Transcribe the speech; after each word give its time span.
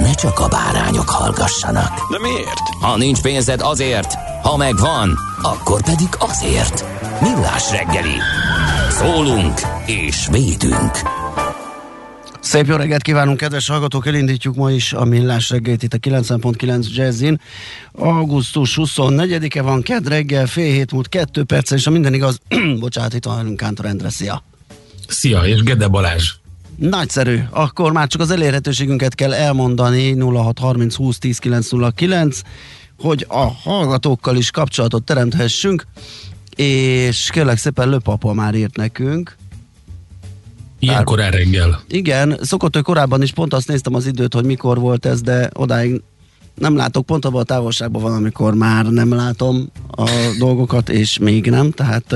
ne 0.00 0.14
csak 0.14 0.38
a 0.38 0.48
bárányok 0.48 1.08
hallgassanak. 1.08 2.10
De 2.10 2.18
miért? 2.18 2.62
Ha 2.80 2.96
nincs 2.96 3.20
pénzed 3.20 3.60
azért, 3.60 4.14
ha 4.42 4.56
megvan, 4.56 5.18
akkor 5.42 5.82
pedig 5.82 6.08
azért. 6.18 6.84
Millás 7.20 7.70
reggeli. 7.70 8.16
Szólunk 8.90 9.60
és 9.86 10.28
védünk. 10.30 10.90
Szép 12.40 12.66
jó 12.66 12.76
reggelt 12.76 13.02
kívánunk, 13.02 13.36
kedves 13.36 13.68
hallgatók! 13.68 14.06
Elindítjuk 14.06 14.54
ma 14.54 14.70
is 14.70 14.92
a 14.92 15.04
Millás 15.04 15.50
reggelt 15.50 15.82
itt 15.82 15.92
a 15.92 15.98
90.9 15.98 16.94
Jazzin. 16.94 17.40
Augusztus 17.92 18.78
24-e 18.80 19.62
van, 19.62 19.82
kedd 19.82 20.08
reggel, 20.08 20.46
fél 20.46 20.72
hét 20.72 20.92
múlt, 20.92 21.08
kettő 21.08 21.44
perc, 21.44 21.70
és 21.70 21.86
a 21.86 21.90
minden 21.90 22.14
igaz, 22.14 22.40
bocsánat, 22.80 23.14
itt 23.14 23.24
van 23.24 23.36
velünk 23.36 23.56
Kántor 23.56 23.84
Endre, 23.84 24.10
szia! 24.10 24.42
Szia, 25.08 25.40
és 25.40 25.62
Gede 25.62 25.88
Balázs! 25.88 26.39
Nagyszerű, 26.80 27.38
akkor 27.50 27.92
már 27.92 28.08
csak 28.08 28.20
az 28.20 28.30
elérhetőségünket 28.30 29.14
kell 29.14 29.32
elmondani 29.32 30.18
0630 30.20 30.94
20 30.94 31.18
10 31.18 31.38
909, 31.38 32.40
hogy 32.98 33.26
a 33.28 33.46
hallgatókkal 33.46 34.36
is 34.36 34.50
kapcsolatot 34.50 35.04
teremthessünk, 35.04 35.86
és 36.56 37.30
kérlek 37.32 37.56
szépen 37.56 37.88
Löpapa 37.88 38.32
már 38.32 38.54
írt 38.54 38.76
nekünk, 38.76 39.36
Ilyenkor 40.78 41.18
reggel. 41.18 41.80
Igen, 41.88 42.38
szokott 42.42 42.76
ő 42.76 42.80
korábban 42.80 43.22
is, 43.22 43.32
pont 43.32 43.54
azt 43.54 43.68
néztem 43.68 43.94
az 43.94 44.06
időt, 44.06 44.34
hogy 44.34 44.44
mikor 44.44 44.78
volt 44.78 45.06
ez, 45.06 45.20
de 45.20 45.50
odáig 45.54 46.02
nem 46.54 46.76
látok, 46.76 47.06
pont 47.06 47.24
abban 47.24 47.40
a 47.40 47.44
távolságban 47.44 48.02
van, 48.02 48.12
amikor 48.12 48.54
már 48.54 48.86
nem 48.86 49.14
látom 49.14 49.70
a 49.96 50.10
dolgokat, 50.38 50.88
és 50.88 51.18
még 51.18 51.50
nem, 51.50 51.70
tehát 51.70 52.14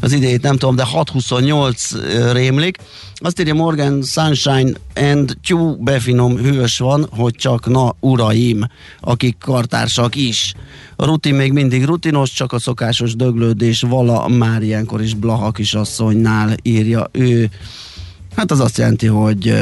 az 0.00 0.12
idejét 0.12 0.42
nem 0.42 0.56
tudom, 0.56 0.76
de 0.76 0.84
6.28 0.92 2.32
rémlik. 2.32 2.78
Azt 3.14 3.40
írja 3.40 3.54
Morgan 3.54 4.02
Sunshine 4.02 4.70
and 4.94 5.36
tyú 5.42 5.76
befinom 5.76 6.36
hős 6.36 6.78
van, 6.78 7.06
hogy 7.10 7.34
csak 7.34 7.66
na 7.66 7.94
uraim, 8.00 8.66
akik 9.00 9.36
kartársak 9.38 10.16
is. 10.16 10.54
A 10.96 11.04
rutin 11.04 11.34
még 11.34 11.52
mindig 11.52 11.84
rutinos, 11.84 12.32
csak 12.32 12.52
a 12.52 12.58
szokásos 12.58 13.16
döglődés 13.16 13.80
vala 13.80 14.28
már 14.28 14.62
ilyenkor 14.62 15.02
is 15.02 15.14
Blaha 15.14 15.50
kisasszonynál 15.50 16.54
írja 16.62 17.08
ő. 17.12 17.50
Hát 18.36 18.50
az 18.50 18.60
azt 18.60 18.78
jelenti, 18.78 19.06
hogy 19.06 19.54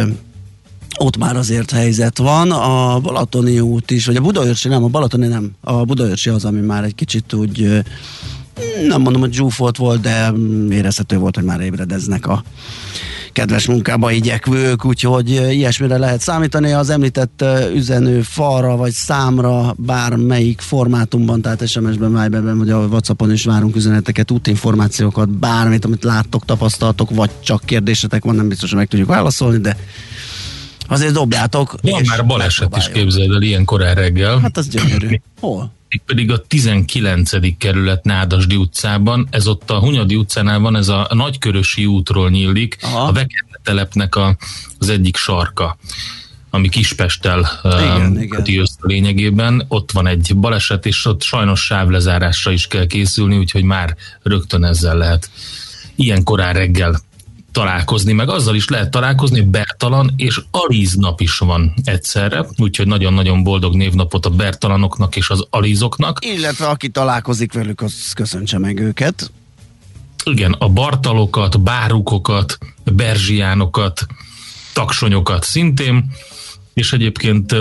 ott 0.98 1.16
már 1.16 1.36
azért 1.36 1.70
helyzet 1.70 2.18
van. 2.18 2.50
A 2.50 3.00
Balatoni 3.00 3.60
út 3.60 3.90
is, 3.90 4.06
vagy 4.06 4.16
a 4.16 4.20
Budaörsi 4.20 4.68
nem, 4.68 4.84
a 4.84 4.88
Balatoni 4.88 5.26
nem. 5.26 5.50
A 5.60 5.84
Budaörsi 5.84 6.28
az, 6.28 6.44
ami 6.44 6.60
már 6.60 6.84
egy 6.84 6.94
kicsit 6.94 7.32
úgy 7.32 7.82
nem 8.88 9.00
mondom, 9.00 9.20
hogy 9.20 9.32
zsúfolt 9.32 9.76
volt, 9.76 10.00
de 10.00 10.32
érezhető 10.70 11.16
volt, 11.16 11.34
hogy 11.34 11.44
már 11.44 11.60
ébredeznek 11.60 12.26
a 12.26 12.42
kedves 13.32 13.66
munkába 13.66 14.10
igyekvők, 14.10 14.84
úgyhogy 14.84 15.30
ilyesmire 15.30 15.98
lehet 15.98 16.20
számítani. 16.20 16.72
Az 16.72 16.90
említett 16.90 17.44
üzenő 17.74 18.22
falra 18.22 18.76
vagy 18.76 18.92
számra 18.92 19.74
bármelyik 19.78 20.60
formátumban, 20.60 21.42
tehát 21.42 21.68
SMS-ben, 21.68 22.22
Viberben 22.22 22.58
vagy 22.58 22.70
a 22.70 22.78
Whatsappon 22.78 23.32
is 23.32 23.44
várunk 23.44 23.76
üzeneteket, 23.76 24.30
útinformációkat, 24.30 25.28
bármit, 25.28 25.84
amit 25.84 26.04
láttok, 26.04 26.44
tapasztaltok, 26.44 27.10
vagy 27.10 27.30
csak 27.44 27.64
kérdésetek 27.64 28.24
van, 28.24 28.34
nem 28.34 28.48
biztos, 28.48 28.68
hogy 28.68 28.78
meg 28.78 28.88
tudjuk 28.88 29.08
válaszolni, 29.08 29.58
de 29.58 29.76
azért 30.88 31.12
dobjátok. 31.12 31.74
Van 31.82 32.02
már 32.06 32.26
baleset 32.26 32.76
is 32.76 32.88
képzeld 32.88 33.32
el 33.32 33.42
ilyen 33.42 33.64
korán 33.64 33.94
reggel. 33.94 34.38
Hát 34.38 34.56
az 34.56 34.68
gyönyörű. 34.68 35.20
Hol? 35.40 35.72
pedig 36.06 36.30
a 36.30 36.38
19. 36.38 37.56
kerület 37.58 38.04
Nádasdi 38.04 38.56
utcában, 38.56 39.28
ez 39.30 39.46
ott 39.46 39.70
a 39.70 39.78
Hunyadi 39.78 40.16
utcánál 40.16 40.58
van, 40.58 40.76
ez 40.76 40.88
a 40.88 41.08
Nagykörösi 41.10 41.86
útról 41.86 42.30
nyílik, 42.30 42.76
Aha. 42.82 43.02
a 43.02 43.12
Vekerne 43.12 43.58
telepnek 43.62 44.16
a, 44.16 44.36
az 44.78 44.88
egyik 44.88 45.16
sarka 45.16 45.76
ami 46.54 46.68
Kispesttel 46.68 47.48
um, 47.62 48.28
köti 48.28 48.58
össze 48.58 48.78
lényegében. 48.80 49.64
Ott 49.68 49.92
van 49.92 50.06
egy 50.06 50.32
baleset, 50.36 50.86
és 50.86 51.06
ott 51.06 51.22
sajnos 51.22 51.64
sávlezárásra 51.64 52.50
is 52.50 52.66
kell 52.66 52.86
készülni, 52.86 53.38
úgyhogy 53.38 53.62
már 53.62 53.96
rögtön 54.22 54.64
ezzel 54.64 54.96
lehet 54.96 55.30
ilyen 55.94 56.22
korán 56.22 56.52
reggel 56.52 57.00
találkozni, 57.52 58.12
meg 58.12 58.28
azzal 58.28 58.54
is 58.54 58.68
lehet 58.68 58.90
találkozni, 58.90 59.38
hogy 59.38 59.48
Bertalan 59.48 60.12
és 60.16 60.40
Alíz 60.50 60.94
nap 60.94 61.20
is 61.20 61.38
van 61.38 61.74
egyszerre, 61.84 62.46
úgyhogy 62.56 62.86
nagyon-nagyon 62.86 63.42
boldog 63.42 63.74
névnapot 63.74 64.26
a 64.26 64.30
Bertalanoknak 64.30 65.16
és 65.16 65.30
az 65.30 65.46
Alízoknak. 65.50 66.24
Illetve 66.24 66.66
aki 66.66 66.88
találkozik 66.88 67.52
velük, 67.52 67.80
az 67.80 68.12
köszöntse 68.14 68.58
meg 68.58 68.78
őket. 68.78 69.30
Igen, 70.24 70.52
a 70.52 70.68
Bartalokat, 70.68 71.60
Bárukokat, 71.60 72.58
Berzsiánokat, 72.84 74.06
Taksonyokat 74.72 75.44
szintén, 75.44 76.12
és 76.74 76.92
egyébként 76.92 77.54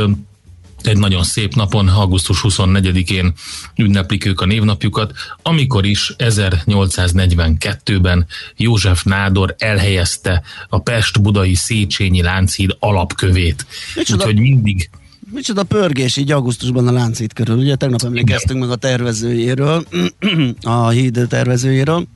egy 0.87 0.97
nagyon 0.97 1.23
szép 1.23 1.55
napon, 1.55 1.87
augusztus 1.87 2.41
24-én 2.43 3.33
ünneplik 3.75 4.25
ők 4.25 4.41
a 4.41 4.45
névnapjukat, 4.45 5.11
amikor 5.41 5.85
is 5.85 6.13
1842-ben 6.17 8.25
József 8.57 9.03
Nádor 9.03 9.55
elhelyezte 9.57 10.41
a 10.69 10.79
Pest-Budai 10.79 11.53
Széchenyi 11.53 12.21
Lánchíd 12.21 12.75
alapkövét. 12.79 13.65
Micsoda, 13.95 14.23
Úgyhogy 14.23 14.39
mindig 14.39 14.89
Micsoda 15.33 15.63
pörgés 15.63 16.17
így 16.17 16.31
augusztusban 16.31 16.87
a 16.87 16.91
Lánchíd 16.91 17.33
körül. 17.33 17.57
Ugye 17.57 17.75
tegnap 17.75 18.03
emlékeztünk 18.03 18.59
meg 18.59 18.69
a 18.69 18.75
tervezőjéről, 18.75 19.85
a 20.61 20.89
híd 20.89 21.25
tervezőjéről 21.29 22.07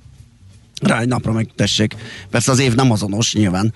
rá 0.81 0.99
egy 0.99 1.07
napra 1.07 1.31
meg 1.31 1.49
tessék. 1.55 1.95
Persze 2.29 2.51
az 2.51 2.59
év 2.59 2.75
nem 2.75 2.91
azonos 2.91 3.33
nyilván, 3.33 3.73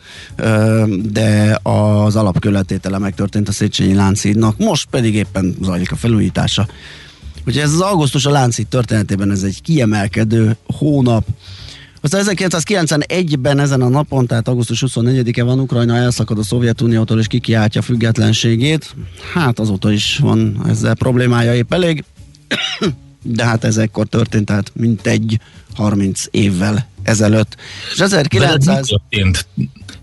de 1.11 1.59
az 1.63 2.15
alapköletétele 2.15 2.97
megtörtént 2.97 3.47
a 3.47 3.51
Széchenyi 3.51 3.93
Lánchídnak, 3.93 4.57
most 4.57 4.87
pedig 4.89 5.15
éppen 5.15 5.55
zajlik 5.61 5.91
a 5.91 5.95
felújítása. 5.95 6.67
Ugye 7.45 7.61
ez 7.61 7.73
az 7.73 7.81
augusztus 7.81 8.25
a 8.25 8.29
Lánchíd 8.29 8.67
történetében 8.67 9.31
ez 9.31 9.43
egy 9.43 9.61
kiemelkedő 9.61 10.57
hónap, 10.65 11.25
aztán 12.01 12.23
1991-ben 12.25 13.59
ezen 13.59 13.81
a 13.81 13.89
napon, 13.89 14.27
tehát 14.27 14.47
augusztus 14.47 14.83
24-e 14.88 15.44
van, 15.44 15.59
Ukrajna 15.59 15.95
elszakad 15.95 16.38
a 16.38 16.44
Szovjetuniótól 16.44 17.19
és 17.19 17.27
kikiáltja 17.27 17.81
függetlenségét. 17.81 18.95
Hát 19.33 19.59
azóta 19.59 19.91
is 19.91 20.18
van 20.18 20.62
ezzel 20.68 20.94
problémája 20.94 21.56
épp 21.56 21.74
elég 21.74 22.03
de 23.24 23.45
hát 23.45 23.63
ez 23.63 23.77
ekkor 23.77 24.07
történt, 24.07 24.45
tehát 24.45 24.71
mintegy 24.75 25.39
30 25.75 26.24
évvel 26.31 26.88
ezelőtt. 27.04 27.56
És 27.94 28.00
1900... 28.00 28.88
történt? 28.88 29.48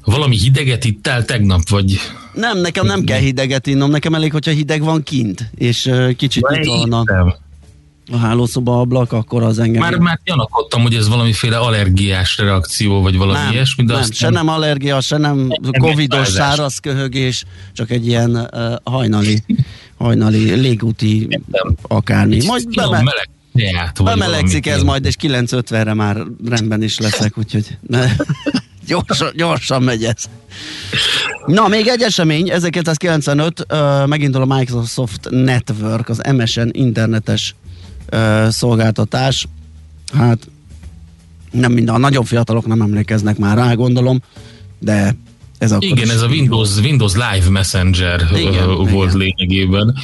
Valami 0.04 0.36
hideget 0.36 0.84
ittál 0.84 1.24
tegnap, 1.24 1.68
vagy... 1.68 1.98
Nem, 2.34 2.60
nekem 2.60 2.86
nem 2.86 3.04
kell 3.04 3.18
hideget 3.18 3.66
innom, 3.66 3.90
nekem 3.90 4.14
elég, 4.14 4.32
hogyha 4.32 4.50
hideg 4.50 4.82
van 4.82 5.02
kint, 5.02 5.50
és 5.54 5.90
kicsit 6.16 6.46
itt 6.50 6.66
van 6.66 6.92
a, 6.92 7.36
a 8.12 8.16
hálószoba 8.16 8.80
ablak, 8.80 9.12
akkor 9.12 9.42
az 9.42 9.58
engem... 9.58 9.80
Már, 9.80 9.98
már 9.98 10.20
gyanakodtam, 10.24 10.82
hogy 10.82 10.94
ez 10.94 11.08
valamiféle 11.08 11.56
allergiás 11.58 12.38
reakció, 12.38 13.02
vagy 13.02 13.16
valami 13.16 13.38
nem, 13.38 13.52
ilyesmi, 13.52 13.84
de 13.84 13.92
nem, 13.92 14.02
azt 14.02 14.14
se 14.14 14.28
nem 14.28 14.48
allergia, 14.48 15.00
se 15.00 15.16
nem 15.16 15.48
covidos 15.78 16.28
száraz 16.28 16.78
köhögés, 16.78 17.44
csak 17.72 17.90
egy 17.90 18.06
ilyen 18.06 18.36
uh, 18.36 18.74
hajnali, 18.84 19.42
hajnali 19.98 20.54
légúti 20.54 21.40
akármi. 21.82 22.46
Majd 22.46 22.74
beme- 22.74 23.02
meleg 23.02 23.28
teát. 23.54 24.02
Bemelegszik 24.04 24.66
ez 24.66 24.82
majd, 24.82 25.04
és 25.04 25.14
9.50-re 25.20 25.94
már 25.94 26.16
rendben 26.44 26.82
is 26.82 26.98
leszek, 26.98 27.38
úgyhogy 27.38 27.78
ne. 27.86 28.06
gyorsan, 28.86 29.32
gyorsan 29.34 29.82
megy 29.82 30.04
ez. 30.04 30.24
Na, 31.46 31.68
még 31.68 31.86
egy 31.86 32.02
esemény, 32.02 32.50
1995, 32.50 33.66
uh, 33.72 34.06
megindul 34.06 34.42
a 34.42 34.56
Microsoft 34.56 35.28
Network, 35.30 36.08
az 36.08 36.20
MSN 36.32 36.68
internetes 36.72 37.54
uh, 38.12 38.48
szolgáltatás. 38.48 39.46
Hát 40.12 40.48
nem 41.50 41.72
minden, 41.72 41.94
a 41.94 41.98
nagyon 41.98 42.24
fiatalok 42.24 42.66
nem 42.66 42.80
emlékeznek 42.80 43.38
már 43.38 43.56
rá, 43.56 43.74
gondolom, 43.74 44.22
de 44.78 45.16
ez 45.58 45.72
akkor 45.72 45.86
Igen, 45.86 46.10
ez 46.10 46.22
a 46.22 46.26
Windows, 46.26 46.76
Windows 46.78 47.12
Live 47.12 47.50
Messenger 47.50 48.26
igen, 48.34 48.74
volt 48.74 49.14
igen. 49.14 49.16
lényegében. 49.16 49.96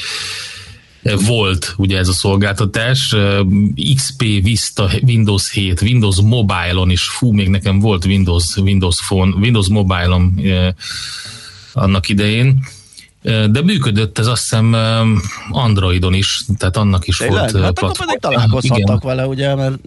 Volt 1.26 1.74
ugye 1.76 1.98
ez 1.98 2.08
a 2.08 2.12
szolgáltatás, 2.12 3.14
XP, 3.94 4.22
Vista, 4.22 4.90
Windows 5.06 5.50
7, 5.50 5.80
Windows 5.80 6.20
Mobile-on 6.20 6.90
is, 6.90 7.02
fú, 7.02 7.32
még 7.32 7.48
nekem 7.48 7.78
volt 7.78 8.04
Windows, 8.04 8.56
Windows 8.56 9.00
Phone, 9.06 9.34
Windows 9.36 9.68
Mobile-on 9.68 10.40
annak 11.72 12.08
idején. 12.08 12.64
De 13.22 13.62
működött 13.62 14.18
ez 14.18 14.26
azt 14.26 14.42
hiszem 14.42 14.76
Androidon 15.50 16.14
is, 16.14 16.44
tehát 16.58 16.76
annak 16.76 17.06
is 17.06 17.16
Tényleg? 17.16 17.52
volt 17.52 17.64
Hát 17.64 17.78
akkor 17.78 17.96
pedig 17.96 18.18
találkozhattak 18.18 18.78
igen. 18.78 19.00
vele, 19.02 19.26
ugye, 19.26 19.54
mert 19.54 19.78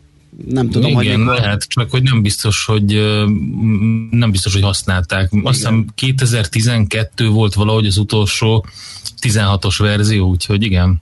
nem 0.47 0.69
tudom, 0.69 1.01
Igen, 1.01 1.25
hogy 1.25 1.39
lehet, 1.39 1.65
csak 1.67 1.91
hogy 1.91 2.03
nem 2.03 2.21
biztos, 2.21 2.65
hogy 2.65 2.85
nem 4.09 4.31
biztos, 4.31 4.53
hogy 4.53 4.61
használták. 4.61 5.27
Igen. 5.31 5.45
Azt 5.45 5.57
hiszem 5.57 5.85
2012 5.95 7.27
volt 7.27 7.53
valahogy 7.53 7.85
az 7.85 7.97
utolsó 7.97 8.65
16-os 9.21 9.75
verzió, 9.77 10.29
úgyhogy 10.29 10.63
igen. 10.63 11.01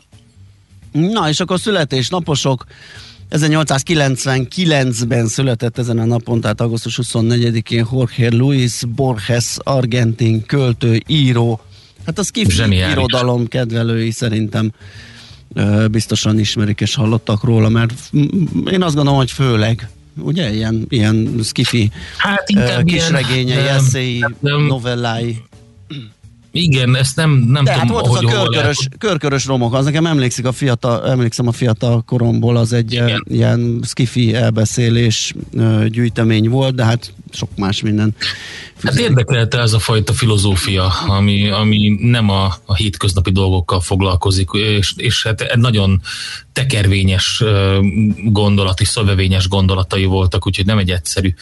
Na, 0.92 1.30
és 1.30 1.40
akkor 1.40 1.60
születésnaposok 1.60 2.66
1899-ben 3.32 5.28
született 5.28 5.78
ezen 5.78 6.00
a 6.00 6.06
napon, 6.06 6.42
tehát 6.42 6.62
augusztus 6.62 7.00
24-én 7.04 7.88
Jorge 7.92 8.30
Luis 8.30 8.82
Borges, 8.96 9.58
argentin 9.58 10.46
költő, 10.46 11.02
író, 11.08 11.62
hát 12.06 12.20
az 12.20 12.30
kif 12.30 12.60
irodalom 12.92 13.48
kedvelői 13.48 14.12
szerintem 14.12 14.72
biztosan 15.92 16.40
ismerik 16.40 16.82
és 16.82 16.96
hallottak 16.96 17.44
róla, 17.44 17.70
mert 17.70 17.94
én 18.72 18.82
azt 18.82 18.96
gondolom, 18.96 19.20
hogy 19.20 19.32
főleg 19.32 19.90
ugye, 20.18 20.54
ilyen, 20.54 20.86
ilyen 20.90 21.40
skifi 21.44 21.92
hát, 22.18 22.44
kisregényei, 22.84 23.68
eszéi, 23.68 24.26
novellái. 24.68 25.42
Igen, 26.56 26.96
ezt 26.96 27.16
nem, 27.16 27.32
nem 27.32 27.64
De 27.64 27.72
tudom, 27.72 27.88
hát 27.88 27.90
volt 27.90 28.08
az 28.08 28.24
a 28.24 28.28
körkörös, 28.28 28.88
körkörös 28.98 29.46
romok, 29.46 29.74
az 29.74 29.86
nekem 29.86 30.06
emlékszik 30.06 30.46
a 30.46 30.52
fiatal, 30.52 31.10
emlékszem 31.10 31.48
a 31.48 31.52
fiatal 31.52 32.02
koromból, 32.02 32.58
az 32.58 32.74
egy 32.74 32.92
Igen. 32.92 33.26
ilyen 33.30 33.80
skifi 33.84 34.34
elbeszélés 34.34 35.34
gyűjtemény 35.88 36.50
volt, 36.50 36.76
de 36.76 36.84
hát 36.84 37.14
sok 37.32 37.50
más 37.56 37.82
minden. 37.82 38.16
Hát 38.84 38.96
érdekelte 38.96 39.60
ez 39.60 39.74
a 39.74 39.80
fajta 39.80 40.14
filozófia, 40.14 40.88
ami, 40.88 41.50
ami 41.50 41.98
nem 42.00 42.30
a, 42.30 42.54
a 42.66 42.76
hétköznapi 42.76 43.32
dolgokkal 43.32 43.82
foglalkozik, 43.82 44.50
és, 44.52 44.94
és 44.98 45.24
hát 45.24 45.56
nagyon 45.56 46.02
tekervényes 46.52 47.44
gondolati, 48.24 48.86
szövevényes 48.86 49.48
gondolatai 49.48 50.06
voltak, 50.06 50.48
úgyhogy 50.48 50.66
nem 50.66 50.78
egy 50.78 50.90
egyszerű 50.90 51.34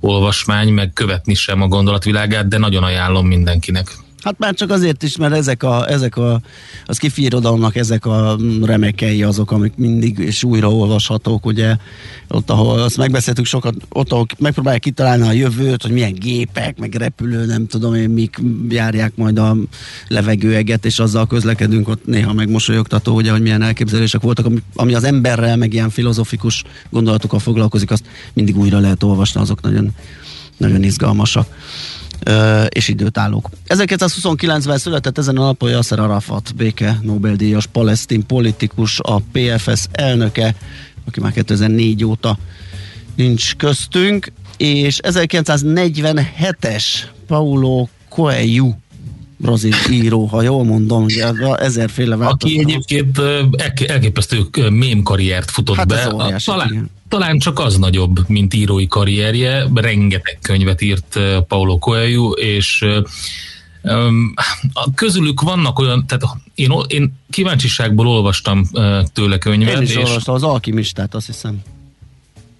olvasmány, 0.00 0.68
meg 0.68 0.92
követni 0.92 1.34
sem 1.34 1.62
a 1.62 1.68
gondolatvilágát, 1.68 2.48
de 2.48 2.58
nagyon 2.58 2.82
ajánlom 2.82 3.26
mindenkinek. 3.26 4.06
Hát 4.22 4.38
már 4.38 4.54
csak 4.54 4.70
azért 4.70 5.02
is, 5.02 5.16
mert 5.16 5.34
ezek 5.34 5.62
a, 5.62 5.90
ezek 5.90 6.16
a, 6.16 6.40
az 6.86 6.98
kifirodalomnak 6.98 7.76
ezek 7.76 8.06
a 8.06 8.38
remekei 8.62 9.22
azok, 9.22 9.50
amik 9.50 9.72
mindig 9.76 10.18
és 10.18 10.44
újra 10.44 10.72
olvashatók, 10.72 11.46
ugye, 11.46 11.76
ott, 12.28 12.50
ahol 12.50 12.80
azt 12.80 12.96
megbeszéltük 12.96 13.44
sokat, 13.44 13.74
ott, 13.88 14.12
ahol 14.12 14.26
megpróbálják 14.38 14.82
kitalálni 14.82 15.26
a 15.26 15.32
jövőt, 15.32 15.82
hogy 15.82 15.90
milyen 15.90 16.14
gépek, 16.14 16.78
meg 16.78 16.94
repülő, 16.94 17.46
nem 17.46 17.66
tudom 17.66 17.94
én, 17.94 18.10
mik 18.10 18.40
járják 18.68 19.16
majd 19.16 19.38
a 19.38 19.56
levegőeget, 20.08 20.84
és 20.84 20.98
azzal 20.98 21.26
közlekedünk, 21.26 21.88
ott 21.88 22.06
néha 22.06 22.32
megmosolyogtató, 22.32 23.14
ugye, 23.14 23.30
hogy 23.30 23.42
milyen 23.42 23.62
elképzelések 23.62 24.20
voltak, 24.20 24.46
ami, 24.46 24.62
ami 24.74 24.94
az 24.94 25.04
emberrel, 25.04 25.56
meg 25.56 25.72
ilyen 25.72 25.90
filozofikus 25.90 26.64
gondolatokkal 26.90 27.38
foglalkozik, 27.38 27.90
azt 27.90 28.04
mindig 28.32 28.58
újra 28.58 28.78
lehet 28.78 29.02
olvasni, 29.02 29.40
azok 29.40 29.60
nagyon, 29.60 29.90
nagyon 30.56 30.82
izgalmasak 30.82 31.57
és 32.68 32.88
időtállók. 32.88 33.48
1929-ben 33.68 34.78
született 34.78 35.18
ezen 35.18 35.36
a 35.36 35.44
napon 35.44 35.70
Yasser 35.70 35.98
Arafat, 35.98 36.54
béke 36.54 36.98
Nobel-díjas 37.02 37.66
palesztin 37.66 38.26
politikus, 38.26 39.00
a 39.00 39.22
PFS 39.32 39.84
elnöke, 39.92 40.54
aki 41.06 41.20
már 41.20 41.32
2004 41.32 42.04
óta 42.04 42.38
nincs 43.14 43.56
köztünk, 43.56 44.32
és 44.56 44.98
1947-es 45.02 46.84
Paulo 47.26 47.88
Coelho 48.08 48.74
brazil 49.36 49.74
író, 49.90 50.24
ha 50.24 50.42
jól 50.42 50.64
mondom, 50.64 51.04
ugye 51.04 51.32
ezerféle 51.58 52.16
változat. 52.16 52.42
Aki 52.42 52.58
egyébként 52.58 53.18
elképesztő 53.86 54.46
mém 54.70 55.02
karriert 55.02 55.50
futott 55.50 55.76
hát 55.76 55.88
be. 55.88 56.14
Óriási, 56.14 56.44
talán, 56.44 56.90
talán 57.08 57.38
csak 57.38 57.58
az 57.58 57.78
nagyobb, 57.78 58.28
mint 58.28 58.54
írói 58.54 58.86
karrierje. 58.86 59.66
Rengeteg 59.74 60.38
könyvet 60.42 60.80
írt 60.80 61.18
Paulo 61.48 61.78
Coelho, 61.78 62.30
és 62.30 62.84
a 64.72 64.94
közülük 64.94 65.40
vannak 65.40 65.78
olyan, 65.78 66.06
tehát 66.06 66.24
én, 66.54 66.72
én 66.86 67.12
kíváncsiságból 67.30 68.06
olvastam 68.06 68.64
tőle 69.12 69.38
könyvet. 69.38 69.74
Én 69.74 69.82
is 69.82 69.90
és 69.90 69.96
olvastam 69.96 70.34
az 70.34 70.42
alkimistát, 70.42 71.14
azt 71.14 71.26
hiszem. 71.26 71.62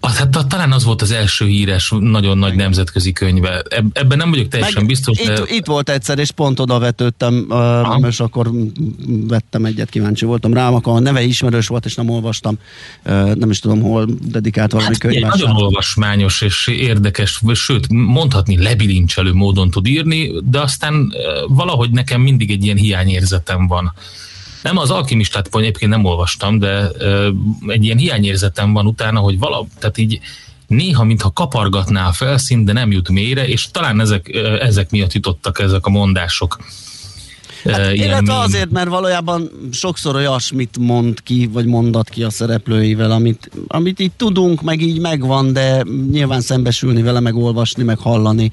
Az, 0.01 0.17
hát 0.17 0.47
talán 0.47 0.71
az 0.71 0.83
volt 0.83 1.01
az 1.01 1.11
első 1.11 1.45
híres, 1.45 1.93
nagyon 1.99 2.37
nagy 2.37 2.55
nemzetközi 2.55 3.11
könyve. 3.11 3.63
Ebben 3.93 4.17
nem 4.17 4.29
vagyok 4.29 4.47
teljesen 4.47 4.75
Meg 4.75 4.85
biztos. 4.85 5.19
Itt, 5.19 5.27
de... 5.27 5.41
itt 5.47 5.65
volt 5.65 5.89
egyszer, 5.89 6.19
és 6.19 6.31
pont 6.31 6.59
oda 6.59 6.79
vetődtem, 6.79 7.45
uh, 7.49 8.07
és 8.07 8.19
akkor 8.19 8.51
vettem 9.27 9.65
egyet, 9.65 9.89
kíváncsi 9.89 10.25
voltam 10.25 10.53
rá, 10.53 10.69
akkor 10.69 10.95
a 10.95 10.99
neve 10.99 11.21
ismerős 11.21 11.67
volt, 11.67 11.85
és 11.85 11.95
nem 11.95 12.09
olvastam. 12.09 12.57
Nem 13.33 13.49
is 13.49 13.59
tudom, 13.59 13.81
hol 13.81 14.07
dedikált 14.21 14.71
valami 14.71 14.89
hát, 14.89 14.99
könyv. 14.99 15.21
Nagyon 15.21 15.55
olvasmányos 15.55 16.41
és 16.41 16.67
érdekes, 16.67 17.41
sőt, 17.53 17.87
mondhatni 17.89 18.63
lebilincselő 18.63 19.33
módon 19.33 19.69
tud 19.69 19.87
írni, 19.87 20.31
de 20.49 20.59
aztán 20.59 21.13
valahogy 21.47 21.91
nekem 21.91 22.21
mindig 22.21 22.51
egy 22.51 22.63
ilyen 22.63 22.77
hiányérzetem 22.77 23.67
van 23.67 23.93
nem, 24.63 24.77
az 24.77 24.91
alkimistát 24.91 25.55
egyébként 25.55 25.91
nem 25.91 26.05
olvastam, 26.05 26.59
de 26.59 26.89
ö, 26.97 27.29
egy 27.67 27.83
ilyen 27.83 27.97
hiányérzetem 27.97 28.73
van 28.73 28.85
utána, 28.85 29.19
hogy 29.19 29.39
vala, 29.39 29.65
tehát 29.79 29.97
így 29.97 30.19
néha, 30.67 31.03
mintha 31.03 31.31
kapargatná 31.31 32.07
a 32.07 32.11
felszín, 32.11 32.65
de 32.65 32.73
nem 32.73 32.91
jut 32.91 33.09
mélyre, 33.09 33.47
és 33.47 33.67
talán 33.71 33.99
ezek, 33.99 34.29
ezek 34.59 34.89
miatt 34.89 35.13
jutottak 35.13 35.59
ezek 35.59 35.85
a 35.85 35.89
mondások. 35.89 36.57
Hát, 37.63 37.93
illetve 37.93 38.33
mém. 38.33 38.41
azért, 38.41 38.71
mert 38.71 38.89
valójában 38.89 39.51
sokszor 39.71 40.15
olyasmit 40.15 40.77
mond 40.77 41.23
ki, 41.23 41.49
vagy 41.51 41.65
mondat 41.65 42.09
ki 42.09 42.23
a 42.23 42.29
szereplőivel, 42.29 43.11
amit, 43.11 43.51
amit 43.67 43.99
így 43.99 44.11
tudunk, 44.11 44.61
meg 44.61 44.81
így 44.81 44.99
megvan, 44.99 45.53
de 45.53 45.83
nyilván 46.11 46.41
szembesülni 46.41 47.01
vele, 47.01 47.19
meg 47.19 47.35
olvasni, 47.35 47.83
meg 47.83 47.97
hallani 47.97 48.51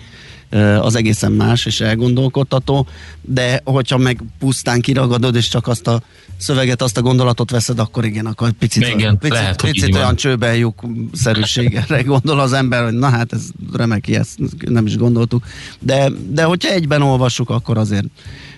az 0.81 0.95
egészen 0.95 1.33
más 1.33 1.67
és 1.67 1.81
elgondolkodtató, 1.81 2.87
de 3.21 3.61
hogyha 3.65 3.97
meg 3.97 4.23
pusztán 4.39 4.81
kiragadod, 4.81 5.35
és 5.35 5.49
csak 5.49 5.67
azt 5.67 5.87
a 5.87 6.03
szöveget, 6.37 6.83
azt 6.83 6.97
a 6.97 7.03
gondolatot 7.03 7.51
veszed, 7.51 7.79
akkor 7.79 8.05
igen, 8.05 8.27
akkor 8.27 8.53
picit, 8.53 8.89
igen, 8.89 9.19
picit, 9.19 9.35
lehet, 9.35 9.63
picit 9.63 9.95
olyan 9.95 10.17
csőbeljük 10.17 10.75
szerűségre 11.13 12.03
gondol 12.03 12.41
az 12.41 12.53
ember, 12.53 12.85
hogy 12.85 12.95
na 12.95 13.09
hát 13.09 13.33
ez 13.33 13.43
remek, 13.73 14.09
ezt 14.09 14.39
nem 14.59 14.87
is 14.87 14.97
gondoltuk. 14.97 15.45
De, 15.79 16.11
de 16.29 16.43
hogyha 16.43 16.71
egyben 16.71 17.03
olvassuk, 17.03 17.51
akkor 17.51 17.79
azért 17.79 18.07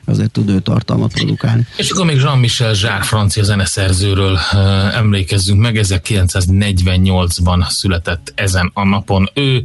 azért 0.04 0.30
tud 0.30 0.48
ő 0.48 0.60
tartalmat 0.60 1.12
produkálni. 1.12 1.66
És 1.76 1.90
akkor 1.90 2.06
még 2.06 2.16
Jean-Michel 2.16 2.74
Zsák 2.74 3.02
francia 3.02 3.42
zeneszerzőről 3.42 4.32
uh, 4.32 4.96
emlékezzünk 4.96 5.60
meg, 5.60 5.80
1948-ban 5.82 7.68
született 7.68 8.32
ezen 8.34 8.70
a 8.74 8.84
napon. 8.84 9.30
Ő 9.34 9.62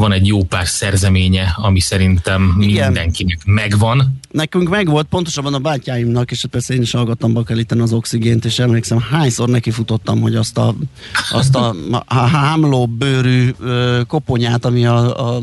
van 0.00 0.12
egy 0.12 0.26
jó 0.26 0.42
pár 0.42 0.66
szerzeménye, 0.66 1.54
ami 1.56 1.80
szerintem 1.80 2.56
Igen. 2.60 2.84
mindenkinek 2.84 3.38
megvan. 3.44 4.18
Nekünk 4.30 4.68
megvolt, 4.68 5.06
pontosabban 5.06 5.54
a 5.54 5.58
bátyáimnak, 5.58 6.30
és 6.30 6.44
persze 6.50 6.74
én 6.74 6.82
is 6.82 6.92
hallgattam 6.92 7.32
bakeliten 7.32 7.80
az 7.80 7.92
oxigént, 7.92 8.44
és 8.44 8.58
emlékszem, 8.58 8.98
hányszor 9.10 9.48
nekifutottam, 9.48 10.20
hogy 10.20 10.34
azt 10.34 10.58
a, 10.58 10.74
azt 11.32 11.54
a, 11.54 11.74
hámló 12.32 12.86
bőrű 12.86 13.50
koponyát, 14.06 14.64
ami 14.64 14.86
a, 14.86 15.34
a, 15.36 15.42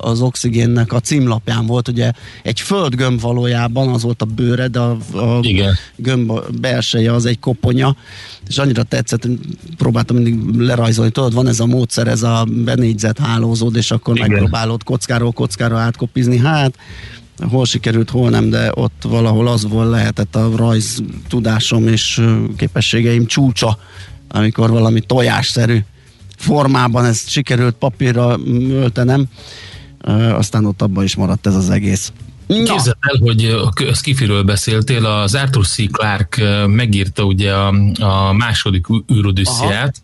az 0.00 0.20
oxigénnek 0.20 0.92
a 0.92 1.00
címlapján 1.00 1.66
volt, 1.66 1.88
ugye 1.88 2.12
egy 2.42 2.60
földgömb 2.60 3.20
valójában, 3.20 3.88
az 3.88 4.02
volt 4.02 4.22
a 4.22 4.24
bőre, 4.24 4.68
de 4.68 4.78
a, 4.78 4.96
a 5.12 5.38
Igen. 5.42 5.74
gömb 5.96 6.32
belseje 6.60 7.12
az 7.12 7.26
egy 7.26 7.38
koponya, 7.38 7.96
és 8.48 8.58
annyira 8.58 8.82
tetszett, 8.82 9.28
próbáltam 9.76 10.16
mindig 10.16 10.60
lerajzolni, 10.60 11.10
tudod, 11.10 11.34
van 11.34 11.48
ez 11.48 11.60
a 11.60 11.66
módszer, 11.66 12.06
ez 12.06 12.22
a 12.22 12.46
benégyzet 12.64 13.18
hálózód, 13.18 13.76
és 13.76 13.90
akkor 13.90 14.16
Igen. 14.16 14.30
megpróbálod 14.30 14.82
kockáról 14.82 15.32
kockára 15.32 15.78
átkopizni, 15.78 16.38
hát 16.38 16.74
hol 17.48 17.64
sikerült, 17.64 18.10
hol 18.10 18.30
nem, 18.30 18.50
de 18.50 18.70
ott 18.74 19.02
valahol 19.08 19.48
az 19.48 19.68
volt 19.68 19.90
lehetett 19.90 20.36
a 20.36 20.56
rajz 20.56 21.02
tudásom 21.28 21.88
és 21.88 22.22
képességeim 22.56 23.26
csúcsa 23.26 23.78
amikor 24.28 24.70
valami 24.70 25.00
tojásszerű 25.00 25.78
formában 26.36 27.04
ezt 27.04 27.28
sikerült 27.28 27.74
papírra 27.74 28.36
öltenem, 28.68 29.26
aztán 30.32 30.64
ott 30.64 30.82
abban 30.82 31.04
is 31.04 31.16
maradt 31.16 31.46
ez 31.46 31.54
az 31.54 31.70
egész. 31.70 32.12
Na. 32.46 32.56
Képzeld 32.56 32.96
el, 33.00 33.18
hogy 33.20 33.44
a 33.88 33.94
Skifiről 33.94 34.42
beszéltél, 34.42 35.06
az 35.06 35.34
Arthur 35.34 35.66
C. 35.66 35.90
Clarke 35.90 36.66
megírta 36.66 37.24
ugye 37.24 37.52
a, 37.54 37.74
a 37.98 38.32
második 38.32 38.86
űrodüssziát, 39.12 39.96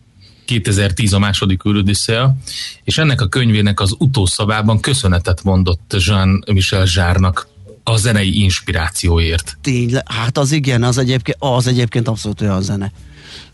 2010 0.45 1.13
a 1.13 1.19
második 1.19 1.65
űrodüsszia, 1.65 2.35
és 2.83 2.97
ennek 2.97 3.21
a 3.21 3.27
könyvének 3.27 3.79
az 3.79 3.95
utószavában 3.97 4.79
köszönetet 4.79 5.43
mondott 5.43 5.95
Jean-Michel 6.05 6.85
Zsárnak 6.85 7.47
a 7.83 7.97
zenei 7.97 8.41
inspirációért. 8.41 9.57
Tényleg, 9.61 10.11
hát 10.11 10.37
az 10.37 10.51
igen, 10.51 10.83
az 10.83 10.97
egyébként, 10.97 11.37
az 11.39 11.67
egyébként 11.67 12.07
abszolút 12.07 12.41
olyan 12.41 12.61
zene 12.61 12.91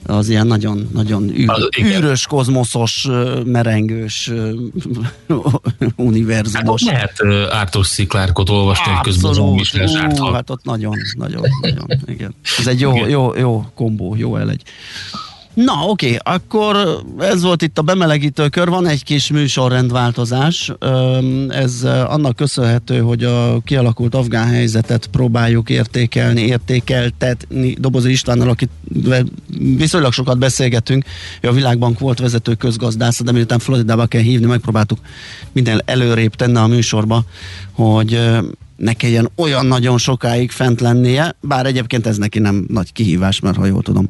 az 0.05 0.29
ilyen 0.29 0.47
nagyon, 0.47 0.89
nagyon 0.93 1.29
űr, 1.29 1.49
az, 1.49 1.69
űrös, 1.81 2.27
kozmoszos, 2.27 3.07
merengős 3.45 4.31
univerzumos. 5.95 6.89
Hát 6.89 7.19
lehet 7.19 7.51
Arthur 7.53 7.87
C. 7.87 8.07
Clarke-ot 8.07 8.49
olvasni, 8.49 8.91
hogy 8.91 9.03
közben 9.03 9.31
az 9.31 9.37
Hát 10.33 10.49
ott 10.49 10.63
nagyon, 10.63 10.95
nagyon, 11.17 11.43
nagyon, 11.61 11.85
igen. 12.05 12.35
Ez 12.57 12.67
egy 12.67 12.79
jó, 12.79 13.05
jó, 13.07 13.35
jó 13.35 13.65
kombó, 13.75 14.15
jó 14.17 14.37
elegy. 14.37 14.63
Na, 15.65 15.73
oké, 15.87 16.05
okay, 16.05 16.33
akkor 16.35 17.03
ez 17.19 17.41
volt 17.41 17.61
itt 17.61 17.77
a 17.77 17.81
bemelegítő 17.81 18.47
kör, 18.47 18.69
van 18.69 18.87
egy 18.87 19.03
kis 19.03 19.31
műsorrendváltozás. 19.31 20.71
Ez 21.49 21.83
annak 21.83 22.35
köszönhető, 22.35 22.99
hogy 22.99 23.23
a 23.23 23.59
kialakult 23.63 24.15
afgán 24.15 24.47
helyzetet 24.47 25.07
próbáljuk 25.07 25.69
értékelni, 25.69 26.41
értékeltetni 26.41 27.75
Dobozi 27.79 28.11
Istvánnal, 28.11 28.49
akit 28.49 28.69
viszonylag 29.77 30.13
sokat 30.13 30.37
beszélgetünk. 30.37 31.05
A 31.41 31.51
Világbank 31.51 31.99
volt 31.99 32.19
vezető 32.19 32.53
közgazdász, 32.53 33.23
de 33.23 33.31
miután 33.31 33.59
Floridába 33.59 34.05
kell 34.05 34.21
hívni, 34.21 34.45
megpróbáltuk 34.45 34.99
minden 35.51 35.81
előrébb 35.85 36.35
tenni 36.35 36.57
a 36.57 36.67
műsorba, 36.67 37.23
hogy 37.71 38.19
ne 38.75 38.93
kelljen 38.93 39.29
olyan 39.35 39.65
nagyon 39.65 39.97
sokáig 39.97 40.51
fent 40.51 40.81
lennie, 40.81 41.35
bár 41.41 41.65
egyébként 41.65 42.07
ez 42.07 42.17
neki 42.17 42.39
nem 42.39 42.65
nagy 42.67 42.93
kihívás, 42.93 43.39
mert 43.39 43.57
ha 43.57 43.65
jól 43.65 43.81
tudom, 43.81 44.09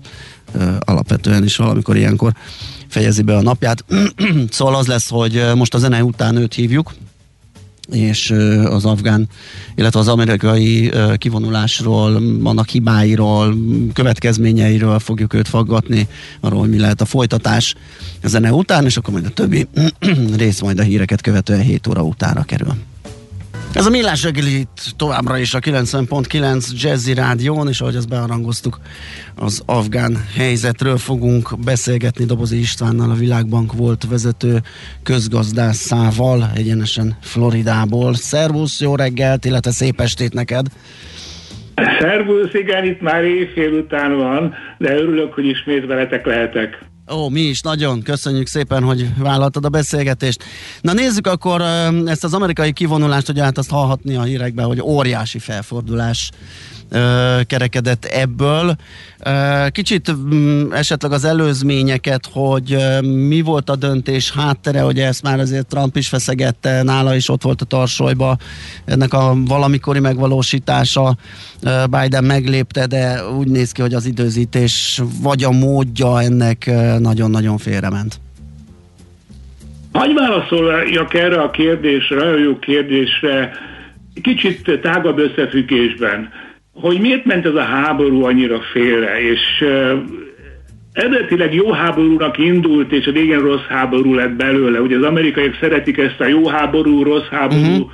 alapvetően 0.79 1.43
is 1.43 1.55
valamikor 1.55 1.97
ilyenkor 1.97 2.33
fejezi 2.87 3.21
be 3.21 3.35
a 3.35 3.41
napját. 3.41 3.85
szóval 4.49 4.75
az 4.75 4.87
lesz, 4.87 5.09
hogy 5.09 5.43
most 5.55 5.73
a 5.73 5.77
zene 5.77 6.03
után 6.03 6.35
őt 6.35 6.53
hívjuk, 6.53 6.93
és 7.91 8.31
az 8.63 8.85
afgán, 8.85 9.27
illetve 9.75 9.99
az 9.99 10.07
amerikai 10.07 10.91
kivonulásról, 11.17 12.15
annak 12.43 12.67
hibáiról, 12.67 13.55
következményeiről 13.93 14.99
fogjuk 14.99 15.33
őt 15.33 15.47
faggatni, 15.47 16.07
arról, 16.39 16.59
hogy 16.59 16.69
mi 16.69 16.79
lehet 16.79 17.01
a 17.01 17.05
folytatás 17.05 17.75
a 18.23 18.27
zene 18.27 18.51
után, 18.51 18.85
és 18.85 18.97
akkor 18.97 19.13
majd 19.13 19.25
a 19.25 19.29
többi 19.29 19.67
rész 20.37 20.61
majd 20.61 20.79
a 20.79 20.83
híreket 20.83 21.21
követően 21.21 21.61
7 21.61 21.87
óra 21.87 22.01
utára 22.03 22.43
kerül. 22.43 22.73
Ez 23.73 23.85
a 23.85 23.89
Millás 23.89 24.23
reggeli 24.23 24.59
itt 24.59 24.93
továbbra 24.97 25.37
is 25.37 25.53
a 25.53 25.59
90.9 25.59 26.81
Jazzy 26.81 27.13
Rádión, 27.13 27.67
és 27.67 27.81
ahogy 27.81 27.95
azt 27.95 28.09
bearangoztuk, 28.09 28.79
az 29.35 29.63
afgán 29.65 30.17
helyzetről 30.37 30.97
fogunk 30.97 31.59
beszélgetni 31.63 32.25
Dobozi 32.25 32.59
Istvánnal, 32.59 33.09
a 33.09 33.13
Világbank 33.13 33.73
volt 33.73 34.07
vezető 34.09 34.59
közgazdászával, 35.03 36.51
egyenesen 36.55 37.17
Floridából. 37.21 38.13
Szervusz, 38.13 38.81
jó 38.81 38.95
reggelt, 38.95 39.45
illetve 39.45 39.71
szép 39.71 39.99
estét 39.99 40.33
neked! 40.33 40.65
Szervusz, 41.99 42.53
igen, 42.53 42.85
itt 42.85 43.01
már 43.01 43.23
éjfél 43.23 43.71
után 43.71 44.17
van, 44.17 44.53
de 44.77 44.95
örülök, 44.95 45.33
hogy 45.33 45.45
ismét 45.45 45.85
veletek 45.85 46.25
lehetek. 46.25 46.88
Ó, 47.11 47.29
mi 47.29 47.41
is 47.41 47.61
nagyon 47.61 48.01
köszönjük 48.01 48.47
szépen, 48.47 48.83
hogy 48.83 49.17
vállaltad 49.17 49.65
a 49.65 49.69
beszélgetést. 49.69 50.43
Na 50.81 50.93
nézzük 50.93 51.27
akkor 51.27 51.61
ezt 52.05 52.23
az 52.23 52.33
amerikai 52.33 52.73
kivonulást, 52.73 53.25
hogy 53.25 53.39
hát 53.39 53.57
azt 53.57 53.69
hallhatni 53.69 54.15
a 54.15 54.23
hírekben, 54.23 54.65
hogy 54.65 54.81
óriási 54.81 55.39
felfordulás 55.39 56.31
kerekedett 57.47 58.05
ebből. 58.05 58.75
Kicsit 59.69 60.11
mm, 60.11 60.71
esetleg 60.71 61.11
az 61.11 61.25
előzményeket, 61.25 62.29
hogy 62.31 62.77
mi 63.01 63.41
volt 63.41 63.69
a 63.69 63.75
döntés 63.75 64.31
háttere, 64.31 64.81
hogy 64.81 64.99
ezt 64.99 65.23
már 65.23 65.39
azért 65.39 65.67
Trump 65.67 65.95
is 65.95 66.07
feszegette, 66.07 66.83
nála 66.83 67.15
is 67.15 67.29
ott 67.29 67.41
volt 67.41 67.61
a 67.61 67.65
tarsolyba 67.65 68.37
ennek 68.85 69.13
a 69.13 69.33
valamikori 69.47 69.99
megvalósítása, 69.99 71.15
Biden 71.89 72.23
meglépte, 72.23 72.85
de 72.85 73.29
úgy 73.37 73.47
néz 73.47 73.71
ki, 73.71 73.81
hogy 73.81 73.93
az 73.93 74.05
időzítés 74.05 75.01
vagy 75.21 75.43
a 75.43 75.51
módja 75.51 76.21
ennek 76.21 76.71
nagyon-nagyon 76.99 77.57
félrement. 77.57 78.19
Hagy 79.91 80.13
válaszoljak 80.13 81.13
erre 81.13 81.41
a 81.41 81.49
kérdésre, 81.49 82.15
nagyon 82.15 82.39
jó 82.39 82.59
kérdésre, 82.59 83.51
kicsit 84.21 84.79
tágabb 84.81 85.17
összefüggésben 85.17 86.29
hogy 86.81 86.99
miért 86.99 87.25
ment 87.25 87.45
ez 87.45 87.55
a 87.55 87.63
háború 87.63 88.23
annyira 88.23 88.59
félre, 88.71 89.21
és 89.21 89.65
eredetileg 90.91 91.53
jó 91.53 91.71
háborúnak 91.71 92.37
indult, 92.37 92.91
és 92.91 93.05
a 93.05 93.11
végén 93.11 93.39
rossz 93.39 93.65
háború 93.69 94.13
lett 94.13 94.35
belőle. 94.35 94.81
Ugye 94.81 94.97
az 94.97 95.03
amerikaiak 95.03 95.57
szeretik 95.61 95.97
ezt 95.97 96.19
a 96.19 96.27
jó 96.27 96.47
háború, 96.47 97.03
rossz 97.03 97.27
háború 97.29 97.61
uh-huh 97.61 97.91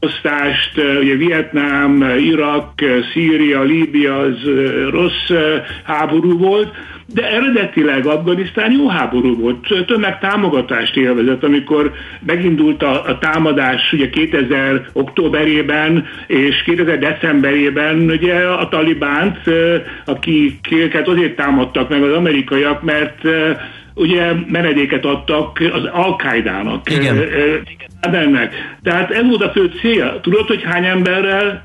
osztást, 0.00 0.76
ugye 1.00 1.16
Vietnám, 1.16 2.16
Irak, 2.18 2.72
Szíria, 3.12 3.62
Líbia 3.62 4.18
az 4.18 4.36
rossz 4.90 5.38
háború 5.84 6.38
volt, 6.38 6.74
de 7.14 7.30
eredetileg 7.30 8.06
Afganisztán 8.06 8.72
jó 8.72 8.88
háború 8.88 9.36
volt, 9.36 9.84
tömeg 9.86 10.18
támogatást 10.18 10.96
élvezett, 10.96 11.44
amikor 11.44 11.92
megindult 12.26 12.82
a, 12.82 13.04
a 13.04 13.18
támadás 13.18 13.92
ugye 13.92 14.10
2000 14.10 14.88
októberében 14.92 16.06
és 16.26 16.62
2000 16.62 16.98
decemberében 16.98 18.10
ugye 18.10 18.34
a 18.34 18.68
talibánt, 18.68 19.38
akiket 20.04 21.08
azért 21.08 21.36
támadtak 21.36 21.88
meg 21.88 22.02
az 22.02 22.12
amerikaiak, 22.12 22.82
mert 22.82 23.20
ugye 23.94 24.32
menedéket 24.48 25.04
adtak 25.04 25.58
az 25.72 25.84
Al-Qaidának. 25.92 26.90
Igen. 26.90 27.22
Ennek. 28.00 28.54
Tehát 28.82 29.10
ez 29.10 29.26
volt 29.26 29.42
a 29.42 29.50
fő 29.50 29.70
célja. 29.80 30.20
Tudod, 30.20 30.46
hogy 30.46 30.62
hány 30.62 30.84
emberrel 30.84 31.64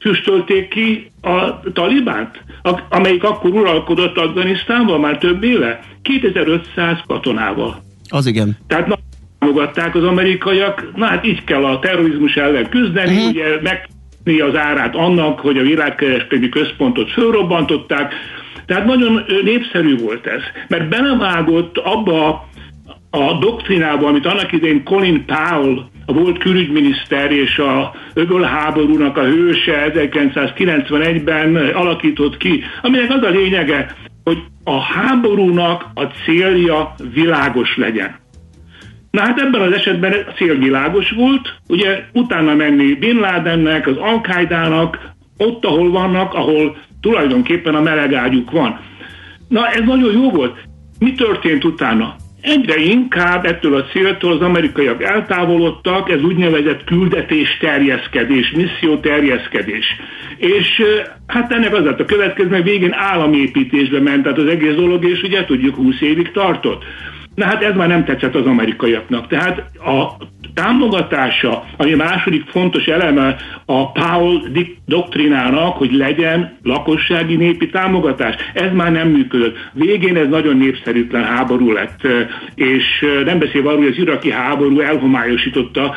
füstölték 0.00 0.68
ki 0.68 1.10
a 1.22 1.60
talibánt, 1.72 2.42
amelyik 2.88 3.24
akkor 3.24 3.50
uralkodott 3.50 4.16
Afganisztánban 4.16 5.00
már 5.00 5.18
több 5.18 5.42
éve? 5.42 5.80
2500 6.02 6.98
katonával. 7.06 7.82
Az 8.08 8.26
igen. 8.26 8.56
Tehát 8.66 8.86
na, 8.86 8.98
támogatták 9.38 9.94
az 9.94 10.04
amerikaiak, 10.04 10.90
na 10.96 11.06
hát 11.06 11.26
így 11.26 11.44
kell 11.44 11.64
a 11.64 11.78
terrorizmus 11.78 12.34
ellen 12.36 12.68
küzdeni, 12.68 13.14
uh-huh. 13.14 13.28
ugye 13.28 13.60
meg 13.62 13.88
az 14.48 14.56
árát 14.56 14.96
annak, 14.96 15.40
hogy 15.40 15.58
a 15.58 15.62
világkereskedelmi 15.62 16.48
központot 16.48 17.10
fölrobbantották, 17.10 18.14
tehát 18.66 18.84
nagyon 18.84 19.24
népszerű 19.44 19.96
volt 19.96 20.26
ez, 20.26 20.42
mert 20.68 20.88
belevágott 20.88 21.78
abba 21.78 22.48
a 23.10 23.38
doktrinába, 23.38 24.06
amit 24.06 24.26
annak 24.26 24.52
idején 24.52 24.84
Colin 24.84 25.24
Powell, 25.24 25.88
a 26.06 26.12
volt 26.12 26.38
külügyminiszter 26.38 27.32
és 27.32 27.58
a 27.58 27.94
öbölháborúnak 28.14 29.16
a 29.16 29.24
hőse 29.24 29.92
1991-ben 29.94 31.56
alakított 31.56 32.36
ki, 32.36 32.62
aminek 32.82 33.10
az 33.10 33.22
a 33.22 33.28
lényege, 33.28 33.94
hogy 34.24 34.38
a 34.64 34.80
háborúnak 34.80 35.86
a 35.94 36.02
célja 36.02 36.94
világos 37.12 37.76
legyen. 37.76 38.18
Na 39.10 39.20
hát 39.20 39.38
ebben 39.38 39.60
az 39.60 39.72
esetben 39.72 40.12
a 40.12 40.32
cél 40.32 40.58
világos 40.58 41.10
volt, 41.10 41.54
ugye 41.68 42.04
utána 42.12 42.54
menni 42.54 42.94
Bin 42.94 43.16
Ladennek, 43.16 43.86
az 43.86 43.96
al 43.96 44.90
ott, 45.36 45.64
ahol 45.64 45.90
vannak, 45.90 46.34
ahol 46.34 46.76
tulajdonképpen 47.00 47.74
a 47.74 47.80
melegágyuk 47.80 48.50
van. 48.50 48.80
Na 49.48 49.68
ez 49.68 49.84
nagyon 49.84 50.12
jó 50.12 50.30
volt. 50.30 50.58
Mi 50.98 51.12
történt 51.12 51.64
utána? 51.64 52.16
Egyre 52.40 52.76
inkább 52.76 53.44
ettől 53.44 53.74
a 53.74 53.84
céltól 53.84 54.32
az 54.32 54.40
amerikaiak 54.40 55.02
eltávolodtak, 55.02 56.10
ez 56.10 56.22
úgynevezett 56.22 56.84
küldetés 56.84 57.56
terjeszkedés, 57.60 58.50
misszió 58.50 58.96
terjeszkedés. 58.98 59.86
És 60.36 60.82
hát 61.26 61.52
ennek 61.52 61.74
az 61.74 61.84
lett 61.84 62.00
a 62.00 62.04
következő, 62.04 62.62
végén 62.62 62.92
államépítésbe 62.92 64.00
ment, 64.00 64.22
tehát 64.22 64.38
az 64.38 64.46
egész 64.46 64.74
dolog, 64.74 65.04
és 65.04 65.22
ugye 65.22 65.44
tudjuk 65.44 65.74
20 65.74 66.00
évig 66.00 66.30
tartott. 66.30 66.84
Na 67.34 67.44
hát 67.44 67.62
ez 67.62 67.74
már 67.74 67.88
nem 67.88 68.04
tetszett 68.04 68.34
az 68.34 68.46
amerikaiaknak. 68.46 69.26
Tehát 69.26 69.58
a 69.78 70.16
támogatása, 70.54 71.64
ami 71.76 71.92
a 71.92 71.96
második 71.96 72.44
fontos 72.46 72.84
eleme 72.84 73.36
a 73.64 73.92
Powell 73.92 74.40
doktrinának, 74.86 75.76
hogy 75.76 75.92
legyen 75.92 76.56
lakossági 76.62 77.36
népi 77.36 77.68
támogatás. 77.68 78.34
Ez 78.54 78.72
már 78.72 78.92
nem 78.92 79.08
működött. 79.08 79.56
Végén 79.72 80.16
ez 80.16 80.28
nagyon 80.28 80.56
népszerűtlen 80.56 81.24
háború 81.24 81.72
lett, 81.72 82.00
és 82.54 83.04
nem 83.24 83.38
beszélve 83.38 83.68
arról, 83.68 83.82
hogy 83.82 83.90
az 83.90 83.98
iraki 83.98 84.30
háború 84.30 84.80
elhomályosította 84.80 85.94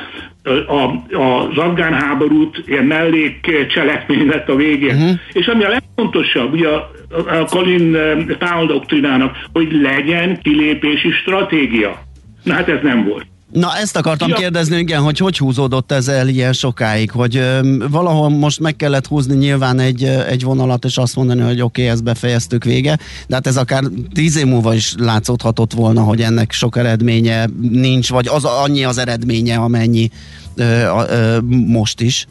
a, 0.68 0.94
az 1.18 1.58
afgán 1.58 1.94
háborút, 1.94 2.64
ilyen 2.66 2.84
mellékcselekmény 2.84 4.28
lett 4.28 4.50
a 4.50 4.56
végén. 4.56 4.96
Uh-huh. 4.96 5.20
És 5.32 5.48
ami 5.48 5.64
a 5.64 5.70
legfontosabb, 5.70 6.54
ugye 6.54 6.68
a 6.68 6.92
a 7.14 7.46
Colin 7.46 7.92
Powell 8.40 8.66
doktrinának, 8.66 9.38
hogy 9.54 9.72
legyen 9.72 10.42
kilépési 10.42 11.12
stratégia. 11.12 12.02
Na 12.44 12.54
hát 12.54 12.70
ez 12.70 12.80
nem 12.82 13.04
volt. 13.04 13.26
Na 13.54 13.76
ezt 13.76 13.98
akartam 13.98 14.30
ja. 14.30 14.36
kérdezni, 14.36 14.78
igen, 14.78 15.02
hogy 15.02 15.18
hogy 15.18 15.38
húzódott 15.38 15.92
ez 15.92 16.08
el 16.08 16.28
ilyen 16.28 16.54
sokáig, 16.54 17.12
hogy 17.12 17.36
ö, 17.38 17.60
valahol 17.90 18.30
most 18.30 18.60
meg 18.60 18.76
kellett 18.76 19.08
húzni 19.08 19.36
nyilván 19.36 19.80
egy, 19.80 20.04
egy 20.04 20.44
vonalat, 20.44 20.86
és 20.86 20.98
azt 20.98 21.16
mondani, 21.16 21.42
hogy 21.42 21.62
oké, 21.62 21.82
okay, 21.82 21.94
ezt 21.94 22.04
befejeztük 22.04 22.64
vége, 22.64 22.98
de 23.28 23.36
hát 23.36 23.48
ez 23.48 23.58
akár 23.58 23.84
tíz 24.14 24.38
év 24.38 24.46
múlva 24.46 24.74
is 24.74 24.94
látszódhatott 24.98 25.74
volna, 25.74 26.02
hogy 26.02 26.22
ennek 26.22 26.52
sok 26.52 26.78
eredménye 26.78 27.46
nincs, 27.72 28.10
vagy 28.10 28.28
az 28.28 28.46
annyi 28.46 28.84
az 28.84 28.98
eredménye, 28.98 29.56
amennyi 29.56 30.10
ö, 30.56 30.64
ö, 31.10 31.38
most 31.68 32.02
is. 32.02 32.26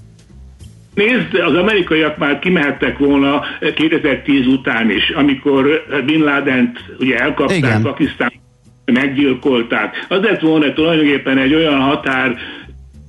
Nézd, 0.95 1.35
az 1.47 1.55
amerikaiak 1.55 2.19
már 2.19 2.39
kimehettek 2.39 2.99
volna 2.99 3.43
2010 3.75 4.47
után 4.47 4.91
is, 4.91 5.11
amikor 5.11 5.67
Bin 6.07 6.21
Laden 6.21 6.73
ugye 6.99 7.17
elkapták 7.17 7.83
Pakisztán 7.83 8.33
meggyilkolták. 8.85 10.07
Az 10.09 10.21
lett 10.23 10.41
volna 10.41 10.73
tulajdonképpen 10.73 11.39
egy 11.39 11.55
olyan 11.55 11.81
határ, 11.81 12.37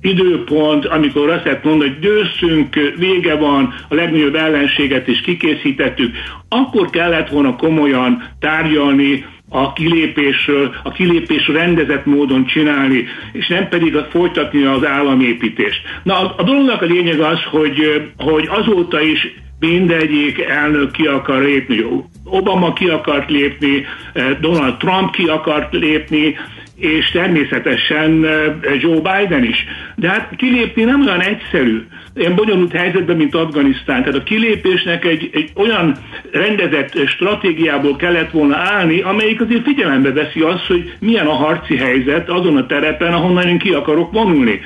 időpont, 0.04 0.86
amikor 0.86 1.30
azt 1.30 1.44
lehet 1.44 1.64
mondani, 1.64 1.90
hogy 1.90 1.98
győzszünk, 1.98 2.74
vége 2.96 3.34
van, 3.36 3.74
a 3.88 3.94
legnagyobb 3.94 4.34
ellenséget 4.34 5.08
is 5.08 5.20
kikészítettük, 5.20 6.14
akkor 6.48 6.90
kellett 6.90 7.28
volna 7.28 7.56
komolyan 7.56 8.22
tárgyalni 8.38 9.24
a 9.48 9.72
kilépésről, 9.72 10.74
a 10.82 10.90
kilépés 10.90 11.48
rendezett 11.48 12.04
módon 12.04 12.46
csinálni, 12.46 13.04
és 13.32 13.48
nem 13.48 13.68
pedig 13.68 13.96
a 13.96 14.04
folytatni 14.04 14.64
az 14.64 14.86
államépítést. 14.86 15.80
Na, 16.02 16.34
a 16.34 16.42
dolognak 16.42 16.82
a 16.82 16.86
lényeg 16.86 17.20
az, 17.20 17.42
hogy, 17.42 18.10
hogy 18.16 18.48
azóta 18.50 19.00
is 19.00 19.34
mindegyik 19.58 20.40
elnök 20.40 20.90
ki 20.90 21.06
akar 21.06 21.42
lépni. 21.42 21.84
Obama 22.24 22.72
ki 22.72 22.88
akart 22.88 23.30
lépni, 23.30 23.86
eh, 24.12 24.30
Donald 24.40 24.76
Trump 24.76 25.10
ki 25.10 25.24
akart 25.24 25.72
lépni, 25.72 26.36
és 26.76 27.10
természetesen 27.10 28.24
eh, 28.24 28.80
Joe 28.80 29.00
Biden 29.00 29.44
is. 29.44 29.64
De 29.96 30.08
hát 30.08 30.30
kilépni 30.36 30.84
nem 30.84 31.00
olyan 31.00 31.20
egyszerű. 31.20 31.82
Ilyen 32.16 32.34
bonyolult 32.34 32.72
helyzetben, 32.72 33.16
mint 33.16 33.34
Afganisztán. 33.34 34.02
Tehát 34.02 34.18
a 34.18 34.22
kilépésnek 34.22 35.04
egy, 35.04 35.30
egy 35.32 35.50
olyan 35.54 35.96
rendezett 36.32 37.06
stratégiából 37.06 37.96
kellett 37.96 38.30
volna 38.30 38.56
állni, 38.56 39.00
amelyik 39.00 39.40
azért 39.40 39.64
figyelembe 39.64 40.12
veszi 40.12 40.40
azt, 40.40 40.66
hogy 40.66 40.92
milyen 41.00 41.26
a 41.26 41.32
harci 41.32 41.76
helyzet 41.76 42.28
azon 42.30 42.56
a 42.56 42.66
terepen, 42.66 43.12
ahonnan 43.12 43.48
én 43.48 43.58
ki 43.58 43.70
akarok 43.70 44.12
vonulni 44.12 44.60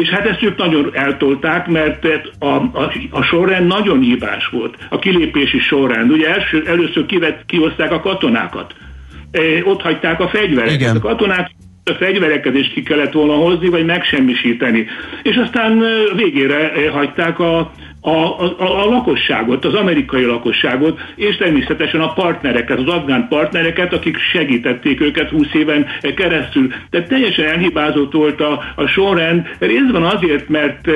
és 0.00 0.08
hát 0.08 0.26
ezt 0.26 0.42
ők 0.42 0.56
nagyon 0.56 0.90
eltolták, 0.92 1.66
mert 1.66 2.06
a, 2.38 2.46
a, 2.54 2.92
a 3.10 3.22
sorrend 3.22 3.66
nagyon 3.66 4.00
hibás 4.00 4.46
volt, 4.46 4.76
a 4.88 4.98
kilépési 4.98 5.58
sorrend. 5.58 6.10
Ugye 6.10 6.34
első, 6.34 6.64
először 6.66 7.06
kivet, 7.06 7.42
kihozták 7.46 7.92
a 7.92 8.00
katonákat, 8.00 8.74
e, 9.30 9.40
ott 9.64 9.82
hagyták 9.82 10.20
a 10.20 10.28
fegyvereket. 10.28 10.80
Igen. 10.80 10.96
A 10.96 11.00
katonák 11.00 11.50
a 11.84 11.94
fegyvereket 11.94 12.54
is 12.54 12.68
ki 12.68 12.82
kellett 12.82 13.12
volna 13.12 13.34
hozni, 13.34 13.68
vagy 13.68 13.84
megsemmisíteni. 13.84 14.86
És 15.22 15.36
aztán 15.36 15.84
végére 16.16 16.90
hagyták 16.90 17.38
a, 17.38 17.72
a, 18.00 18.10
a, 18.10 18.54
a 18.58 18.84
lakosságot, 18.84 19.64
az 19.64 19.74
amerikai 19.74 20.24
lakosságot, 20.24 21.00
és 21.16 21.36
természetesen 21.36 22.00
a 22.00 22.12
partnereket, 22.12 22.78
az 22.78 22.86
afgán 22.86 23.26
partnereket, 23.28 23.92
akik 23.92 24.18
segítették 24.18 25.00
őket 25.00 25.28
20 25.28 25.46
éven 25.52 25.86
keresztül. 26.16 26.72
Tehát 26.90 27.08
teljesen 27.08 27.46
elhibázott 27.46 28.12
volt 28.12 28.40
a, 28.40 28.62
a 28.76 28.86
sorrend, 28.86 29.46
részben 29.58 30.02
azért, 30.02 30.48
mert, 30.48 30.86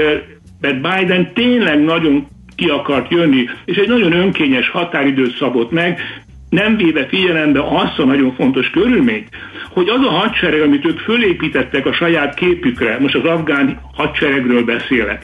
mert 0.60 0.80
Biden 0.80 1.32
tényleg 1.32 1.84
nagyon 1.84 2.26
ki 2.56 2.68
akart 2.68 3.10
jönni, 3.10 3.48
és 3.64 3.76
egy 3.76 3.88
nagyon 3.88 4.12
önkényes 4.12 4.68
határidőt 4.70 5.36
szabott 5.36 5.70
meg, 5.70 6.00
nem 6.48 6.76
véve 6.76 7.06
figyelembe 7.06 7.60
azt 7.68 7.98
a 7.98 8.04
nagyon 8.04 8.34
fontos 8.34 8.70
körülményt, 8.70 9.28
hogy 9.70 9.88
az 9.88 10.06
a 10.06 10.10
hadsereg, 10.10 10.60
amit 10.60 10.86
ők 10.86 10.98
fölépítettek 10.98 11.86
a 11.86 11.92
saját 11.92 12.34
képükre, 12.34 12.98
most 13.00 13.14
az 13.14 13.24
afgán 13.24 13.80
hadseregről 13.94 14.64
beszélek, 14.64 15.22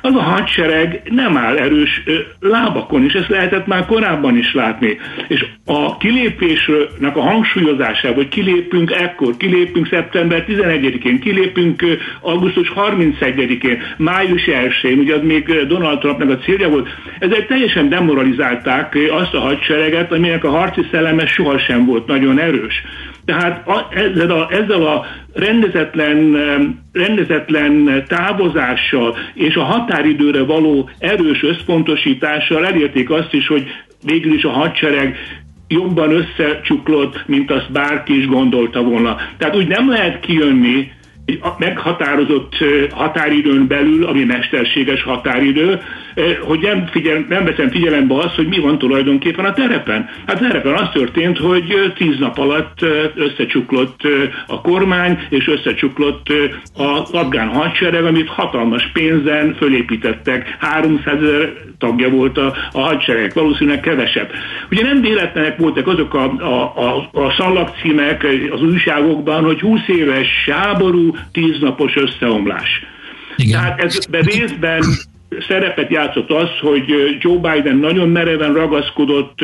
az 0.00 0.14
a 0.14 0.22
hadsereg 0.22 1.02
nem 1.10 1.36
áll 1.36 1.56
erős 1.56 2.02
lábakon, 2.40 3.04
és 3.04 3.12
ezt 3.12 3.28
lehetett 3.28 3.66
már 3.66 3.86
korábban 3.86 4.36
is 4.36 4.54
látni. 4.54 4.98
És 5.28 5.46
a 5.64 5.96
kilépésnek 5.96 7.16
a 7.16 7.20
hangsúlyozásával, 7.20 8.16
hogy 8.16 8.28
kilépünk 8.28 8.90
ekkor, 8.90 9.36
kilépünk 9.36 9.86
szeptember 9.86 10.44
11-én, 10.48 11.20
kilépünk 11.20 11.82
augusztus 12.20 12.72
31-én, 12.76 13.82
május 13.96 14.44
1-én, 14.46 14.98
ugye 14.98 15.14
az 15.14 15.22
még 15.22 15.66
Donald 15.66 15.98
Trumpnak 15.98 16.30
a 16.30 16.38
célja 16.38 16.68
volt, 16.68 16.88
ezek 17.18 17.46
teljesen 17.46 17.88
demoralizálták 17.88 18.98
azt 19.10 19.34
a 19.34 19.40
hadsereget, 19.40 20.12
aminek 20.12 20.44
a 20.44 20.50
harci 20.50 20.86
szelleme 20.90 21.26
sohasem 21.26 21.84
volt 21.84 22.06
nagyon 22.06 22.38
erős. 22.38 22.82
Tehát 23.28 23.68
a, 23.68 23.88
ezzel, 23.90 24.30
a, 24.30 24.48
ezzel 24.50 24.86
a 24.86 25.06
rendezetlen, 25.34 26.36
rendezetlen 26.92 28.04
távozással 28.06 29.16
és 29.34 29.54
a 29.54 29.62
határidőre 29.62 30.42
való 30.42 30.90
erős 30.98 31.42
összpontosítással 31.42 32.66
elérték 32.66 33.10
azt 33.10 33.32
is, 33.32 33.46
hogy 33.46 33.66
végül 34.04 34.34
is 34.34 34.44
a 34.44 34.50
hadsereg 34.50 35.16
jobban 35.68 36.10
összecsuklott, 36.10 37.26
mint 37.26 37.50
azt 37.50 37.72
bárki 37.72 38.18
is 38.18 38.26
gondolta 38.26 38.82
volna. 38.82 39.16
Tehát 39.38 39.56
úgy 39.56 39.66
nem 39.66 39.90
lehet 39.90 40.20
kijönni 40.20 40.92
egy 41.24 41.40
meghatározott 41.58 42.54
határidőn 42.90 43.66
belül, 43.66 44.06
ami 44.06 44.24
mesterséges 44.24 45.02
határidő, 45.02 45.80
hogy 46.40 46.60
nem, 46.60 46.86
figyel, 46.86 47.26
nem 47.28 47.44
veszem 47.44 47.70
figyelembe 47.70 48.14
azt, 48.14 48.34
hogy 48.34 48.46
mi 48.46 48.58
van 48.58 48.78
tulajdonképpen 48.78 49.44
a 49.44 49.52
terepen. 49.52 50.08
Hát 50.26 50.36
a 50.36 50.38
terepen 50.38 50.74
az 50.74 50.88
történt, 50.92 51.38
hogy 51.38 51.92
tíz 51.96 52.18
nap 52.18 52.38
alatt 52.38 52.78
összecsuklott 53.14 54.00
a 54.46 54.60
kormány, 54.60 55.18
és 55.28 55.48
összecsuklott 55.48 56.26
az 56.74 57.10
afgán 57.10 57.48
hadsereg, 57.48 58.04
amit 58.04 58.28
hatalmas 58.28 58.90
pénzen 58.92 59.54
fölépítettek. 59.58 60.56
300 60.60 61.22
ezer 61.22 61.52
tagja 61.78 62.10
volt 62.10 62.38
a, 62.38 62.54
a 62.72 62.80
hadsereg, 62.80 63.32
valószínűleg 63.34 63.80
kevesebb. 63.80 64.30
Ugye 64.70 64.82
nem 64.82 65.00
véletlenek 65.00 65.56
voltak 65.56 65.86
azok 65.86 66.14
a, 66.14 66.24
a, 66.24 66.72
a, 66.76 67.10
a 67.12 67.34
szallagcímek 67.36 68.26
az 68.50 68.62
újságokban, 68.62 69.44
hogy 69.44 69.60
20 69.60 69.80
éves 69.86 70.48
háború, 70.50 71.16
10 71.32 71.58
napos 71.60 71.96
összeomlás. 71.96 72.82
Igen. 73.36 73.60
Tehát 73.60 73.82
ez 73.82 73.98
részben 74.10 74.82
szerepet 75.48 75.90
játszott 75.90 76.30
az, 76.30 76.48
hogy 76.60 77.16
Joe 77.20 77.36
Biden 77.36 77.76
nagyon 77.76 78.08
mereven 78.08 78.52
ragaszkodott 78.52 79.38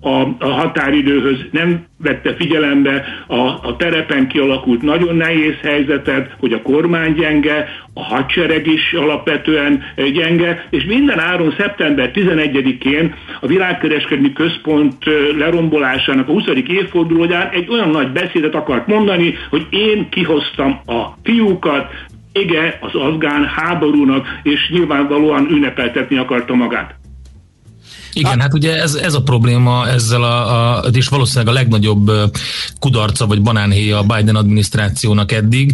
a, 0.00 0.20
a 0.38 0.48
határidőhöz, 0.48 1.38
nem 1.50 1.84
vette 1.98 2.34
figyelembe 2.34 3.04
a, 3.26 3.38
a 3.38 3.76
terepen 3.78 4.28
kialakult 4.28 4.82
nagyon 4.82 5.16
nehéz 5.16 5.54
helyzetet, 5.62 6.36
hogy 6.38 6.52
a 6.52 6.62
kormány 6.62 7.14
gyenge, 7.14 7.68
a 7.94 8.04
hadsereg 8.04 8.66
is 8.66 8.92
alapvetően 8.92 9.82
gyenge, 10.12 10.66
és 10.70 10.84
minden 10.84 11.18
áron 11.18 11.54
szeptember 11.58 12.10
11-én 12.14 13.14
a 13.40 13.46
világkereskedni 13.46 14.32
központ 14.32 14.94
lerombolásának 15.38 16.28
a 16.28 16.32
20. 16.32 16.44
évfordulóján 16.68 17.48
egy 17.48 17.68
olyan 17.68 17.90
nagy 17.90 18.12
beszédet 18.12 18.54
akart 18.54 18.86
mondani, 18.86 19.34
hogy 19.50 19.66
én 19.70 20.08
kihoztam 20.08 20.80
a 20.86 21.02
fiúkat, 21.22 21.92
vége 22.36 22.78
az 22.80 22.94
afgán 22.94 23.44
háborúnak, 23.44 24.26
és 24.42 24.68
nyilvánvalóan 24.70 25.50
ünnepeltetni 25.50 26.16
akarta 26.16 26.54
magát. 26.54 26.94
Igen, 28.18 28.40
hát 28.40 28.54
ugye 28.54 28.82
ez, 28.82 28.94
ez 28.94 29.14
a 29.14 29.22
probléma 29.22 29.88
ezzel 29.88 30.22
a, 30.22 30.76
a, 30.76 30.84
és 30.92 31.08
valószínűleg 31.08 31.54
a 31.54 31.58
legnagyobb 31.58 32.10
kudarca 32.78 33.26
vagy 33.26 33.42
banánhéja 33.42 33.98
a 33.98 34.02
Biden 34.02 34.36
adminisztrációnak 34.36 35.32
eddig, 35.32 35.72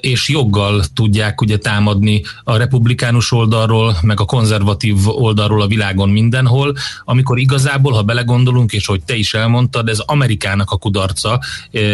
és 0.00 0.28
joggal 0.28 0.84
tudják 0.94 1.40
ugye 1.40 1.58
támadni 1.58 2.22
a 2.44 2.56
republikánus 2.56 3.32
oldalról, 3.32 3.96
meg 4.02 4.20
a 4.20 4.24
konzervatív 4.24 4.96
oldalról 5.04 5.62
a 5.62 5.66
világon 5.66 6.08
mindenhol, 6.08 6.74
amikor 7.04 7.38
igazából, 7.38 7.92
ha 7.92 8.02
belegondolunk, 8.02 8.72
és 8.72 8.86
hogy 8.86 9.02
te 9.02 9.14
is 9.14 9.34
elmondtad, 9.34 9.88
ez 9.88 9.98
Amerikának 9.98 10.70
a 10.70 10.76
kudarca, 10.76 11.40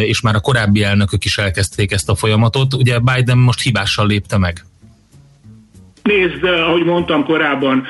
és 0.06 0.20
már 0.20 0.34
a 0.34 0.40
korábbi 0.40 0.82
elnökök 0.82 1.24
is 1.24 1.38
elkezdték 1.38 1.92
ezt 1.92 2.08
a 2.08 2.14
folyamatot, 2.14 2.74
ugye 2.74 2.98
Biden 2.98 3.38
most 3.38 3.62
hibással 3.62 4.06
lépte 4.06 4.38
meg. 4.38 4.64
Nézd, 6.02 6.44
ahogy 6.44 6.84
mondtam 6.84 7.24
korábban, 7.24 7.86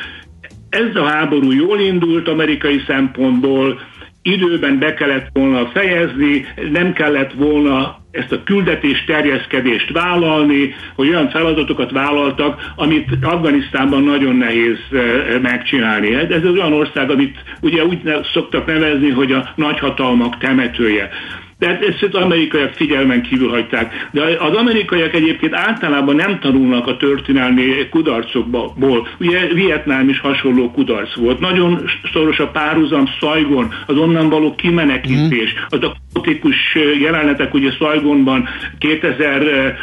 ez 0.76 0.96
a 0.96 1.04
háború 1.04 1.52
jól 1.52 1.80
indult 1.80 2.28
amerikai 2.28 2.82
szempontból, 2.86 3.80
időben 4.22 4.78
be 4.78 4.94
kellett 4.94 5.28
volna 5.32 5.66
fejezni, 5.66 6.46
nem 6.72 6.92
kellett 6.92 7.32
volna 7.32 7.98
ezt 8.10 8.32
a 8.32 8.42
küldetés 8.44 9.04
terjeszkedést 9.04 9.90
vállalni, 9.90 10.74
hogy 10.94 11.08
olyan 11.08 11.30
feladatokat 11.30 11.90
vállaltak, 11.90 12.72
amit 12.76 13.08
Afganisztánban 13.22 14.02
nagyon 14.02 14.36
nehéz 14.36 14.78
eh, 14.90 15.40
megcsinálni. 15.42 16.14
Ez 16.14 16.44
az 16.44 16.50
olyan 16.50 16.72
ország, 16.72 17.10
amit 17.10 17.38
ugye 17.60 17.84
úgy 17.84 18.00
szoktak 18.32 18.66
nevezni, 18.66 19.10
hogy 19.10 19.32
a 19.32 19.52
nagyhatalmak 19.54 20.38
temetője. 20.38 21.10
Tehát 21.58 21.82
ezt 21.82 22.02
az 22.02 22.14
amerikaiak 22.14 22.72
figyelmen 22.72 23.22
kívül 23.22 23.48
hagyták. 23.48 24.08
De 24.10 24.22
az 24.38 24.54
amerikaiak 24.54 25.14
egyébként 25.14 25.54
általában 25.54 26.16
nem 26.16 26.38
tanulnak 26.38 26.86
a 26.86 26.96
történelmi 26.96 27.88
kudarcokból. 27.90 29.08
Ugye 29.18 29.46
Vietnám 29.46 30.08
is 30.08 30.20
hasonló 30.20 30.70
kudarc 30.70 31.14
volt. 31.14 31.40
Nagyon 31.40 31.90
szoros 32.12 32.38
a 32.38 32.48
párhuzam 32.48 33.04
Szajgon, 33.20 33.72
az 33.86 33.96
onnan 33.96 34.28
való 34.28 34.54
kimenekítés, 34.54 35.52
mm. 35.52 35.62
az 35.68 35.82
a 35.82 35.96
kaotikus 36.12 36.76
jelenetek 37.00 37.54
ugye 37.54 37.72
Szajgonban 37.78 38.48
2000, 38.78 39.76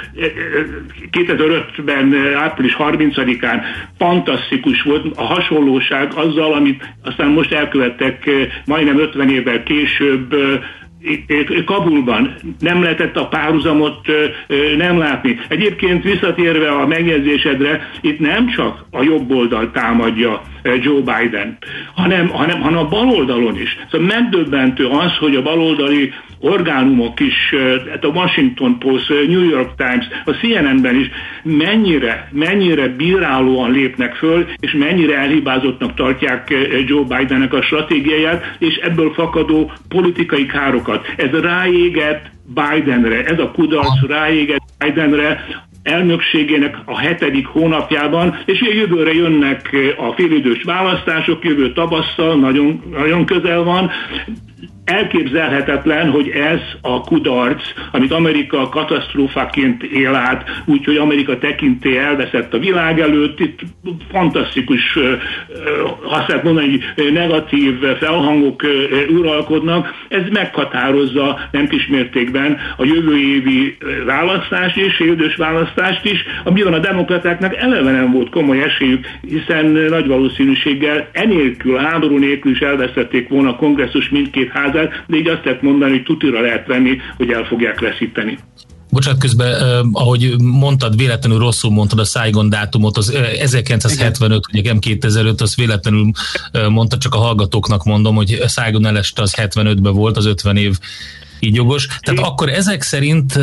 2005-ben 1.12 2.16
április 2.36 2.76
30-án 2.80 3.62
fantasztikus 3.98 4.82
volt 4.82 5.18
a 5.18 5.24
hasonlóság 5.24 6.14
azzal, 6.16 6.54
amit 6.54 6.96
aztán 7.04 7.28
most 7.28 7.52
elkövettek 7.52 8.30
majdnem 8.66 9.00
50 9.00 9.30
évvel 9.30 9.64
később 9.64 10.36
Kabulban 11.66 12.36
nem 12.60 12.82
lehetett 12.82 13.18
a 13.18 13.28
párhuzamot 13.28 14.08
nem 14.78 14.98
látni. 14.98 15.40
Egyébként 15.48 16.04
visszatérve 16.04 16.72
a 16.72 16.88
megjegyzésedre, 16.88 17.90
itt 18.02 18.20
nem 18.20 18.48
csak 18.48 18.86
a 18.92 19.04
jobb 19.04 19.32
oldal 19.32 19.72
támadja 19.72 20.42
Joe 20.64 21.02
Biden, 21.02 21.58
hanem, 21.96 22.28
hanem, 22.28 22.62
hanem 22.62 22.80
a 22.80 22.88
baloldalon 22.88 23.58
is. 23.58 23.78
Szóval 23.92 24.08
megdöbbentő 24.08 24.86
az, 24.86 25.18
hogy 25.18 25.36
a 25.36 25.42
baloldali 25.42 26.14
orgánumok 26.40 27.20
is, 27.20 27.54
hát 27.90 28.04
a 28.04 28.08
Washington 28.08 28.80
Post, 28.80 29.10
New 29.10 29.50
York 29.50 29.76
Times, 29.76 30.08
a 30.26 30.32
CNN-ben 30.32 30.96
is 30.96 31.10
mennyire, 31.44 32.28
mennyire 32.32 32.88
bírálóan 32.88 33.72
lépnek 33.72 34.16
föl, 34.16 34.46
és 34.60 34.72
mennyire 34.72 35.18
elhibázottnak 35.18 35.94
tartják 35.94 36.54
Joe 36.86 37.04
Bidennek 37.04 37.54
a 37.54 37.62
stratégiáját, 37.62 38.56
és 38.60 38.76
ebből 38.76 39.14
fakadó 39.14 39.72
politikai 39.88 40.46
károkat. 40.46 41.14
Ez 41.18 41.30
ráégett 41.30 42.32
Bidenre, 42.46 43.24
ez 43.26 43.40
a 43.40 43.52
kudarc 43.52 44.08
ráégett 44.08 44.64
Bidenre, 44.80 45.46
elnökségének 45.84 46.78
a 46.86 46.98
hetedik 46.98 47.46
hónapjában, 47.46 48.40
és 48.46 48.62
ugye 48.62 48.74
jövőre 48.74 49.14
jönnek 49.14 49.76
a 49.98 50.12
félidős 50.12 50.64
választások, 50.64 51.44
jövő 51.44 51.74
tavasszal, 51.74 52.36
nagyon, 52.40 52.84
nagyon 52.92 53.26
közel 53.26 53.64
van, 53.64 53.92
elképzelhetetlen, 54.86 56.10
hogy 56.10 56.30
ez 56.30 56.60
a 56.82 57.02
kudarc, 57.02 57.64
amit 57.92 58.12
Amerika 58.12 58.70
katasztrófaként 58.70 59.84
él 59.84 60.16
át, 60.16 60.62
úgyhogy 60.66 60.98
Amerika 60.98 61.38
tekinté 61.38 61.98
elveszett 61.98 62.54
a 62.54 62.60
világ 62.60 63.00
előtt, 63.00 63.40
itt 63.40 63.60
fantasztikus, 64.12 64.98
azt 66.04 66.28
lehet 66.28 66.44
mondani, 66.44 66.80
hogy 66.96 67.12
negatív 67.14 67.80
felhangok 68.00 68.62
uralkodnak, 69.10 69.94
ez 70.08 70.22
meghatározza 70.32 71.40
nem 71.52 71.68
kis 71.68 71.88
mértékben 71.88 72.58
a 72.78 72.86
jövő 72.86 73.18
évi 73.18 73.78
választást 74.06 74.78
és 74.78 75.00
érdős 75.00 75.36
választást 75.36 76.06
is, 76.06 76.24
amiben 76.44 76.74
a 76.74 76.80
demokratáknak? 76.80 77.56
Eleve 77.56 77.92
nem 77.92 78.12
volt 78.12 78.30
komoly 78.30 78.62
esélyük, 78.62 79.06
hiszen 79.22 79.66
nagy 79.66 80.08
valószínűséggel 80.08 81.08
enélkül, 81.12 81.78
háború 81.78 82.18
nélkül 82.18 82.52
is 82.52 82.60
elvesztették 82.60 83.30
volna 83.30 83.50
a 83.50 83.56
kongresszus 83.56 84.10
mindkét 84.10 84.52
ház 84.52 84.73
házát, 84.74 85.04
de 85.08 85.18
így 85.18 85.28
azt 85.28 85.46
lehet 85.46 85.62
mondani, 85.62 85.92
hogy 85.92 86.04
tutira 86.04 86.42
lehet 86.42 86.68
venni, 86.68 86.98
hogy 87.18 87.32
el 87.32 87.44
fogják 87.44 87.80
veszíteni. 87.80 88.38
Bocsánat, 88.90 89.20
közben, 89.20 89.54
eh, 89.54 89.80
ahogy 89.92 90.36
mondtad, 90.42 90.96
véletlenül 90.96 91.38
rosszul 91.40 91.72
mondtad 91.72 92.00
a 92.00 92.04
Saigon 92.04 92.50
dátumot, 92.50 92.98
az 92.98 93.10
1975, 93.40 94.44
ugye 94.54 94.62
nem 94.70 94.80
2005, 94.80 95.42
az 95.42 95.56
véletlenül 95.56 96.12
mondta, 96.70 96.98
csak 96.98 97.14
a 97.14 97.18
hallgatóknak 97.18 97.84
mondom, 97.84 98.16
hogy 98.16 98.42
Saigon 98.48 98.86
eleste 98.86 99.22
az 99.22 99.34
75-ben 99.38 99.94
volt, 99.94 100.18
az 100.18 100.26
50 100.26 100.58
év 100.58 100.78
így 101.44 101.56
jogos. 101.56 101.88
Tehát 102.00 102.20
é. 102.20 102.24
akkor 102.24 102.50
ezek 102.50 102.82
szerint 102.82 103.36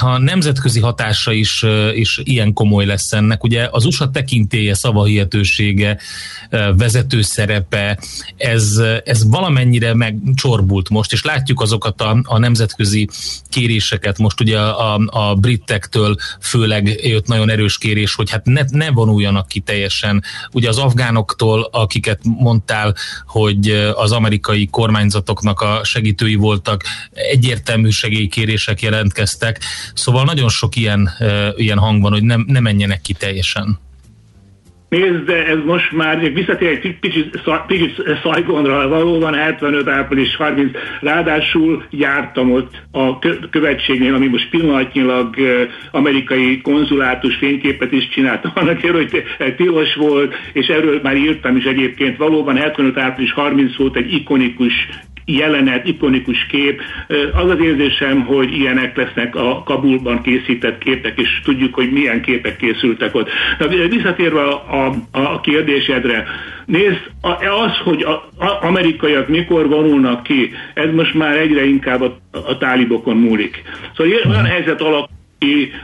a 0.00 0.18
nemzetközi 0.18 0.80
hatása 0.80 1.32
is, 1.32 1.64
is 1.94 2.20
ilyen 2.22 2.52
komoly 2.52 2.84
lesz 2.84 3.12
ennek. 3.12 3.44
Ugye 3.44 3.68
az 3.70 3.84
USA 3.84 4.10
tekintélye, 4.10 4.74
szavahihetősége, 4.74 5.98
vezető 6.76 7.22
szerepe, 7.22 7.98
ez, 8.36 8.82
ez 9.04 9.30
valamennyire 9.30 9.94
megcsorbult 9.94 10.88
most, 10.88 11.12
és 11.12 11.24
látjuk 11.24 11.60
azokat 11.60 12.00
a, 12.00 12.20
a 12.22 12.38
nemzetközi 12.38 13.08
kéréseket, 13.48 14.18
most 14.18 14.40
ugye 14.40 14.58
a, 14.58 15.00
a, 15.06 15.34
britektől 15.34 16.16
főleg 16.40 17.06
jött 17.06 17.26
nagyon 17.26 17.50
erős 17.50 17.78
kérés, 17.78 18.14
hogy 18.14 18.30
hát 18.30 18.44
ne, 18.44 18.62
ne 18.70 18.90
vonuljanak 18.90 19.48
ki 19.48 19.60
teljesen. 19.60 20.22
Ugye 20.52 20.68
az 20.68 20.78
afgánoktól, 20.78 21.68
akiket 21.72 22.20
mondtál, 22.22 22.94
hogy 23.26 23.70
az 23.94 24.12
amerikai 24.12 24.66
kormányzatoknak 24.66 25.60
a 25.60 25.80
segítői 25.84 26.34
voltak, 26.34 26.82
egyértelmű 27.48 27.88
segélykérések 27.88 28.82
jelentkeztek, 28.82 29.58
szóval 29.94 30.24
nagyon 30.24 30.48
sok 30.48 30.76
ilyen, 30.76 31.10
ilyen 31.56 31.78
hang 31.78 32.02
van, 32.02 32.12
hogy 32.12 32.22
nem, 32.22 32.44
ne 32.46 32.60
menjenek 32.60 33.00
ki 33.00 33.12
teljesen. 33.12 33.78
Nézd, 34.88 35.28
ez 35.28 35.58
most 35.64 35.92
már, 35.92 36.32
visszatér 36.32 36.68
egy 36.68 36.98
kicsit, 37.00 37.42
kicsit 37.68 38.02
Szajgonra, 38.22 38.88
valóban 38.88 39.34
75 39.34 39.88
április 39.88 40.36
30, 40.36 40.70
ráadásul 41.00 41.84
jártam 41.90 42.52
ott 42.52 42.82
a 42.90 43.18
követségnél, 43.50 44.14
ami 44.14 44.26
most 44.26 44.50
pillanatnyilag 44.50 45.36
amerikai 45.90 46.60
konzulátus 46.60 47.36
fényképet 47.36 47.92
is 47.92 48.08
csináltam, 48.08 48.52
annak 48.60 48.80
hogy 48.80 49.22
tilos 49.56 49.94
volt, 49.94 50.34
és 50.52 50.66
erről 50.66 51.00
már 51.02 51.16
írtam 51.16 51.56
is 51.56 51.64
egyébként, 51.64 52.16
valóban 52.16 52.56
75 52.56 52.98
április 52.98 53.32
30 53.32 53.76
volt 53.76 53.96
egy 53.96 54.12
ikonikus 54.12 54.72
jelenet, 55.28 55.86
ikonikus 55.86 56.46
kép. 56.46 56.82
Az 57.32 57.50
az 57.50 57.60
érzésem, 57.60 58.24
hogy 58.24 58.52
ilyenek 58.52 58.96
lesznek 58.96 59.36
a 59.36 59.62
Kabulban 59.62 60.22
készített 60.22 60.78
képek, 60.78 61.18
és 61.18 61.40
tudjuk, 61.44 61.74
hogy 61.74 61.92
milyen 61.92 62.22
képek 62.22 62.56
készültek 62.56 63.14
ott. 63.14 63.28
De 63.58 63.66
visszatérve 63.88 64.42
a, 64.42 64.86
a, 64.86 64.94
a 65.12 65.40
kérdésedre, 65.40 66.26
nézd, 66.66 67.10
az, 67.20 67.76
hogy 67.84 68.02
az 68.36 68.50
amerikaiak 68.60 69.28
mikor 69.28 69.68
vonulnak 69.68 70.22
ki, 70.22 70.50
ez 70.74 70.90
most 70.94 71.14
már 71.14 71.36
egyre 71.36 71.64
inkább 71.64 72.00
a, 72.00 72.16
a 72.32 72.58
tálibokon 72.58 73.16
múlik. 73.16 73.62
Szóval 73.96 74.12
olyan 74.26 74.44
helyzet 74.44 74.80
alakul, 74.80 75.16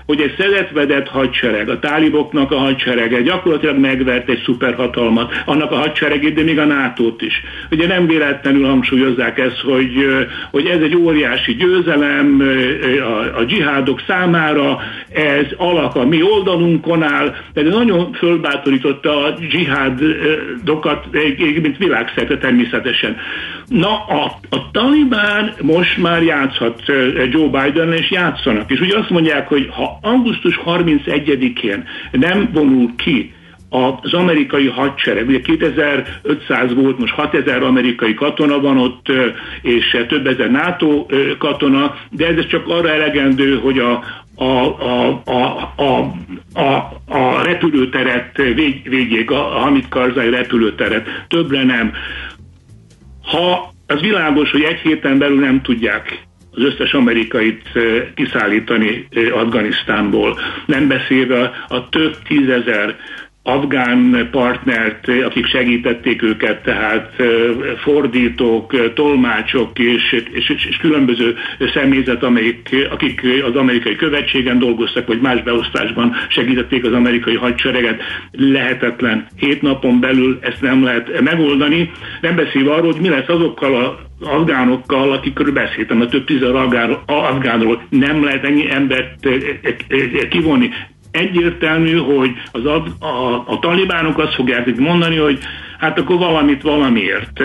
hogy 0.07 0.21
egy 0.21 0.35
szeretvedett 0.39 1.09
hadsereg, 1.09 1.69
a 1.69 1.79
táliboknak 1.79 2.51
a 2.51 2.57
hadserege 2.57 3.21
gyakorlatilag 3.21 3.79
megvert 3.79 4.29
egy 4.29 4.43
szuperhatalmat, 4.45 5.43
annak 5.45 5.71
a 5.71 5.77
hadseregét, 5.77 6.35
de 6.35 6.43
még 6.43 6.59
a 6.59 6.65
nato 6.65 7.15
is. 7.19 7.43
Ugye 7.71 7.87
nem 7.87 8.07
véletlenül 8.07 8.67
hangsúlyozzák 8.67 9.39
ezt, 9.39 9.61
hogy, 9.61 10.07
hogy 10.51 10.67
ez 10.67 10.81
egy 10.81 10.97
óriási 10.97 11.55
győzelem 11.55 12.43
a, 13.01 13.39
a 13.39 13.45
dzsihádok 13.45 14.03
számára, 14.07 14.81
ez 15.13 15.47
alak 15.57 15.97
a 15.97 16.07
mi 16.07 16.23
oldalunkon 16.23 17.03
áll, 17.03 17.35
de 17.53 17.63
nagyon 17.63 18.13
fölbátorította 18.13 19.25
a 19.25 19.31
dzsihádokat, 19.31 21.07
mint 21.63 21.77
világszerte 21.79 22.39
természetesen. 22.39 23.17
Na, 23.69 24.05
a, 24.05 24.39
a 24.51 24.71
Talibán 24.71 25.55
most 25.61 25.99
már 25.99 26.23
játszhat 26.23 26.83
Joe 27.31 27.49
Biden, 27.49 27.93
és 27.93 28.11
játszanak. 28.11 28.71
És 28.71 28.81
ugye 28.81 28.99
azt 28.99 29.11
mondják, 29.11 29.49
hogy 29.49 29.69
ha 29.71 29.99
augusztus 30.03 30.61
31-én 30.67 31.85
nem 32.11 32.51
vonul 32.53 32.91
ki 32.97 33.35
az 34.03 34.15
amerikai 34.15 34.67
hadsereg, 34.67 35.29
ugye 35.29 35.41
2500 35.41 36.75
volt, 36.75 36.99
most 36.99 37.15
6000 37.15 37.63
amerikai 37.63 38.15
katona 38.15 38.61
van 38.61 38.79
ott, 38.79 39.07
és 39.63 40.05
több 40.09 40.27
ezer 40.27 40.51
NATO 40.51 41.07
katona, 41.39 41.95
de 42.11 42.27
ez 42.27 42.47
csak 42.47 42.69
arra 42.69 42.89
elegendő, 42.89 43.59
hogy 43.59 43.79
a, 43.79 44.05
a, 44.35 44.45
a, 44.45 45.23
a, 45.25 45.73
a, 45.77 46.13
a, 46.61 46.93
a 47.09 47.43
repülőteret 47.43 48.37
védjék, 48.85 49.31
a 49.31 49.37
Hamid 49.37 49.89
Karzai 49.89 50.31
repülőteret, 50.31 51.25
többre 51.29 51.65
nem. 51.65 51.93
Ha 53.25 53.73
az 53.87 54.01
világos, 54.01 54.51
hogy 54.51 54.63
egy 54.63 54.79
héten 54.79 55.19
belül 55.19 55.41
nem 55.41 55.63
tudják 55.63 56.27
az 56.51 56.63
összes 56.63 56.93
amerikait 56.93 57.63
kiszállítani 58.15 59.09
Afganisztánból. 59.33 60.39
Nem 60.67 60.89
beszélve 60.89 61.65
a 61.69 61.89
több 61.89 62.17
tízezer 62.29 62.97
afgán 63.47 64.29
partnert, 64.31 65.09
akik 65.25 65.47
segítették 65.47 66.23
őket, 66.23 66.63
tehát 66.63 67.23
fordítók, 67.83 68.93
tolmácsok 68.95 69.79
és, 69.79 70.25
és, 70.33 70.67
és 70.69 70.77
különböző 70.77 71.35
személyzet, 71.75 72.23
amelyik, 72.23 72.89
akik 72.91 73.23
az 73.49 73.57
amerikai 73.57 73.97
követségen 73.97 74.59
dolgoztak, 74.59 75.07
vagy 75.07 75.21
más 75.21 75.43
beosztásban 75.43 76.15
segítették 76.29 76.85
az 76.85 76.93
amerikai 76.93 77.35
hadsereget. 77.35 78.03
Lehetetlen. 78.31 79.27
Hét 79.37 79.63
napon 79.63 80.01
belül 80.01 80.39
ezt 80.41 80.61
nem 80.61 80.85
lehet 80.85 81.21
megoldani. 81.21 81.91
Nem 82.21 82.37
beszélve 82.37 82.73
arról, 82.73 82.93
hogy 82.93 83.01
mi 83.01 83.09
lesz 83.09 83.29
azokkal 83.29 83.75
a 83.75 83.99
afgánokkal, 84.21 85.13
akikről 85.13 85.53
beszéltem, 85.53 86.01
a 86.01 86.07
több 86.07 86.25
tízer 86.25 86.55
afgánról 87.07 87.83
nem 87.89 88.25
lehet 88.25 88.45
ennyi 88.45 88.71
embert 88.71 89.29
kivonni 90.31 90.71
egyértelmű, 91.15 91.97
hogy 91.97 92.31
az, 92.53 92.65
a, 92.65 93.05
a, 93.05 93.45
a 93.47 93.59
talibánok 93.59 94.19
azt 94.19 94.35
fogják 94.35 94.77
mondani, 94.77 95.17
hogy 95.17 95.39
hát 95.79 95.99
akkor 95.99 96.19
valamit 96.19 96.63
valamiért. 96.63 97.43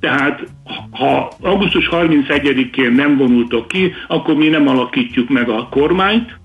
Tehát 0.00 0.46
ha 0.90 1.32
augusztus 1.40 1.88
31-én 1.90 2.92
nem 2.92 3.16
vonultok 3.16 3.68
ki, 3.68 3.92
akkor 4.08 4.34
mi 4.34 4.48
nem 4.48 4.68
alakítjuk 4.68 5.28
meg 5.28 5.48
a 5.48 5.68
kormányt, 5.70 6.38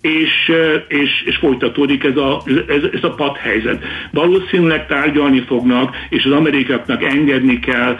és, 0.00 0.52
és, 0.88 1.22
és 1.24 1.36
folytatódik 1.36 2.04
ez 2.04 2.16
a, 2.16 2.42
ez, 2.68 2.82
ez 2.92 3.04
a 3.04 3.10
padhelyzet. 3.10 3.84
Valószínűleg 4.10 4.86
tárgyalni 4.86 5.40
fognak, 5.40 5.96
és 6.08 6.24
az 6.24 6.32
amerikaiaknak 6.32 7.02
engedni 7.04 7.58
kell, 7.58 7.96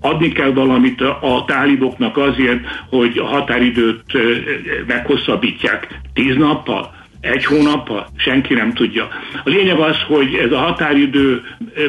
adni 0.00 0.32
kell 0.32 0.52
valamit 0.52 1.00
a 1.00 1.44
táliboknak 1.46 2.16
azért, 2.16 2.60
hogy 2.88 3.18
a 3.18 3.24
határidőt 3.24 4.04
meghosszabbítják 4.86 6.00
tíz 6.14 6.36
nappal, 6.36 6.99
egy 7.20 7.44
hónappal, 7.44 8.06
senki 8.16 8.54
nem 8.54 8.72
tudja. 8.72 9.08
A 9.44 9.48
lényeg 9.48 9.78
az, 9.78 9.96
hogy 10.06 10.34
ez 10.34 10.52
a 10.52 10.58
határidő 10.58 11.42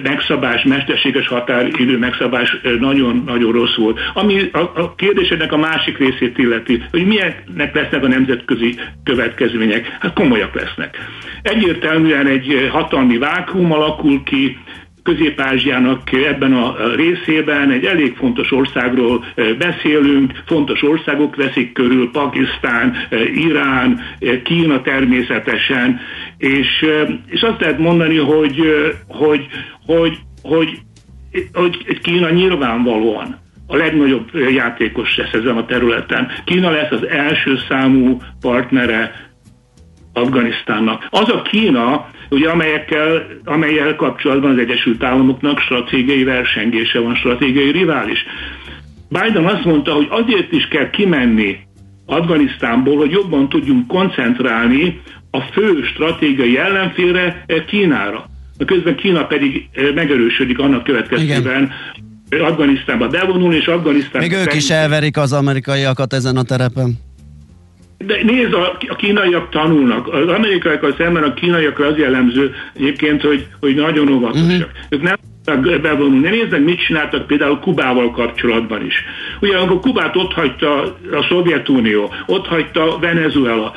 megszabás, 0.03 0.63
mesterséges 0.63 1.27
határidő 1.27 1.97
megszabás 1.97 2.57
nagyon-nagyon 2.79 3.51
rossz 3.51 3.75
volt. 3.75 3.99
Ami 4.13 4.49
a, 4.51 4.59
a 4.59 4.95
kérdésednek 4.95 5.51
a 5.51 5.57
másik 5.57 5.97
részét 5.97 6.37
illeti, 6.37 6.83
hogy 6.91 7.05
milyenek 7.05 7.73
lesznek 7.73 8.03
a 8.03 8.07
nemzetközi 8.07 8.79
következmények, 9.03 9.97
hát 9.99 10.13
komolyak 10.13 10.55
lesznek. 10.55 10.97
Egyértelműen 11.41 12.27
egy 12.27 12.67
hatalmi 12.71 13.17
vákum 13.17 13.71
alakul 13.71 14.23
ki, 14.23 14.57
Közép-Ázsiának 15.03 16.11
ebben 16.11 16.53
a 16.53 16.75
részében 16.95 17.71
egy 17.71 17.85
elég 17.85 18.15
fontos 18.15 18.51
országról 18.51 19.25
eh, 19.35 19.53
beszélünk, 19.53 20.31
fontos 20.45 20.83
országok 20.83 21.35
veszik 21.35 21.73
körül, 21.73 22.11
Pakisztán, 22.11 22.95
eh, 23.09 23.37
Irán, 23.37 23.99
eh, 24.19 24.41
Kína 24.43 24.81
természetesen, 24.81 25.99
és, 26.37 26.85
és 27.25 27.41
azt 27.41 27.59
lehet 27.59 27.79
mondani, 27.79 28.17
hogy, 28.17 28.61
hogy, 29.07 29.47
hogy, 29.85 30.17
hogy, 30.41 30.79
hogy 31.53 31.99
Kína 32.01 32.29
nyilvánvalóan 32.29 33.39
a 33.67 33.75
legnagyobb 33.75 34.29
játékos 34.35 35.17
lesz 35.17 35.33
ezen 35.33 35.57
a 35.57 35.65
területen. 35.65 36.27
Kína 36.45 36.69
lesz 36.69 36.91
az 36.91 37.07
első 37.07 37.57
számú 37.69 38.17
partnere 38.41 39.29
Afganisztánnak. 40.13 41.07
Az 41.09 41.29
a 41.29 41.41
Kína, 41.41 42.09
ugye 42.31 42.49
amelyekkel, 42.49 43.27
amelyel 43.43 43.95
kapcsolatban 43.95 44.51
az 44.51 44.57
Egyesült 44.57 45.03
Államoknak 45.03 45.59
stratégiai 45.59 46.23
versengése 46.23 46.99
van, 46.99 47.15
stratégiai 47.15 47.71
rivális. 47.71 48.25
Biden 49.09 49.45
azt 49.45 49.65
mondta, 49.65 49.93
hogy 49.93 50.07
azért 50.09 50.51
is 50.51 50.67
kell 50.67 50.89
kimenni 50.89 51.57
Afganisztánból, 52.05 52.97
hogy 52.97 53.11
jobban 53.11 53.49
tudjunk 53.49 53.87
koncentrálni 53.87 55.01
a 55.31 55.39
fő 55.39 55.83
stratégiai 55.83 56.57
ellenfélre, 56.57 57.43
eh, 57.45 57.63
Kínára. 57.67 58.29
Közben 58.65 58.95
Kína 58.95 59.25
pedig 59.25 59.69
eh, 59.71 59.93
megerősödik 59.93 60.59
annak 60.59 60.83
következtében, 60.83 61.71
Igen. 62.29 62.43
Afganisztánba 62.43 63.07
bevonul, 63.07 63.53
és 63.53 63.67
Afganisztán... 63.67 64.21
Még 64.21 64.31
ők 64.31 64.53
is 64.53 64.69
elverik 64.69 65.17
az 65.17 65.33
amerikaiakat 65.33 66.13
ezen 66.13 66.37
a 66.37 66.43
terepen. 66.43 66.99
De 68.05 68.23
nézd, 68.23 68.53
a, 68.53 68.77
a 68.87 68.95
kínaiak 68.95 69.49
tanulnak. 69.49 70.07
Az 70.13 70.27
amerikaiakkal 70.27 70.93
szemben 70.97 71.23
a 71.23 71.33
kínaiakra 71.33 71.85
az 71.85 71.97
jellemző 71.97 72.55
egyébként, 72.73 73.21
hogy, 73.21 73.47
hogy 73.59 73.75
nagyon 73.75 74.11
óvatosak. 74.11 74.47
Uh-huh. 74.47 74.67
Ők 74.89 75.01
nem 75.01 75.17
bevonulni. 75.81 76.29
Nézzek, 76.29 76.63
mit 76.63 76.85
csináltak 76.85 77.27
például 77.27 77.59
Kubával 77.59 78.11
kapcsolatban 78.11 78.85
is. 78.85 79.03
Ugye, 79.41 79.57
amikor 79.57 79.79
Kubát 79.79 80.15
ott 80.15 80.33
hagyta 80.33 80.81
a 81.11 81.25
Szovjetunió, 81.29 82.13
ott 82.25 82.47
hagyta 82.47 82.97
Venezuela, 82.99 83.73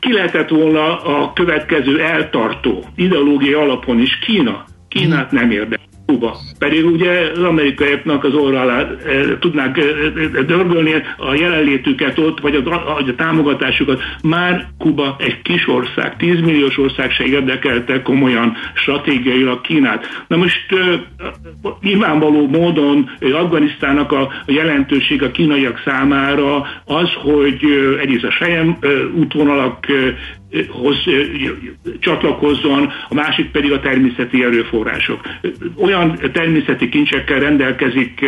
ki 0.00 0.12
lehetett 0.12 0.48
volna 0.48 1.02
a 1.02 1.32
következő 1.32 2.00
eltartó 2.00 2.84
ideológiai 2.96 3.52
alapon 3.52 4.00
is 4.00 4.18
Kína. 4.18 4.64
Kínát 4.88 5.30
nem 5.30 5.50
érdekel. 5.50 5.89
Kuba. 6.10 6.36
Pedig 6.58 6.84
ugye 6.84 7.30
az 7.30 7.42
amerikaiaknak 7.42 8.24
az 8.24 8.34
orra 8.34 8.60
alá 8.60 8.80
e, 8.80 9.38
tudnák 9.38 9.78
e, 9.78 9.82
e, 9.82 10.42
dörgölni 10.42 10.92
a 11.16 11.34
jelenlétüket 11.34 12.18
ott, 12.18 12.40
vagy 12.40 12.54
a, 12.54 12.70
a, 12.70 12.96
a 12.96 13.14
támogatásukat. 13.16 14.02
Már 14.22 14.68
Kuba 14.78 15.16
egy 15.18 15.42
kis 15.42 15.68
ország, 15.68 16.16
10 16.16 16.40
milliós 16.40 16.78
ország 16.78 17.10
se 17.10 17.24
érdekelte 17.24 18.02
komolyan 18.02 18.56
stratégiailag 18.74 19.60
Kínát. 19.60 20.24
Na 20.28 20.36
most 20.36 20.72
e, 20.72 20.76
nyilvánvaló 21.80 22.48
módon 22.48 23.10
Afganisztának 23.20 24.12
a, 24.12 24.20
a 24.20 24.52
jelentőség 24.52 25.22
a 25.22 25.30
kínaiak 25.30 25.82
számára 25.84 26.66
az, 26.84 27.12
hogy 27.22 27.64
egyrészt 28.00 28.24
a 28.24 28.30
Sejem 28.30 28.78
útvonalak 29.14 29.86
hoz 30.68 30.96
csatlakozzon, 32.00 32.92
a 33.08 33.14
másik 33.14 33.50
pedig 33.50 33.72
a 33.72 33.80
természeti 33.80 34.44
erőforrások. 34.44 35.20
Olyan 35.76 36.18
természeti 36.32 36.88
kincsekkel 36.88 37.40
rendelkezik 37.40 38.24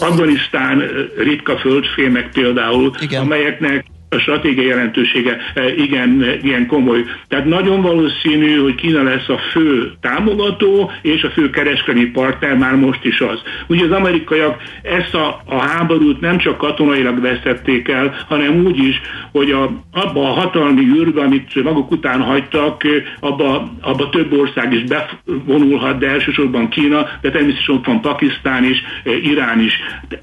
Afganisztán 0.00 0.82
ritka 1.16 1.58
földfémek 1.58 2.30
például, 2.32 2.90
Igen. 3.00 3.22
amelyeknek 3.22 3.84
a 4.16 4.20
stratégiai 4.20 4.66
jelentősége 4.66 5.36
e, 5.54 5.74
igen, 5.74 6.24
igen 6.42 6.66
komoly. 6.66 7.04
Tehát 7.28 7.44
nagyon 7.44 7.82
valószínű, 7.82 8.56
hogy 8.56 8.74
Kína 8.74 9.02
lesz 9.02 9.28
a 9.28 9.38
fő 9.38 9.92
támogató 10.00 10.90
és 11.02 11.22
a 11.22 11.30
fő 11.30 11.50
kereskedelmi 11.50 12.10
partner 12.10 12.56
már 12.56 12.74
most 12.74 13.04
is 13.04 13.20
az. 13.20 13.42
Ugye 13.66 13.84
az 13.84 13.90
amerikaiak 13.90 14.62
ezt 14.82 15.14
a, 15.14 15.40
a 15.44 15.60
háborút 15.60 16.20
nem 16.20 16.38
csak 16.38 16.56
katonailag 16.56 17.20
veszették 17.20 17.88
el, 17.88 18.24
hanem 18.28 18.64
úgy 18.64 18.78
is, 18.78 19.00
hogy 19.32 19.50
a, 19.50 19.70
abba 19.92 20.20
a 20.20 20.32
hatalmi 20.32 20.80
űrbe, 20.80 21.22
amit 21.22 21.62
maguk 21.62 21.90
után 21.90 22.20
hagytak, 22.20 22.82
abba, 23.20 23.72
abba 23.80 24.08
több 24.08 24.32
ország 24.32 24.72
is 24.72 24.82
bevonulhat, 24.84 25.98
de 25.98 26.08
elsősorban 26.08 26.68
Kína, 26.68 27.06
de 27.20 27.30
természetesen 27.30 27.74
ott 27.74 27.86
van 27.86 28.00
Pakisztán 28.00 28.64
is, 28.64 28.82
e, 29.04 29.10
Irán 29.10 29.60
is, 29.60 29.80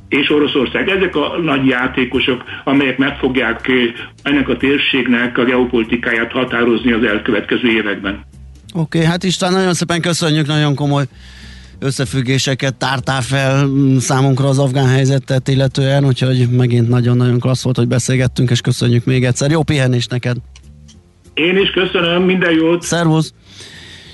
és 0.09 0.29
Oroszország. 0.29 0.89
Ezek 0.89 1.15
a 1.15 1.37
nagy 1.41 1.67
játékosok, 1.67 2.43
amelyek 2.63 2.97
meg 2.97 3.17
fogják 3.17 3.61
ennek 4.23 4.49
a 4.49 4.57
térségnek 4.57 5.37
a 5.37 5.43
geopolitikáját 5.43 6.31
határozni 6.31 6.91
az 6.91 7.03
elkövetkező 7.03 7.69
években. 7.69 8.25
Oké, 8.73 8.97
okay, 8.97 9.09
hát 9.09 9.23
István, 9.23 9.51
nagyon 9.51 9.73
szépen 9.73 10.01
köszönjük, 10.01 10.47
nagyon 10.47 10.75
komoly 10.75 11.03
összefüggéseket 11.79 12.75
tártál 12.75 13.21
fel 13.21 13.69
számunkra 13.99 14.47
az 14.47 14.59
afgán 14.59 14.87
helyzetet 14.87 15.47
illetően, 15.47 16.05
úgyhogy 16.05 16.47
megint 16.49 16.89
nagyon-nagyon 16.89 17.39
klassz 17.39 17.63
volt, 17.63 17.77
hogy 17.77 17.87
beszélgettünk, 17.87 18.49
és 18.49 18.61
köszönjük 18.61 19.05
még 19.05 19.25
egyszer. 19.25 19.51
Jó 19.51 19.63
pihenést 19.63 20.11
neked! 20.11 20.37
Én 21.33 21.57
is 21.57 21.69
köszönöm, 21.69 22.23
minden 22.23 22.51
jót! 22.51 22.81
Szervusz! 22.81 23.33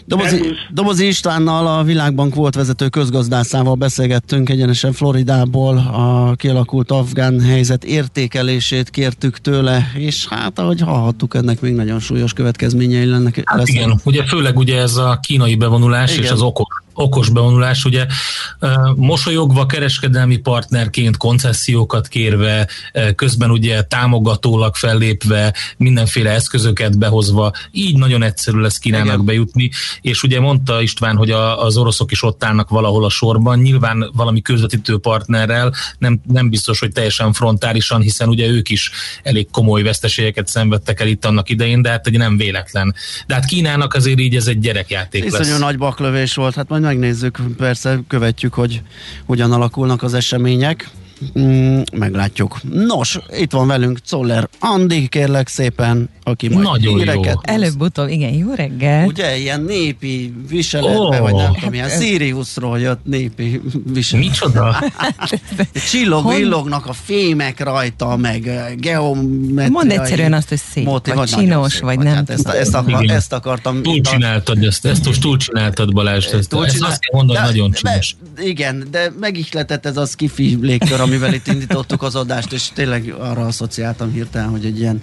Dobozi, 0.10 0.42
Dobozi 0.72 1.08
Istvánnal, 1.08 1.68
a 1.68 1.84
Világbank 1.84 2.36
volt 2.36 2.56
vezető 2.56 2.88
közgazdászával 2.88 3.76
beszélgettünk 3.76 4.50
egyenesen 4.50 4.92
Floridából, 4.92 5.78
a 5.78 6.34
kialakult 6.36 6.92
afgán 6.92 7.42
helyzet 7.42 7.84
értékelését 7.84 8.90
kértük 8.90 9.38
tőle, 9.38 9.92
és 9.96 10.28
hát 10.28 10.60
ahogy 10.60 10.82
hallhattuk, 10.82 11.36
ennek 11.36 11.62
még 11.62 11.74
nagyon 11.74 12.00
súlyos 12.00 12.34
következményei 12.34 13.06
lennek. 13.06 13.42
Hát 13.46 13.68
igen, 13.68 14.00
ugye 14.04 14.24
főleg 14.24 14.58
ugye 14.58 14.78
ez 14.78 14.96
a 14.96 15.20
kínai 15.22 15.56
bevonulás 15.56 16.12
igen. 16.12 16.24
és 16.24 16.32
az 16.32 16.42
okok 16.42 16.84
okos 17.00 17.30
bevonulás, 17.30 17.86
ugye 17.86 18.06
mosolyogva 18.96 19.66
kereskedelmi 19.66 20.38
partnerként 20.38 21.18
koncesziókat 21.18 22.08
kérve, 22.08 22.68
közben 23.16 23.52
ugye 23.52 23.82
támogatólag 23.82 24.76
fellépve, 24.76 25.54
mindenféle 25.78 26.30
eszközöket 26.30 26.98
behozva, 26.98 27.52
így 27.72 27.98
nagyon 27.98 28.24
egyszerű 28.24 28.58
lesz 28.58 28.78
Kínának 28.78 29.06
Igen. 29.06 29.26
bejutni, 29.26 29.70
és 30.02 30.24
ugye 30.24 30.40
mondta 30.40 30.82
István, 30.82 31.16
hogy 31.16 31.32
a, 31.32 31.64
az 31.66 31.78
oroszok 31.78 32.12
is 32.12 32.24
ott 32.24 32.44
állnak 32.44 32.70
valahol 32.70 33.06
a 33.06 33.10
sorban, 33.10 33.60
nyilván 33.60 34.10
valami 34.14 34.42
közvetítő 34.42 34.98
partnerrel, 34.98 35.74
nem, 35.98 36.22
nem 36.28 36.50
biztos, 36.50 36.80
hogy 36.80 36.92
teljesen 36.92 37.34
frontálisan, 37.34 38.02
hiszen 38.02 38.30
ugye 38.30 38.48
ők 38.48 38.70
is 38.70 38.92
elég 39.24 39.48
komoly 39.52 39.82
veszteségeket 39.82 40.48
szenvedtek 40.48 41.00
el 41.00 41.08
itt 41.08 41.26
annak 41.26 41.50
idején, 41.50 41.82
de 41.82 41.90
hát 41.90 42.08
egy 42.08 42.18
nem 42.18 42.38
véletlen. 42.38 42.96
De 43.28 43.34
hát 43.34 43.46
Kínának 43.46 43.94
azért 43.94 44.20
így 44.20 44.36
ez 44.36 44.48
egy 44.48 44.60
gyerekjáték 44.60 45.24
Iszonyú 45.24 45.50
lesz. 45.50 45.60
Nagy 45.60 45.78
baklövés 45.78 46.36
volt, 46.36 46.56
hát 46.56 46.70
majd 46.70 46.82
megnézzük, 46.90 47.40
persze 47.58 48.00
követjük, 48.08 48.54
hogy 48.54 48.82
hogyan 49.26 49.52
alakulnak 49.52 50.04
az 50.04 50.14
események. 50.14 50.90
Mm, 51.40 51.82
meglátjuk. 51.94 52.60
Nos, 52.74 53.20
itt 53.38 53.52
van 53.52 53.68
velünk 53.68 54.00
Czoller 54.00 54.50
Andi, 54.60 55.08
kérlek 55.08 55.48
szépen, 55.48 56.10
aki 56.24 56.50
majd 56.50 56.66
Nagyon 56.66 56.98
híreket 56.98 57.26
jó. 57.26 57.54
Előbb-utóbb, 57.54 58.10
igen, 58.10 58.34
jó 58.34 58.54
reggel. 58.54 59.06
Ugye, 59.08 59.38
ilyen 59.38 59.62
népi 59.62 60.34
viseletbe, 60.50 60.98
oh, 60.98 61.20
vagy 61.20 61.34
nem 61.34 61.54
tudom, 61.54 61.74
ilyen 61.74 61.90
Siriusról 61.90 62.80
jött 62.80 63.00
népi 63.04 63.62
viselet. 63.94 64.26
Micsoda? 64.26 64.84
Csillog, 65.90 66.24
Hon... 66.24 66.36
villognak 66.36 66.86
a 66.86 66.94
fémek 66.94 67.64
rajta, 67.64 68.16
meg 68.16 68.42
geometriai. 68.80 69.70
Mondd 69.70 69.90
egyszerűen 69.92 70.34
azt, 70.34 70.50
hogy 70.50 70.62
szép, 70.74 70.86
motiv, 70.86 71.14
vagy 71.14 71.30
csinos, 71.30 71.72
szép, 71.72 71.82
vagy, 71.82 71.96
vagy 71.96 72.06
nem. 72.06 72.16
Hát 72.16 72.30
ezt, 72.30 72.48
ezt, 72.48 72.76
akar, 72.76 73.10
ezt 73.10 73.34
akartam. 73.34 73.82
Túl 73.82 74.02
csináltad 74.02 74.64
ezt, 74.64 74.86
ezt 74.86 75.06
most 75.06 75.22
túl 75.22 75.38
csináltad 75.38 75.94
Balázs, 75.94 76.26
ezt, 76.26 76.36
ezt 76.36 76.82
azt 76.82 77.00
kell 77.00 77.14
mondani, 77.14 77.40
nagyon 77.40 77.72
csinos. 77.72 78.16
igen, 78.38 78.88
de 78.92 79.12
megihletett 79.20 79.86
ez 79.86 79.98
a 79.98 80.06
skifi 80.06 80.58
légkör, 80.62 81.00
amivel 81.10 81.34
itt 81.34 81.48
indítottuk 81.48 82.04
az 82.04 82.16
adást, 82.16 82.52
és 82.52 82.70
tényleg 82.74 83.14
arra 83.20 83.46
asszociáltam 83.46 84.12
hirtelen, 84.12 84.50
hogy 84.50 84.66
egy 84.66 84.80
ilyen 84.80 85.02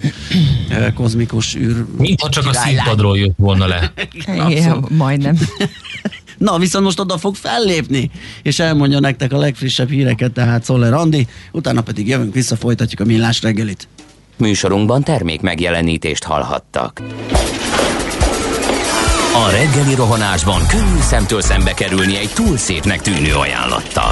kozmikus 0.95 1.55
űr... 1.55 1.85
Mintha 1.97 2.29
csak 2.29 2.45
a 2.45 2.53
színpadról 2.53 3.17
jött 3.17 3.35
volna 3.37 3.67
le. 3.67 3.93
Igen, 4.47 4.85
majdnem. 4.89 5.37
Na, 6.37 6.57
viszont 6.57 6.85
most 6.85 6.99
oda 6.99 7.17
fog 7.17 7.35
fellépni, 7.35 8.11
és 8.41 8.59
elmondja 8.59 8.99
nektek 8.99 9.33
a 9.33 9.37
legfrissebb 9.37 9.89
híreket, 9.89 10.31
tehát 10.31 10.63
Szoller 10.63 10.93
Andi, 10.93 11.27
utána 11.51 11.81
pedig 11.81 12.07
jövünk 12.07 12.33
vissza, 12.33 12.55
folytatjuk 12.55 12.99
a 12.99 13.05
millás 13.05 13.41
reggelit. 13.41 13.87
Műsorunkban 14.37 15.03
termék 15.03 15.41
megjelenítést 15.41 16.23
hallhattak. 16.23 17.01
A 19.45 19.49
reggeli 19.51 19.95
rohanásban 19.95 20.67
könnyű 20.67 20.99
szemtől 21.01 21.41
szembe 21.41 21.73
kerülni 21.73 22.17
egy 22.17 22.31
túl 22.33 22.57
szépnek 22.57 23.01
tűnő 23.01 23.33
ajánlattal. 23.33 24.11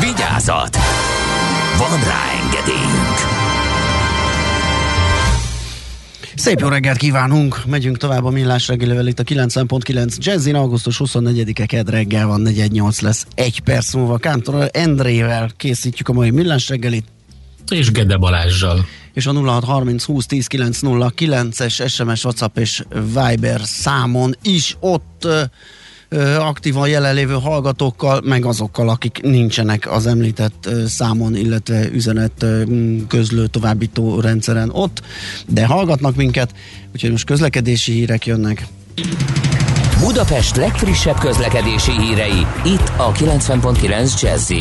Vigyázat! 0.00 0.76
Van 1.78 2.04
rá 2.04 2.22
engedélyünk! 2.44 3.16
Szép 6.34 6.60
jó 6.60 6.68
reggelt 6.68 6.96
kívánunk! 6.96 7.64
Megyünk 7.66 7.96
tovább 7.96 8.24
a 8.24 8.30
millás 8.30 8.68
reggelivel 8.68 9.06
itt 9.06 9.18
a 9.18 9.22
90.9 9.22 10.16
Jazzin. 10.16 10.54
Augusztus 10.54 11.00
24-e 11.04 11.66
ked 11.66 11.90
reggel 11.90 12.26
van, 12.26 12.40
418 12.40 13.00
lesz. 13.00 13.26
Egy 13.34 13.60
perc 13.60 13.94
múlva 13.94 14.18
Kántor 14.18 14.70
Endrével 14.72 15.50
készítjük 15.56 16.08
a 16.08 16.12
mai 16.12 16.30
millás 16.30 16.68
reggelit. 16.68 17.04
És 17.70 17.90
Gede 17.90 18.16
Balázsjal. 18.16 18.86
És 19.12 19.26
a 19.26 19.32
0630 19.32 20.04
20 20.04 20.26
10 20.26 20.46
909 20.46 21.60
es 21.60 21.82
SMS, 21.86 22.24
WhatsApp 22.24 22.58
és 22.58 22.84
Viber 23.14 23.60
számon 23.64 24.36
is 24.42 24.76
ott 24.80 25.26
aktívan 26.38 26.88
jelenlévő 26.88 27.32
hallgatókkal, 27.32 28.20
meg 28.24 28.44
azokkal, 28.44 28.88
akik 28.88 29.20
nincsenek 29.22 29.90
az 29.90 30.06
említett 30.06 30.68
számon, 30.86 31.36
illetve 31.36 31.90
üzenet 31.90 32.46
közlő 33.08 33.46
továbbító 33.46 34.20
rendszeren 34.20 34.70
ott, 34.72 35.02
de 35.46 35.66
hallgatnak 35.66 36.16
minket, 36.16 36.54
úgyhogy 36.92 37.10
most 37.10 37.26
közlekedési 37.26 37.92
hírek 37.92 38.26
jönnek. 38.26 38.66
Budapest 40.00 40.56
legfrissebb 40.56 41.18
közlekedési 41.18 41.92
hírei, 42.00 42.46
itt 42.64 42.92
a 42.96 43.12
90.9 43.12 44.20
jazz 44.20 44.52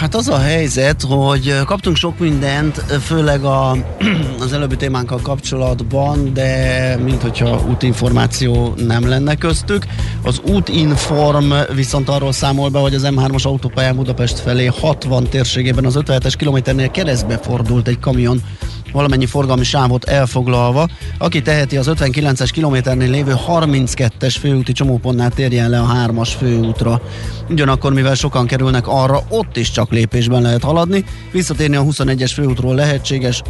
Hát 0.00 0.14
az 0.14 0.28
a 0.28 0.38
helyzet, 0.38 1.02
hogy 1.02 1.54
kaptunk 1.64 1.96
sok 1.96 2.18
mindent, 2.18 2.76
főleg 2.78 3.44
a, 3.44 3.76
az 4.44 4.52
előbbi 4.52 4.76
témánkkal 4.76 5.20
kapcsolatban, 5.22 6.32
de 6.32 6.96
mint 6.96 7.22
hogyha 7.22 7.64
útinformáció 7.68 8.74
nem 8.76 9.08
lenne 9.08 9.34
köztük. 9.34 9.86
Az 10.22 10.40
útinform 10.44 11.52
viszont 11.74 12.08
arról 12.08 12.32
számol 12.32 12.68
be, 12.68 12.78
hogy 12.78 12.94
az 12.94 13.08
M3-as 13.10 13.42
autópályán 13.42 13.96
Budapest 13.96 14.38
felé 14.38 14.66
60 14.66 15.24
térségében 15.24 15.84
az 15.84 15.98
57-es 15.98 16.34
kilométernél 16.36 16.90
keresztbe 16.90 17.38
fordult 17.38 17.88
egy 17.88 17.98
kamion 17.98 18.42
valamennyi 18.92 19.26
forgalmi 19.26 19.64
sávot 19.64 20.04
elfoglalva. 20.04 20.88
Aki 21.18 21.42
teheti 21.42 21.76
az 21.76 21.90
59-es 21.90 22.48
kilométernél 22.52 23.10
lévő 23.10 23.34
32-es 23.48 24.36
főúti 24.40 24.72
csomópontnál 24.72 25.30
térjen 25.30 25.70
le 25.70 25.80
a 25.80 25.92
3-as 26.06 26.30
főútra. 26.38 27.00
Ugyanakkor, 27.48 27.92
mivel 27.92 28.14
sokan 28.14 28.46
kerülnek 28.46 28.86
arra, 28.86 29.22
ott 29.28 29.56
is 29.56 29.70
csak 29.70 29.90
lépésben 29.90 30.42
lehet 30.42 30.62
haladni. 30.62 31.04
Visszatérni 31.32 31.76
a 31.76 31.82
21-es 31.82 32.30
főútról 32.34 32.74
lehetséges, 32.74 33.42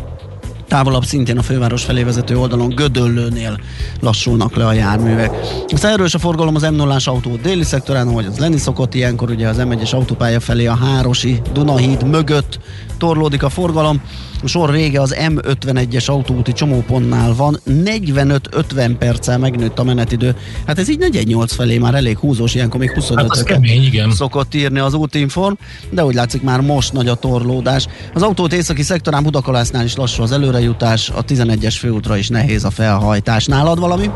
Távolabb 0.71 1.05
szintén 1.05 1.39
a 1.39 1.43
főváros 1.43 1.85
felé 1.85 2.03
vezető 2.03 2.39
oldalon 2.39 2.69
Gödöllőnél 2.69 3.61
lassulnak 4.01 4.57
le 4.57 4.67
a 4.67 4.73
járművek. 4.73 5.31
Aztán 5.69 5.93
erős 5.93 6.15
a 6.15 6.19
forgalom 6.19 6.55
az 6.55 6.63
m 6.63 6.75
0 6.75 6.97
autó 7.05 7.37
déli 7.37 7.63
szektorán, 7.63 8.09
ahogy 8.09 8.25
az 8.25 8.39
lenni 8.39 8.59
szokott, 8.59 8.95
ilyenkor 8.95 9.31
ugye 9.31 9.49
az 9.49 9.57
M1-es 9.61 9.95
autópálya 9.95 10.41
felé 10.41 10.67
a 10.67 10.75
Hárosi 10.75 11.41
Dunahíd 11.53 12.07
mögött 12.07 12.59
torlódik 12.99 13.43
a 13.43 13.49
forgalom. 13.49 14.03
A 14.43 14.47
sor 14.47 14.71
vége 14.71 15.01
az 15.01 15.17
M51-es 15.19 16.07
autóúti 16.07 16.53
csomópontnál 16.53 17.35
van, 17.35 17.61
45-50 17.69 18.95
perccel 18.99 19.39
megnőtt 19.39 19.79
a 19.79 19.85
menetidő. 19.85 20.37
Hát 20.67 20.79
ez 20.79 20.89
így 20.89 20.99
48 20.99 21.53
felé 21.53 21.79
már 21.79 21.95
elég 21.95 22.19
húzós, 22.19 22.55
ilyenkor 22.55 22.81
még 22.81 22.91
25 22.91 23.37
hát 23.37 23.45
kemény, 23.45 23.83
igen. 23.83 24.11
szokott 24.11 24.55
írni 24.55 24.79
az 24.79 24.95
útinform, 24.95 25.55
de 25.91 26.05
úgy 26.05 26.15
látszik 26.15 26.43
már 26.43 26.61
most 26.61 26.93
nagy 26.93 27.09
a 27.09 27.15
torlódás. 27.15 27.87
Az 28.15 28.23
autót 28.23 28.53
északi 28.53 28.83
szektorán 28.83 29.23
Budakalásznál 29.23 29.85
is 29.85 29.97
lassú 29.97 30.23
az 30.23 30.33
előrejutás, 30.33 31.11
a 31.11 31.25
11-es 31.25 31.77
főútra 31.79 32.17
is 32.17 32.29
nehéz 32.29 32.65
a 32.65 32.71
felhajtás. 32.71 33.45
Nálad 33.45 33.79
valami? 33.79 34.11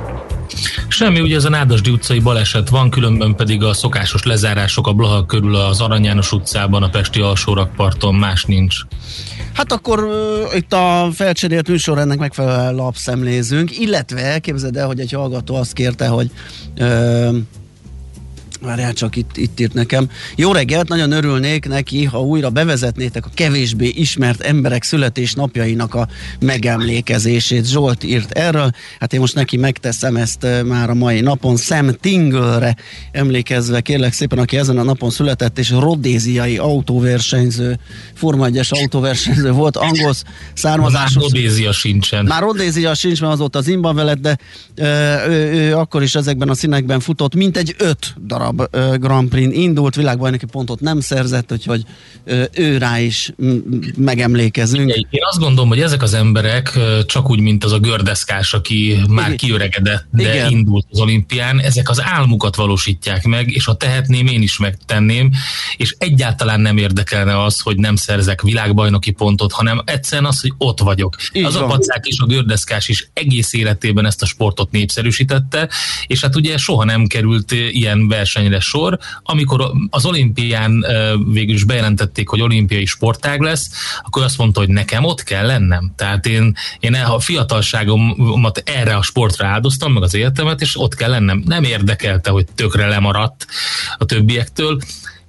Semmi, 0.88 1.20
ugye 1.20 1.36
ez 1.36 1.44
a 1.44 1.48
Nádasdi 1.48 1.90
utcai 1.90 2.18
baleset 2.18 2.68
van, 2.68 2.90
különben 2.90 3.34
pedig 3.34 3.62
a 3.62 3.72
szokásos 3.72 4.22
lezárások 4.22 4.86
a 4.86 4.92
Blaha 4.92 5.26
körül 5.26 5.56
az 5.56 5.80
Arany 5.80 6.04
János 6.04 6.32
utcában, 6.32 6.82
a 6.82 6.88
Pesti 6.88 7.20
alsórakparton, 7.20 8.14
más 8.14 8.44
nincs. 8.44 8.76
Hát 9.54 9.72
akkor 9.72 10.04
uh, 10.04 10.56
itt 10.56 10.72
a 10.72 11.10
felcserélt 11.12 11.68
műsor 11.68 11.98
ennek 11.98 12.18
megfelelően 12.18 12.74
lapszemlézünk, 12.74 13.78
illetve 13.78 14.38
képzeld 14.38 14.76
el, 14.76 14.86
hogy 14.86 15.00
egy 15.00 15.12
hallgató 15.12 15.54
azt 15.54 15.72
kérte, 15.72 16.06
hogy 16.06 16.30
uh, 16.78 17.36
Várjál 18.64 18.92
csak, 18.92 19.16
itt, 19.16 19.36
itt 19.36 19.60
írt 19.60 19.74
nekem. 19.74 20.10
Jó 20.36 20.52
reggelt, 20.52 20.88
nagyon 20.88 21.12
örülnék 21.12 21.68
neki, 21.68 22.04
ha 22.04 22.20
újra 22.20 22.50
bevezetnétek 22.50 23.26
a 23.26 23.30
kevésbé 23.34 23.86
ismert 23.86 24.40
emberek 24.40 24.82
születésnapjainak 24.82 25.94
a 25.94 26.08
megemlékezését. 26.40 27.66
Zsolt 27.66 28.04
írt 28.04 28.30
erről, 28.30 28.70
hát 28.98 29.12
én 29.12 29.20
most 29.20 29.34
neki 29.34 29.56
megteszem 29.56 30.16
ezt 30.16 30.46
már 30.64 30.90
a 30.90 30.94
mai 30.94 31.20
napon. 31.20 31.56
Sam 31.56 31.90
Tingle-re 32.00 32.76
emlékezve, 33.12 33.80
kérlek 33.80 34.12
szépen, 34.12 34.38
aki 34.38 34.56
ezen 34.56 34.78
a 34.78 34.82
napon 34.82 35.10
született, 35.10 35.58
és 35.58 35.70
rodéziai 35.70 36.58
autóversenyző, 36.58 37.78
Forma 38.14 38.46
1 38.46 38.60
autóversenyző 38.70 39.50
volt, 39.50 39.76
angol 39.76 40.12
származású. 40.54 41.20
Már 41.20 41.30
rodézia 41.30 41.72
sincsen. 41.72 42.24
Már 42.24 42.42
rodézia 42.42 42.94
sincs, 42.94 43.20
mert 43.20 43.32
azóta 43.32 43.58
az 43.58 43.78
veled, 43.80 44.18
de 44.18 44.38
ö, 44.74 44.84
ő, 45.28 45.52
ő 45.52 45.76
akkor 45.76 46.02
is 46.02 46.14
ezekben 46.14 46.48
a 46.48 46.54
színekben 46.54 47.00
futott, 47.00 47.34
mint 47.34 47.56
egy 47.56 47.74
öt 47.78 48.14
darab 48.26 48.53
darab 48.56 49.00
Grand 49.00 49.28
Prix 49.28 49.56
indult, 49.56 49.94
világbajnoki 49.94 50.46
pontot 50.46 50.80
nem 50.80 51.00
szerzett, 51.00 51.52
úgyhogy 51.52 51.82
ő 52.52 52.78
rá 52.78 53.00
is 53.00 53.32
megemlékezünk. 53.96 54.90
Én 54.90 55.20
azt 55.30 55.38
gondolom, 55.38 55.68
hogy 55.68 55.80
ezek 55.80 56.02
az 56.02 56.14
emberek 56.14 56.78
csak 57.06 57.30
úgy, 57.30 57.40
mint 57.40 57.64
az 57.64 57.72
a 57.72 57.78
gördeszkás, 57.78 58.54
aki 58.54 58.96
már 59.08 59.34
kiöregedett, 59.34 60.06
de 60.10 60.34
Igen. 60.34 60.50
indult 60.50 60.86
az 60.90 61.00
olimpián, 61.00 61.60
ezek 61.60 61.90
az 61.90 62.02
álmukat 62.02 62.56
valósítják 62.56 63.24
meg, 63.24 63.50
és 63.50 63.64
ha 63.64 63.74
tehetném, 63.74 64.26
én 64.26 64.42
is 64.42 64.58
megtenném, 64.58 65.30
és 65.76 65.94
egyáltalán 65.98 66.60
nem 66.60 66.76
érdekelne 66.76 67.42
az, 67.42 67.60
hogy 67.60 67.76
nem 67.76 67.96
szerzek 67.96 68.42
világbajnoki 68.42 69.10
pontot, 69.10 69.52
hanem 69.52 69.82
egyszerűen 69.84 70.28
az, 70.28 70.40
hogy 70.40 70.52
ott 70.58 70.80
vagyok. 70.80 71.16
Így 71.32 71.44
az 71.44 71.54
van. 71.54 71.62
a 71.62 71.66
pacák 71.66 72.06
és 72.06 72.18
a 72.18 72.26
gördeszkás 72.26 72.88
is 72.88 73.08
egész 73.12 73.52
életében 73.52 74.06
ezt 74.06 74.22
a 74.22 74.26
sportot 74.26 74.70
népszerűsítette, 74.70 75.68
és 76.06 76.20
hát 76.20 76.36
ugye 76.36 76.56
soha 76.56 76.84
nem 76.84 77.06
került 77.06 77.52
ilyen 77.52 78.08
verseny 78.08 78.43
versenyre 78.48 78.60
sor, 78.60 78.98
amikor 79.22 79.70
az 79.90 80.06
olimpián 80.06 80.84
végül 81.32 81.54
is 81.54 81.64
bejelentették, 81.64 82.28
hogy 82.28 82.40
olimpiai 82.40 82.86
sportág 82.86 83.40
lesz, 83.40 83.70
akkor 84.02 84.22
azt 84.22 84.38
mondta, 84.38 84.60
hogy 84.60 84.68
nekem 84.68 85.04
ott 85.04 85.22
kell 85.22 85.46
lennem. 85.46 85.92
Tehát 85.96 86.26
én, 86.26 86.56
én 86.80 86.94
a 86.94 87.18
fiatalságomat 87.18 88.62
erre 88.64 88.96
a 88.96 89.02
sportra 89.02 89.46
áldoztam, 89.46 89.92
meg 89.92 90.02
az 90.02 90.14
életemet, 90.14 90.60
és 90.60 90.80
ott 90.80 90.94
kell 90.94 91.10
lennem. 91.10 91.42
Nem 91.46 91.64
érdekelte, 91.64 92.30
hogy 92.30 92.46
tökre 92.54 92.86
lemaradt 92.86 93.46
a 93.98 94.04
többiektől 94.04 94.78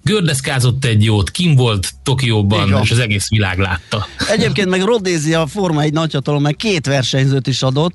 gördeszkázott 0.10 0.86
egy 0.86 1.04
jót, 1.04 1.32
kim 1.32 1.56
volt 1.56 1.92
Tokióban, 2.04 2.82
és 2.84 2.92
az 2.92 3.00
egész 3.00 3.30
világ 3.30 3.58
látta. 3.60 4.08
Egyébként 4.30 4.70
meg 4.70 4.82
Rodézia 4.82 5.48
Forma 5.48 5.82
egy 5.82 5.94
nagyhatalom, 5.94 6.42
meg 6.42 6.56
két 6.56 6.86
versenyzőt 6.86 7.48
is 7.48 7.62
adott. 7.62 7.94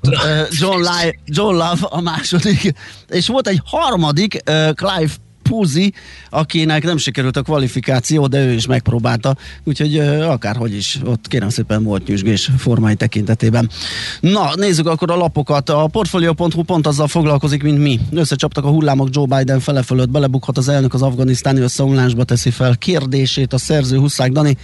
John, 0.49 0.81
Lai, 0.81 1.19
John 1.25 1.53
Love 1.53 1.79
a 1.89 2.01
második, 2.01 2.73
és 3.09 3.27
volt 3.27 3.47
egy 3.47 3.61
harmadik, 3.65 4.43
Clive 4.75 5.11
Puzi, 5.51 5.93
akinek 6.29 6.83
nem 6.83 6.97
sikerült 6.97 7.37
a 7.37 7.41
kvalifikáció, 7.41 8.27
de 8.27 8.45
ő 8.45 8.51
is 8.51 8.65
megpróbálta, 8.65 9.35
úgyhogy 9.63 9.97
akárhogy 10.21 10.75
is, 10.75 10.99
ott 11.05 11.27
kérem 11.27 11.49
szépen 11.49 11.83
volt 11.83 12.07
nyüzsgés 12.07 12.49
formai 12.57 12.95
tekintetében. 12.95 13.69
Na, 14.19 14.51
nézzük 14.55 14.87
akkor 14.87 15.11
a 15.11 15.15
lapokat. 15.15 15.69
A 15.69 15.87
Portfolio.hu 15.87 16.63
pont 16.63 16.87
azzal 16.87 17.07
foglalkozik, 17.07 17.63
mint 17.63 17.77
mi. 17.77 17.99
Összecsaptak 18.11 18.65
a 18.65 18.69
hullámok 18.69 19.07
Joe 19.11 19.37
Biden 19.37 19.59
fele 19.59 19.81
fölött, 19.81 20.09
belebukhat 20.09 20.57
az 20.57 20.67
elnök 20.67 20.93
az 20.93 21.01
afganisztáni 21.01 21.59
összeomlásba 21.59 22.23
teszi 22.23 22.49
fel 22.49 22.75
kérdését 22.77 23.53
a 23.53 23.57
szerző 23.57 23.97
Huszák 23.97 24.31
Dani. 24.31 24.57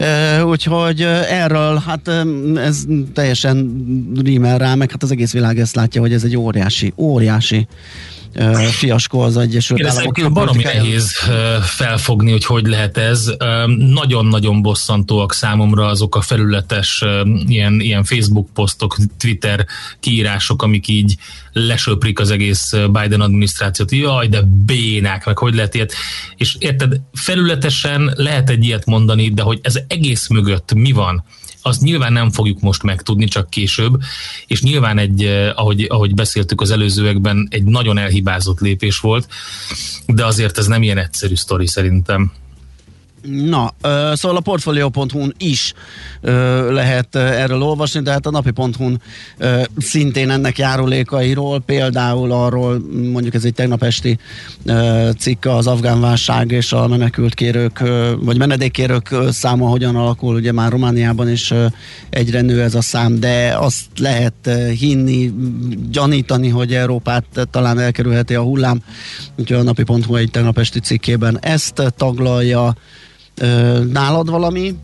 Uh, 0.00 0.48
úgyhogy 0.48 1.02
uh, 1.02 1.32
erről, 1.32 1.82
hát 1.86 2.08
um, 2.08 2.56
ez 2.56 2.84
teljesen 3.14 3.84
rímel 4.22 4.58
rá, 4.58 4.74
meg 4.74 4.90
hát 4.90 5.02
az 5.02 5.10
egész 5.10 5.32
világ 5.32 5.58
ezt 5.58 5.74
látja, 5.74 6.00
hogy 6.00 6.12
ez 6.12 6.24
egy 6.24 6.36
óriási, 6.36 6.92
óriási 6.96 7.66
fiaskó 8.70 9.20
az 9.20 9.36
Egyesült 9.36 9.78
Igen, 9.78 9.90
Államok. 9.90 10.32
baromi 10.32 10.62
nehéz 10.62 11.12
felfogni, 11.62 12.30
hogy 12.30 12.44
hogy 12.44 12.66
lehet 12.66 12.96
ez. 12.96 13.30
Nagyon-nagyon 13.76 14.62
bosszantóak 14.62 15.32
számomra 15.32 15.86
azok 15.86 16.16
a 16.16 16.20
felületes 16.20 17.04
ilyen, 17.46 17.80
ilyen 17.80 18.04
Facebook 18.04 18.48
posztok, 18.54 18.96
Twitter 19.18 19.66
kiírások, 20.00 20.62
amik 20.62 20.88
így 20.88 21.14
lesöprik 21.52 22.20
az 22.20 22.30
egész 22.30 22.72
Biden 22.72 23.20
adminisztrációt. 23.20 23.92
Jaj, 23.92 24.28
de 24.28 24.42
bénák, 24.42 25.24
meg 25.26 25.38
hogy 25.38 25.54
lehet 25.54 25.74
ilyet. 25.74 25.92
És 26.36 26.56
érted, 26.58 27.00
felületesen 27.12 28.12
lehet 28.16 28.50
egy 28.50 28.64
ilyet 28.64 28.86
mondani, 28.86 29.30
de 29.30 29.42
hogy 29.42 29.58
ez 29.62 29.78
egész 29.88 30.28
mögött 30.28 30.74
mi 30.74 30.92
van? 30.92 31.24
Azt 31.66 31.80
nyilván 31.80 32.12
nem 32.12 32.30
fogjuk 32.30 32.60
most 32.60 32.82
megtudni, 32.82 33.24
csak 33.24 33.50
később, 33.50 34.00
és 34.46 34.62
nyilván 34.62 34.98
egy, 34.98 35.24
eh, 35.24 35.58
ahogy, 35.58 35.86
ahogy 35.88 36.14
beszéltük 36.14 36.60
az 36.60 36.70
előzőekben, 36.70 37.48
egy 37.50 37.64
nagyon 37.64 37.98
elhibázott 37.98 38.60
lépés 38.60 38.98
volt, 38.98 39.28
de 40.06 40.24
azért 40.24 40.58
ez 40.58 40.66
nem 40.66 40.82
ilyen 40.82 40.98
egyszerű 40.98 41.34
sztori 41.34 41.66
szerintem. 41.66 42.32
Na, 43.26 43.74
szóval 44.14 44.36
a 44.36 44.40
portfolio.hu-n 44.40 45.34
is 45.38 45.72
lehet 46.70 47.14
erről 47.16 47.62
olvasni, 47.62 48.00
de 48.00 48.10
hát 48.10 48.26
a 48.26 48.30
napi.hu-n 48.30 49.00
szintén 49.78 50.30
ennek 50.30 50.58
járulékairól, 50.58 51.60
például 51.60 52.32
arról, 52.32 52.82
mondjuk 53.12 53.34
ez 53.34 53.44
egy 53.44 53.54
tegnap 53.54 53.82
esti 53.82 54.18
cikk 55.18 55.44
az 55.44 55.66
afgán 55.66 56.00
válság 56.00 56.50
és 56.50 56.72
a 56.72 56.86
menekült 56.86 57.34
kérők, 57.34 57.82
vagy 58.20 58.38
menedékkérők 58.38 59.14
száma 59.30 59.68
hogyan 59.68 59.96
alakul, 59.96 60.34
ugye 60.34 60.52
már 60.52 60.70
Romániában 60.70 61.30
is 61.30 61.52
egyre 62.10 62.40
nő 62.40 62.62
ez 62.62 62.74
a 62.74 62.80
szám, 62.80 63.20
de 63.20 63.56
azt 63.58 63.84
lehet 63.98 64.50
hinni, 64.78 65.32
gyanítani, 65.90 66.48
hogy 66.48 66.74
Európát 66.74 67.24
talán 67.50 67.78
elkerülheti 67.78 68.34
a 68.34 68.42
hullám, 68.42 68.82
úgyhogy 69.38 69.56
a 69.56 69.62
napi.hu 69.62 70.14
egy 70.16 70.30
tegnap 70.30 70.58
esti 70.58 70.80
cikkében 70.80 71.38
ezt 71.40 71.82
taglalja, 71.96 72.74
Nálad 73.92 74.30
valami? 74.30 74.74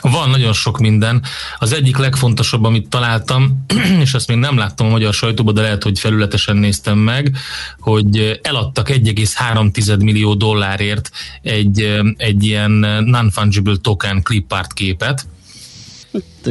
Van 0.00 0.30
nagyon 0.30 0.52
sok 0.52 0.78
minden. 0.78 1.22
Az 1.58 1.72
egyik 1.72 1.96
legfontosabb, 1.96 2.64
amit 2.64 2.88
találtam, 2.88 3.64
és 4.04 4.14
azt 4.14 4.28
még 4.28 4.36
nem 4.36 4.56
láttam 4.56 4.86
a 4.86 4.90
magyar 4.90 5.14
sajtóban, 5.14 5.54
de 5.54 5.60
lehet, 5.60 5.82
hogy 5.82 5.98
felületesen 5.98 6.56
néztem 6.56 6.98
meg, 6.98 7.36
hogy 7.78 8.40
eladtak 8.42 8.88
1,3 8.88 10.02
millió 10.02 10.34
dollárért 10.34 11.10
egy, 11.42 12.00
egy 12.16 12.44
ilyen 12.44 12.70
non-fungible 13.04 13.76
token 13.76 14.22
clipart 14.22 14.72
képet. 14.72 15.26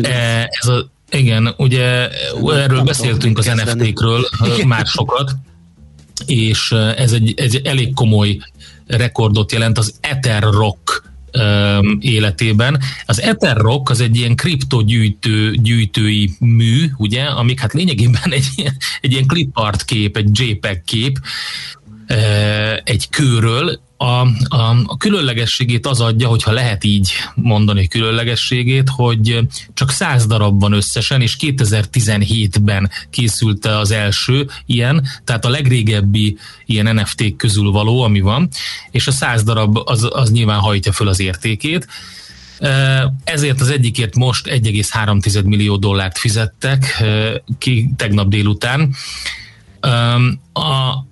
E, 0.02 0.48
ez 0.62 0.68
a, 0.68 0.90
igen, 1.12 1.54
ugye 1.58 2.10
erről 2.54 2.82
beszéltünk 2.82 3.38
az 3.38 3.46
NFT-kről 3.46 4.30
már 4.66 4.86
sokat, 4.86 5.32
és 6.26 6.72
ez 6.72 7.12
egy, 7.12 7.34
egy 7.36 7.62
elég 7.64 7.94
komoly 7.94 8.38
rekordot 8.88 9.52
jelent 9.52 9.78
az 9.78 9.94
Ether 10.00 10.44
Rock 10.44 11.11
életében. 12.00 12.80
Az 13.06 13.22
Ether 13.22 13.58
Rock 13.58 13.90
az 13.90 14.02
egy 14.02 14.18
ilyen 14.18 14.36
kriptogyűjtő, 14.36 15.52
gyűjtői 15.52 16.32
mű, 16.40 16.90
ugye, 16.98 17.24
amik 17.24 17.60
hát 17.60 17.74
lényegében 17.74 18.32
egy 18.40 18.48
ilyen, 18.56 18.78
egy 19.02 19.12
ilyen 19.12 19.28
clipart 19.28 19.86
kép, 19.86 20.18
egy 20.18 20.40
JPEG 20.40 20.84
kép, 20.84 21.20
egy 22.84 23.10
kőről, 23.10 23.80
a, 23.98 24.28
a, 24.48 24.76
a 24.86 24.98
különlegességét 24.98 25.88
az 25.88 26.02
adja, 26.02 26.28
hogyha 26.28 26.52
lehet 26.52 26.84
így 26.84 27.12
mondani 27.36 27.88
különlegességét, 27.88 28.90
hogy 28.90 29.40
csak 29.74 29.92
száz 29.92 30.26
darab 30.26 30.60
van 30.60 30.72
összesen, 30.74 31.22
és 31.22 31.36
2017-ben 31.40 32.90
készült 33.10 33.66
az 33.66 33.92
első 33.92 34.50
ilyen, 34.66 35.08
tehát 35.24 35.46
a 35.46 35.50
legrégebbi 35.50 36.38
ilyen 36.66 36.96
NFT 36.96 37.36
közül 37.38 37.72
való, 37.72 38.02
ami 38.02 38.20
van, 38.20 38.50
és 38.92 39.08
a 39.08 39.12
száz 39.12 39.44
darab 39.44 39.78
az, 39.86 40.08
az 40.12 40.32
nyilván 40.32 40.60
hajtja 40.60 40.92
föl 40.92 41.08
az 41.08 41.20
értékét. 41.20 41.88
Ezért 43.24 43.62
az 43.62 43.70
egyikért 43.70 44.16
most 44.16 44.48
1,3 44.48 45.44
millió 45.44 45.78
dollárt 45.78 46.18
fizettek 46.18 47.04
ki 47.58 47.90
tegnap 47.96 48.28
délután, 48.28 48.96
a, 50.54 50.62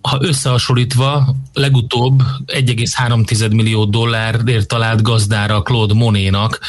ha 0.01 0.17
összehasonlítva, 0.19 1.35
legutóbb 1.53 2.21
1,3 2.45 3.55
millió 3.55 3.85
dollárért 3.85 4.67
talált 4.67 5.01
gazdára 5.01 5.61
Claude 5.61 5.93
Monénak 5.93 6.59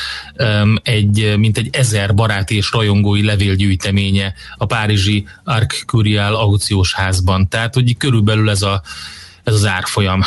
egy, 0.82 1.34
mint 1.36 1.58
egy 1.58 1.68
ezer 1.72 2.14
baráti 2.14 2.56
és 2.56 2.72
rajongói 2.72 3.24
levélgyűjteménye 3.24 4.34
a 4.56 4.66
párizsi 4.66 5.26
Arc 5.44 5.84
Curial 5.84 6.34
aukciós 6.34 6.94
házban. 6.94 7.48
Tehát, 7.48 7.74
hogy 7.74 7.96
körülbelül 7.96 8.50
ez, 8.50 8.62
a, 8.62 8.82
ez 9.44 9.54
az 9.54 9.66
árfolyam. 9.66 10.20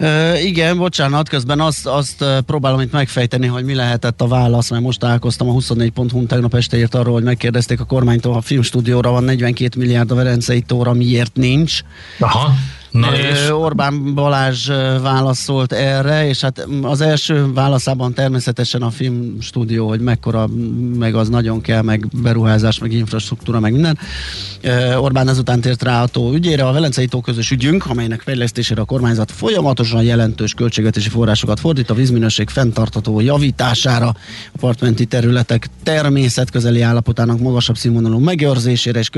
Uh, 0.00 0.44
igen, 0.44 0.78
bocsánat, 0.78 1.28
közben 1.28 1.60
azt, 1.60 1.86
azt 1.86 2.24
próbálom 2.46 2.80
itt 2.80 2.92
megfejteni, 2.92 3.46
hogy 3.46 3.64
mi 3.64 3.74
lehetett 3.74 4.20
a 4.20 4.26
válasz, 4.26 4.70
mert 4.70 4.82
most 4.82 4.98
találkoztam 4.98 5.48
a 5.48 5.52
24.hu 5.52 6.26
tegnap 6.26 6.54
este 6.54 6.76
írt 6.76 6.94
arról, 6.94 7.12
hogy 7.12 7.22
megkérdezték 7.22 7.80
a 7.80 7.84
kormánytól, 7.84 8.34
a 8.34 8.40
filmstúdióra 8.40 9.10
van 9.10 9.24
42 9.24 9.80
milliárd 9.80 10.10
a 10.10 10.14
Verencei 10.14 10.60
tóra, 10.60 10.92
miért 10.92 11.36
nincs. 11.36 11.80
Aha. 12.18 12.52
Na 12.96 13.16
és? 13.16 13.50
Orbán 13.50 14.14
Balázs 14.14 14.68
válaszolt 15.02 15.72
erre, 15.72 16.28
és 16.28 16.40
hát 16.40 16.66
az 16.82 17.00
első 17.00 17.52
válaszában 17.52 18.14
természetesen 18.14 18.82
a 18.82 18.90
filmstúdió, 18.90 19.88
hogy 19.88 20.00
mekkora, 20.00 20.48
meg 20.98 21.14
az 21.14 21.28
nagyon 21.28 21.60
kell, 21.60 21.82
meg 21.82 22.08
beruházás, 22.22 22.78
meg 22.78 22.92
infrastruktúra, 22.92 23.60
meg 23.60 23.72
minden. 23.72 23.98
Orbán 24.96 25.28
ezután 25.28 25.60
tért 25.60 25.82
rá 25.82 26.02
a 26.02 26.06
tó 26.06 26.32
ügyére, 26.32 26.66
a 26.66 26.72
Velencei 26.72 27.06
tó 27.06 27.20
közös 27.20 27.50
ügyünk, 27.50 27.86
amelynek 27.86 28.20
fejlesztésére 28.20 28.80
a 28.80 28.84
kormányzat 28.84 29.30
folyamatosan 29.30 30.02
jelentős 30.02 30.54
költségvetési 30.54 31.08
forrásokat 31.08 31.60
fordít 31.60 31.90
a 31.90 31.94
vízminőség 31.94 32.48
fenntartató 32.48 33.20
javítására, 33.20 34.14
apartmenti 34.54 35.04
területek 35.04 35.68
természetközeli 35.82 36.80
állapotának 36.80 37.38
magasabb 37.38 37.76
színvonalú 37.76 38.18
megőrzésére 38.18 38.98
és 38.98 39.10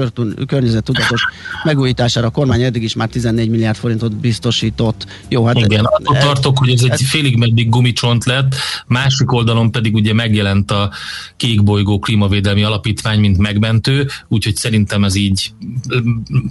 környezettudatos 0.47 1.23
megújítására 1.65 2.27
a 2.27 2.31
kormány 2.31 2.63
eddig 2.63 2.83
is 2.83 2.95
már 2.95 3.09
14 3.09 3.51
milliárd 3.51 3.68
forintot 3.77 4.17
biztosított. 4.17 5.07
Jó, 5.29 5.45
hát 5.45 5.59
Igen, 5.59 5.85
attól 5.85 6.17
e, 6.17 6.21
tartok, 6.21 6.59
hogy 6.59 6.71
ez 6.71 6.83
egy 6.83 6.91
ez, 6.91 7.09
félig 7.09 7.37
meddig 7.37 7.69
gumicsont 7.69 8.25
lett, 8.25 8.55
másik 8.87 9.33
oldalon 9.33 9.71
pedig 9.71 9.95
ugye 9.95 10.13
megjelent 10.13 10.71
a 10.71 10.91
Kékbolygó 11.37 11.99
Klímavédelmi 11.99 12.63
Alapítvány, 12.63 13.21
mint 13.21 13.39
megmentő, 13.39 14.09
úgyhogy 14.29 14.57
szerintem 14.57 15.05
ez 15.05 15.15
így 15.15 15.53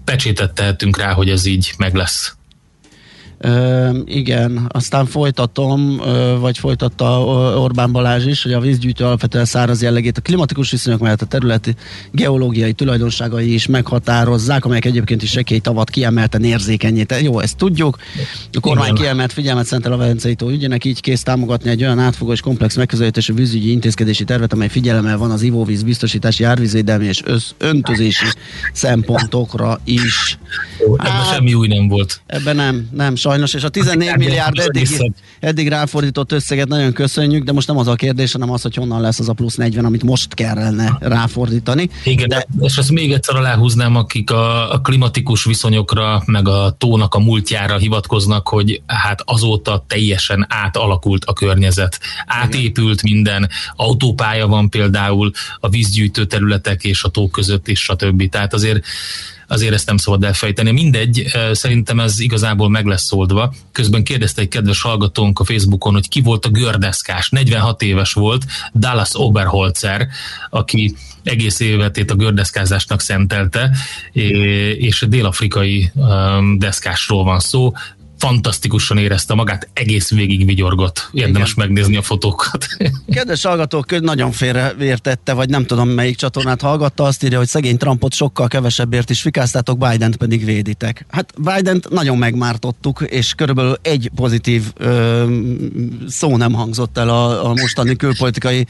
pecsétet 0.05 0.53
tehetünk 0.53 0.97
rá, 0.97 1.13
hogy 1.13 1.29
ez 1.29 1.45
így 1.45 1.73
meg 1.77 1.95
lesz. 1.95 2.36
Ö, 3.39 3.89
igen, 4.05 4.65
aztán 4.69 5.05
folytatom, 5.05 6.01
ö, 6.05 6.37
vagy 6.39 6.57
folytatta 6.57 7.23
Orbán 7.59 7.91
Balázs 7.91 8.25
is, 8.25 8.43
hogy 8.43 8.53
a 8.53 8.59
vízgyűjtő 8.59 9.03
alapvetően 9.03 9.45
száraz 9.45 9.81
jellegét 9.81 10.17
a 10.17 10.21
klimatikus 10.21 10.71
viszonyok 10.71 10.99
mellett 10.99 11.21
a 11.21 11.25
területi 11.25 11.75
geológiai 12.11 12.73
tulajdonságai 12.73 13.53
is 13.53 13.67
meghatározzák, 13.67 14.65
amelyek 14.65 14.85
egyébként 14.85 15.23
is 15.23 15.29
sekély 15.29 15.59
tavat 15.59 15.89
kiemelten 15.89 16.43
érzékenyé. 16.43 17.05
Jó, 17.21 17.39
ezt 17.39 17.57
tudjuk. 17.57 17.97
A 18.53 18.59
kormány 18.59 18.85
igen. 18.85 19.01
kiemelt 19.01 19.33
figyelmet 19.33 19.65
szentel 19.65 19.91
a 19.91 19.97
Velencei 19.97 20.35
tó 20.35 20.49
ügyének, 20.49 20.85
így 20.85 21.01
kész 21.01 21.23
támogatni 21.23 21.69
egy 21.69 21.83
olyan 21.83 21.99
átfogó 21.99 22.31
és 22.31 22.41
komplex 22.41 22.75
megközelítésű 22.75 23.33
vízügyi 23.33 23.71
intézkedési 23.71 24.23
tervet, 24.23 24.53
amely 24.53 24.69
figyelemmel 24.69 25.17
van 25.17 25.31
az 25.31 25.41
ivóvíz 25.41 25.83
biztosítási, 25.83 26.43
árvízvédelmi 26.43 27.05
és 27.05 27.21
össz, 27.25 27.51
öntözési 27.57 28.25
szempontokra 28.73 29.79
is. 29.83 30.37
Ebben 30.79 31.11
hát, 31.11 31.33
semmi 31.33 31.53
új 31.53 31.67
nem 31.67 31.87
volt. 31.87 32.21
Ebben 32.25 32.55
nem, 32.55 32.87
nem, 32.91 33.15
sajnos, 33.27 33.53
és 33.53 33.63
a 33.63 33.69
14 33.69 34.07
hát, 34.07 34.17
milliárd 34.17 34.59
eddig, 34.59 34.87
eddig 35.39 35.67
ráfordított 35.67 36.31
összeget 36.31 36.67
nagyon 36.67 36.93
köszönjük, 36.93 37.43
de 37.43 37.51
most 37.51 37.67
nem 37.67 37.77
az 37.77 37.87
a 37.87 37.95
kérdés, 37.95 38.31
hanem 38.31 38.51
az, 38.51 38.61
hogy 38.61 38.75
honnan 38.75 39.01
lesz 39.01 39.19
az 39.19 39.29
a 39.29 39.33
plusz 39.33 39.55
40, 39.55 39.85
amit 39.85 40.03
most 40.03 40.33
kellene 40.33 40.97
ráfordítani. 40.99 41.89
Igen, 42.03 42.27
de... 42.27 42.47
és 42.59 42.77
ezt 42.77 42.91
még 42.91 43.11
egyszer 43.11 43.35
aláhúznám, 43.35 43.95
akik 43.95 44.31
a, 44.31 44.73
a 44.73 44.81
klimatikus 44.81 45.43
viszonyokra, 45.43 46.23
meg 46.25 46.47
a 46.47 46.75
tónak 46.77 47.15
a 47.15 47.19
múltjára 47.19 47.77
hivatkoznak, 47.77 48.47
hogy 48.47 48.81
hát 48.85 49.21
azóta 49.25 49.83
teljesen 49.87 50.45
átalakult 50.49 51.25
a 51.25 51.33
környezet. 51.33 51.99
Átépült 52.25 53.03
minden, 53.03 53.49
autópálya 53.75 54.47
van 54.47 54.69
például 54.69 55.31
a 55.59 55.69
vízgyűjtő 55.69 56.25
területek 56.25 56.83
és 56.83 57.03
a 57.03 57.09
tó 57.09 57.27
között 57.27 57.67
is, 57.67 57.79
stb. 57.79 58.29
Tehát 58.29 58.53
azért 58.53 58.85
azért 59.47 59.73
ezt 59.73 59.87
nem 59.87 59.97
szabad 59.97 60.23
elfejteni. 60.23 60.71
Mindegy, 60.71 61.25
szerintem 61.51 61.99
ez 61.99 62.19
igazából 62.19 62.69
meg 62.69 62.85
lesz 62.85 63.11
oldva. 63.11 63.53
Közben 63.71 64.03
kérdezte 64.03 64.41
egy 64.41 64.47
kedves 64.47 64.81
hallgatónk 64.81 65.39
a 65.39 65.45
Facebookon, 65.45 65.93
hogy 65.93 66.07
ki 66.07 66.21
volt 66.21 66.45
a 66.45 66.49
gördeszkás. 66.49 67.29
46 67.29 67.81
éves 67.81 68.13
volt, 68.13 68.45
Dallas 68.75 69.09
Oberholzer, 69.13 70.07
aki 70.49 70.95
egész 71.23 71.59
életét 71.59 72.11
a 72.11 72.15
gördeszkázásnak 72.15 73.01
szentelte, 73.01 73.71
és 74.77 75.05
dél-afrikai 75.09 75.91
deszkásról 76.57 77.23
van 77.23 77.39
szó 77.39 77.73
fantasztikusan 78.17 78.97
érezte 78.97 79.33
magát, 79.33 79.69
egész 79.73 80.09
végig 80.09 80.45
vigyorgott. 80.45 81.09
Érdemes 81.11 81.51
Igen. 81.51 81.67
megnézni 81.67 81.97
a 81.97 82.01
fotókat. 82.01 82.67
Kedves 83.13 83.43
hallgatók, 83.43 83.99
nagyon 83.99 84.31
félreértette, 84.31 85.33
vagy 85.33 85.49
nem 85.49 85.65
tudom 85.65 85.89
melyik 85.89 86.15
csatornát 86.15 86.61
hallgatta, 86.61 87.03
azt 87.03 87.23
írja, 87.23 87.37
hogy 87.37 87.47
szegény 87.47 87.77
Trumpot 87.77 88.13
sokkal 88.13 88.47
kevesebbért 88.47 89.09
is 89.09 89.21
fikáztátok, 89.21 89.77
Biden-t 89.77 90.15
pedig 90.15 90.45
véditek. 90.45 91.05
Hát 91.09 91.33
Biden-t 91.37 91.89
nagyon 91.89 92.17
megmártottuk, 92.17 93.01
és 93.01 93.33
körülbelül 93.33 93.75
egy 93.81 94.09
pozitív 94.15 94.63
ö, 94.75 95.25
szó 96.07 96.37
nem 96.37 96.53
hangzott 96.53 96.97
el 96.97 97.09
a, 97.09 97.45
a 97.45 97.53
mostani 97.53 97.95
külpolitikai 97.95 98.67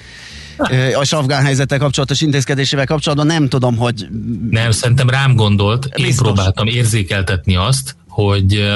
a 0.94 1.08
afgán 1.10 1.44
helyzettel 1.44 1.78
kapcsolatos 1.78 2.22
intézkedésével 2.22 2.86
kapcsolatban. 2.86 3.28
Nem 3.28 3.50
tudom, 3.50 3.78
hogy... 3.78 4.08
Nem, 4.50 4.72
szerintem 4.72 5.10
rám 5.10 5.36
gondolt. 5.36 5.90
Biztos. 5.90 6.06
Én 6.08 6.16
próbáltam 6.16 6.68
érzékeltetni 6.68 7.56
azt, 7.56 7.96
hogy 8.08 8.68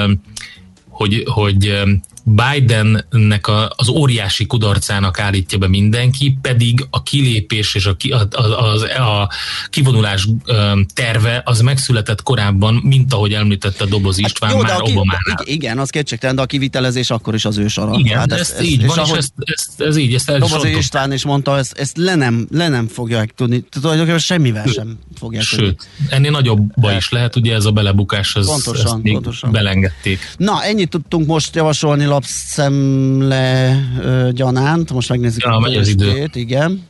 hogy, 1.02 1.22
hogy 1.26 1.72
Bidennek 2.24 3.46
a, 3.46 3.72
az 3.76 3.88
óriási 3.88 4.46
kudarcának 4.46 5.18
állítja 5.18 5.58
be 5.58 5.68
mindenki, 5.68 6.38
pedig 6.42 6.86
a 6.90 7.02
kilépés 7.02 7.74
és 7.74 7.86
a, 7.86 7.96
a, 8.10 8.42
a, 8.42 9.20
a 9.22 9.30
kivonulás 9.70 10.28
terve 10.94 11.42
az 11.44 11.60
megszületett 11.60 12.22
korábban, 12.22 12.74
mint 12.74 13.12
ahogy 13.12 13.32
említette 13.32 13.84
Doboz 13.84 14.20
hát 14.20 14.30
István 14.30 14.50
hát, 14.50 14.60
jó, 14.60 14.66
már 14.66 14.80
Obamánál. 14.80 15.44
Igen, 15.44 15.78
az 15.78 15.90
kétségtelen, 15.90 16.36
de 16.36 16.42
a 16.42 16.46
kivitelezés 16.46 17.10
akkor 17.10 17.34
is 17.34 17.44
az 17.44 17.58
ő 17.58 17.68
sara. 17.68 17.94
Igen, 17.98 18.18
hát 18.18 18.32
ez, 18.32 18.40
ez, 18.40 18.50
ez, 18.50 18.64
így 18.64 18.86
van, 18.86 18.98
és, 18.98 19.10
és 19.10 19.16
ezt, 19.16 19.32
ezt, 19.36 19.80
ez 19.80 19.96
így, 19.96 20.14
ezt 20.14 20.38
Doboz 20.38 20.64
István 20.64 21.12
is 21.12 21.24
mondta, 21.24 21.58
ezt, 21.58 21.78
ezt 21.78 21.96
le, 21.96 22.14
nem, 22.14 22.46
le 22.50 22.68
nem 22.68 22.88
fogják 22.88 23.32
tudni, 23.34 23.64
tulajdonképpen 23.70 24.18
semmivel 24.18 24.66
sem 24.66 24.98
fogják 25.18 25.42
Sőt, 25.42 25.58
tudni. 25.58 26.14
ennél 26.14 26.30
nagyobb 26.30 26.80
baj 26.80 26.96
is 26.96 27.10
lehet, 27.10 27.36
ugye 27.36 27.54
ez 27.54 27.64
a 27.64 27.70
belebukás, 27.70 28.34
az, 28.34 28.46
pontosan, 28.46 28.86
ezt 28.86 29.02
még 29.02 29.12
pontosan. 29.12 29.52
belengedték. 29.52 30.34
Na, 30.36 30.62
ennyit 30.62 30.88
tudtunk 30.88 31.26
most 31.26 31.54
javasolni 31.54 32.04
lapszemle 32.12 33.76
gyanánt. 34.30 34.92
Most 34.92 35.08
megnézzük 35.08 35.42
ja, 35.42 35.50
a 35.50 35.60
megy 35.60 35.76
az 35.76 35.88
idő. 35.88 36.28
Igen. 36.32 36.82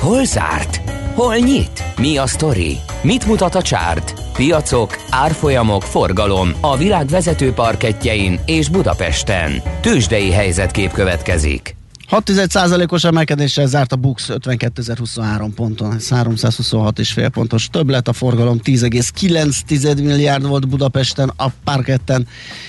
Hol 0.00 0.24
zárt? 0.24 0.80
Hol 1.14 1.36
nyit? 1.36 1.84
Mi 1.96 2.16
a 2.16 2.26
sztori? 2.26 2.76
Mit 3.02 3.26
mutat 3.26 3.54
a 3.54 3.62
csárt? 3.62 4.14
Piacok, 4.36 4.96
árfolyamok, 5.10 5.82
forgalom 5.82 6.52
a 6.60 6.76
világ 6.76 7.06
vezető 7.06 7.52
parketjein 7.52 8.40
és 8.46 8.68
Budapesten. 8.68 9.62
Tősdei 9.80 10.30
helyzetkép 10.30 10.92
következik. 10.92 11.76
6%-os 12.10 13.04
emelkedéssel 13.04 13.66
zárt 13.66 13.92
a 13.92 13.96
Bux 13.96 14.28
52.023 14.28 15.48
ponton, 15.54 15.96
326,5 15.98 17.28
pontos 17.32 17.68
többlet, 17.68 18.08
a 18.08 18.12
forgalom 18.12 18.60
10,9 18.64 20.02
milliárd 20.02 20.46
volt 20.46 20.68
Budapesten, 20.68 21.32
a 21.36 21.46
parketten, 21.64 22.26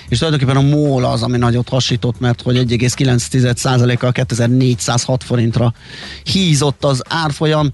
és 0.09 0.17
tulajdonképpen 0.17 0.57
a 0.57 0.75
MOL 0.75 1.05
az, 1.05 1.23
ami 1.23 1.38
nagyot 1.38 1.69
hasított, 1.69 2.19
mert 2.19 2.41
hogy 2.41 2.57
1,9%-kal 2.57 4.11
2406 4.11 5.23
forintra 5.23 5.73
hízott 6.23 6.83
az 6.83 7.01
árfolyam. 7.09 7.71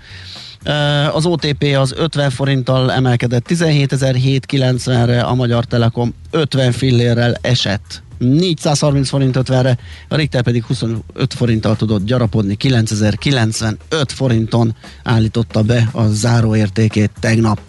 Az 1.14 1.26
OTP 1.26 1.64
az 1.78 1.94
50 1.98 2.30
forinttal 2.30 2.92
emelkedett 2.92 3.46
17.790-re, 3.50 5.22
a 5.22 5.36
Magyar 5.36 5.66
Telekom 5.66 6.14
50 6.32 6.72
fillérrel 6.72 7.38
esett 7.42 8.04
430 8.22 9.10
forint 9.10 9.38
50-re, 9.38 9.78
a 10.08 10.16
Richter 10.16 10.42
pedig 10.42 10.64
25 10.64 11.34
forinttal 11.34 11.76
tudott 11.76 12.06
gyarapodni, 12.06 12.58
9095 12.60 14.12
forinton 14.12 14.76
állította 15.04 15.62
be 15.62 15.90
a 15.92 16.08
záróértékét 16.08 17.12
tegnap. 17.20 17.60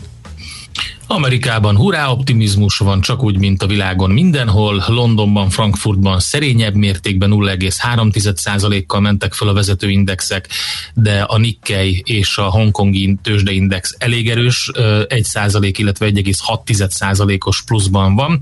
Amerikában 1.15 1.77
hurrá 1.77 2.11
optimizmus 2.11 2.79
van, 2.79 3.01
csak 3.01 3.23
úgy, 3.23 3.39
mint 3.39 3.63
a 3.63 3.67
világon 3.67 4.11
mindenhol. 4.11 4.85
Londonban, 4.89 5.51
Frankfurtban 5.51 6.21
szerényebb 6.21 6.75
mértékben 6.75 7.31
0,3%-kal 7.33 9.01
mentek 9.01 9.35
fel 9.35 9.49
a 9.49 9.53
vezetőindexek, 9.53 10.49
de 10.95 11.21
a 11.21 11.39
Nikkei 11.39 12.03
és 12.07 12.39
a 12.39 12.43
Hongkongi 12.43 13.17
tőzsdeindex 13.23 13.95
elég 13.99 14.31
erős, 14.31 14.71
1%, 14.75 15.73
illetve 15.77 16.11
1,6%-os 16.11 17.63
pluszban 17.63 18.15
van, 18.15 18.39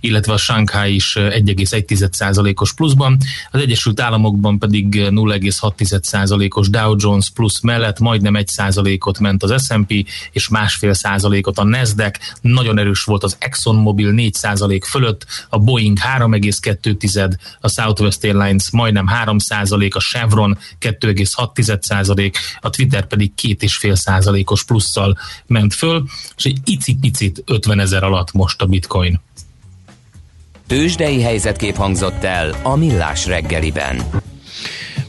illetve 0.00 0.32
a 0.32 0.36
Shanghai 0.36 0.94
is 0.94 1.12
1,1%-os 1.18 2.74
pluszban. 2.74 3.16
Az 3.50 3.60
Egyesült 3.60 4.00
Államokban 4.00 4.58
pedig 4.58 4.86
0,6%-os 4.94 6.70
Dow 6.70 6.94
Jones 6.98 7.30
plusz 7.30 7.60
mellett 7.60 7.98
majdnem 7.98 8.34
1%-ot 8.38 9.18
ment 9.18 9.42
az 9.42 9.64
S&P, 9.66 10.08
és 10.32 10.48
másfél 10.48 10.94
százalékot 10.94 11.58
a 11.58 11.64
Nasdaq, 11.64 12.00
Nasdaq, 12.02 12.18
nagyon 12.40 12.78
erős 12.78 13.02
volt 13.02 13.22
az 13.22 13.36
ExxonMobil 13.38 14.12
4% 14.16 14.80
fölött, 14.88 15.26
a 15.48 15.58
Boeing 15.58 15.98
3,2, 16.18 17.32
a 17.60 17.68
Southwest 17.68 18.24
Airlines 18.24 18.70
majdnem 18.70 19.06
3%, 19.24 19.92
a 19.92 20.00
Chevron 20.00 20.58
2,6%, 20.80 22.32
a 22.60 22.70
Twitter 22.70 23.06
pedig 23.06 23.32
2,5%-os 23.42 24.64
plusszal 24.64 25.18
ment 25.46 25.74
föl, 25.74 26.04
és 26.36 26.44
egy 26.44 26.58
icipicit 26.64 27.42
50 27.46 27.80
ezer 27.80 28.02
alatt 28.02 28.32
most 28.32 28.62
a 28.62 28.66
bitcoin. 28.66 29.20
Tőzsdei 30.66 31.22
helyzetkép 31.22 31.76
hangzott 31.76 32.24
el 32.24 32.54
a 32.62 32.76
Millás 32.76 33.26
reggeliben. 33.26 34.02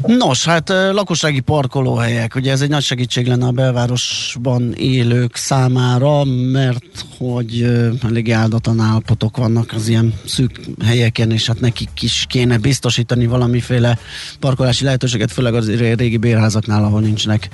Nos, 0.06 0.45
hát 0.45 0.70
lakossági 0.70 1.39
parkolóhelyek, 1.39 2.36
ugye 2.36 2.51
ez 2.51 2.62
egy 2.62 2.70
nagy 2.70 2.84
segítség 2.84 3.28
lenne 3.28 3.45
a 3.45 3.51
belvárosban 3.51 4.74
élők 4.74 5.36
számára, 5.36 6.24
mert 6.51 7.06
hogy 7.18 7.68
elég 8.04 8.32
áldatlan 8.32 8.80
állapotok 8.80 9.38
vannak 9.38 9.72
az 9.74 9.88
ilyen 9.88 10.14
szűk 10.26 10.60
helyeken, 10.84 11.32
és 11.32 11.47
hát 11.47 11.60
nekik 11.60 12.01
is 12.01 12.26
kéne 12.30 12.58
biztosítani 12.58 13.26
valamiféle 13.26 13.97
parkolási 14.39 14.84
lehetőséget, 14.84 15.32
főleg 15.32 15.54
az 15.54 15.76
régi 15.76 16.18
bérházaknál, 16.18 16.84
ahol 16.84 17.01
nincsenek 17.01 17.49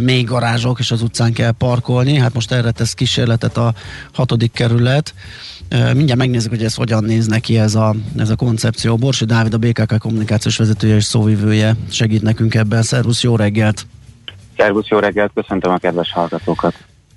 még 0.00 0.26
garázsok, 0.26 0.78
és 0.78 0.90
az 0.90 1.02
utcán 1.02 1.32
kell 1.32 1.50
parkolni. 1.50 2.16
Hát 2.16 2.34
most 2.34 2.52
erre 2.52 2.70
tesz 2.70 2.94
kísérletet 2.94 3.56
a 3.56 3.74
hatodik 4.12 4.52
kerület. 4.52 5.14
Mindjárt 5.70 6.18
megnézzük, 6.18 6.50
hogy 6.50 6.64
ez 6.64 6.74
hogyan 6.74 7.04
néz 7.04 7.26
neki 7.26 7.58
ez 7.58 7.74
a, 7.74 7.94
ez 8.16 8.30
a 8.30 8.36
koncepció. 8.36 8.96
Borsi 8.96 9.24
Dávid, 9.24 9.54
a 9.54 9.58
BKK 9.58 9.98
kommunikációs 9.98 10.56
vezetője 10.56 10.94
és 10.96 11.04
szóvivője 11.04 11.76
segít 11.90 12.22
nekünk 12.22 12.54
ebben. 12.54 12.82
Szervusz, 12.82 13.22
jó 13.22 13.36
reggelt! 13.36 13.86
Szervusz, 14.56 14.88
jó 14.88 14.98
reggelt! 14.98 15.30
Köszöntöm 15.34 15.72
a 15.72 15.78
kedves 15.78 16.12
hallgatókat! 16.12 16.74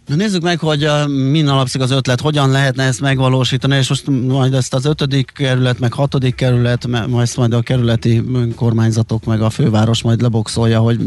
Na 0.07 0.15
nézzük 0.15 0.41
meg, 0.41 0.59
hogy 0.59 0.89
min 1.07 1.47
alapszik 1.47 1.81
az 1.81 1.91
ötlet, 1.91 2.21
hogyan 2.21 2.51
lehetne 2.51 2.83
ezt 2.83 3.01
megvalósítani, 3.01 3.75
és 3.75 3.89
most 3.89 4.07
majd 4.27 4.53
ezt 4.53 4.73
az 4.73 4.85
ötödik 4.85 5.31
kerület, 5.35 5.79
meg 5.79 5.93
hatodik 5.93 6.35
kerület, 6.35 6.87
majd 6.87 7.21
ezt 7.21 7.37
majd 7.37 7.53
a 7.53 7.61
kerületi 7.61 8.23
önkormányzatok, 8.33 9.25
meg 9.25 9.41
a 9.41 9.49
főváros 9.49 10.03
majd 10.03 10.21
leboxolja, 10.21 10.79
hogy 10.79 10.99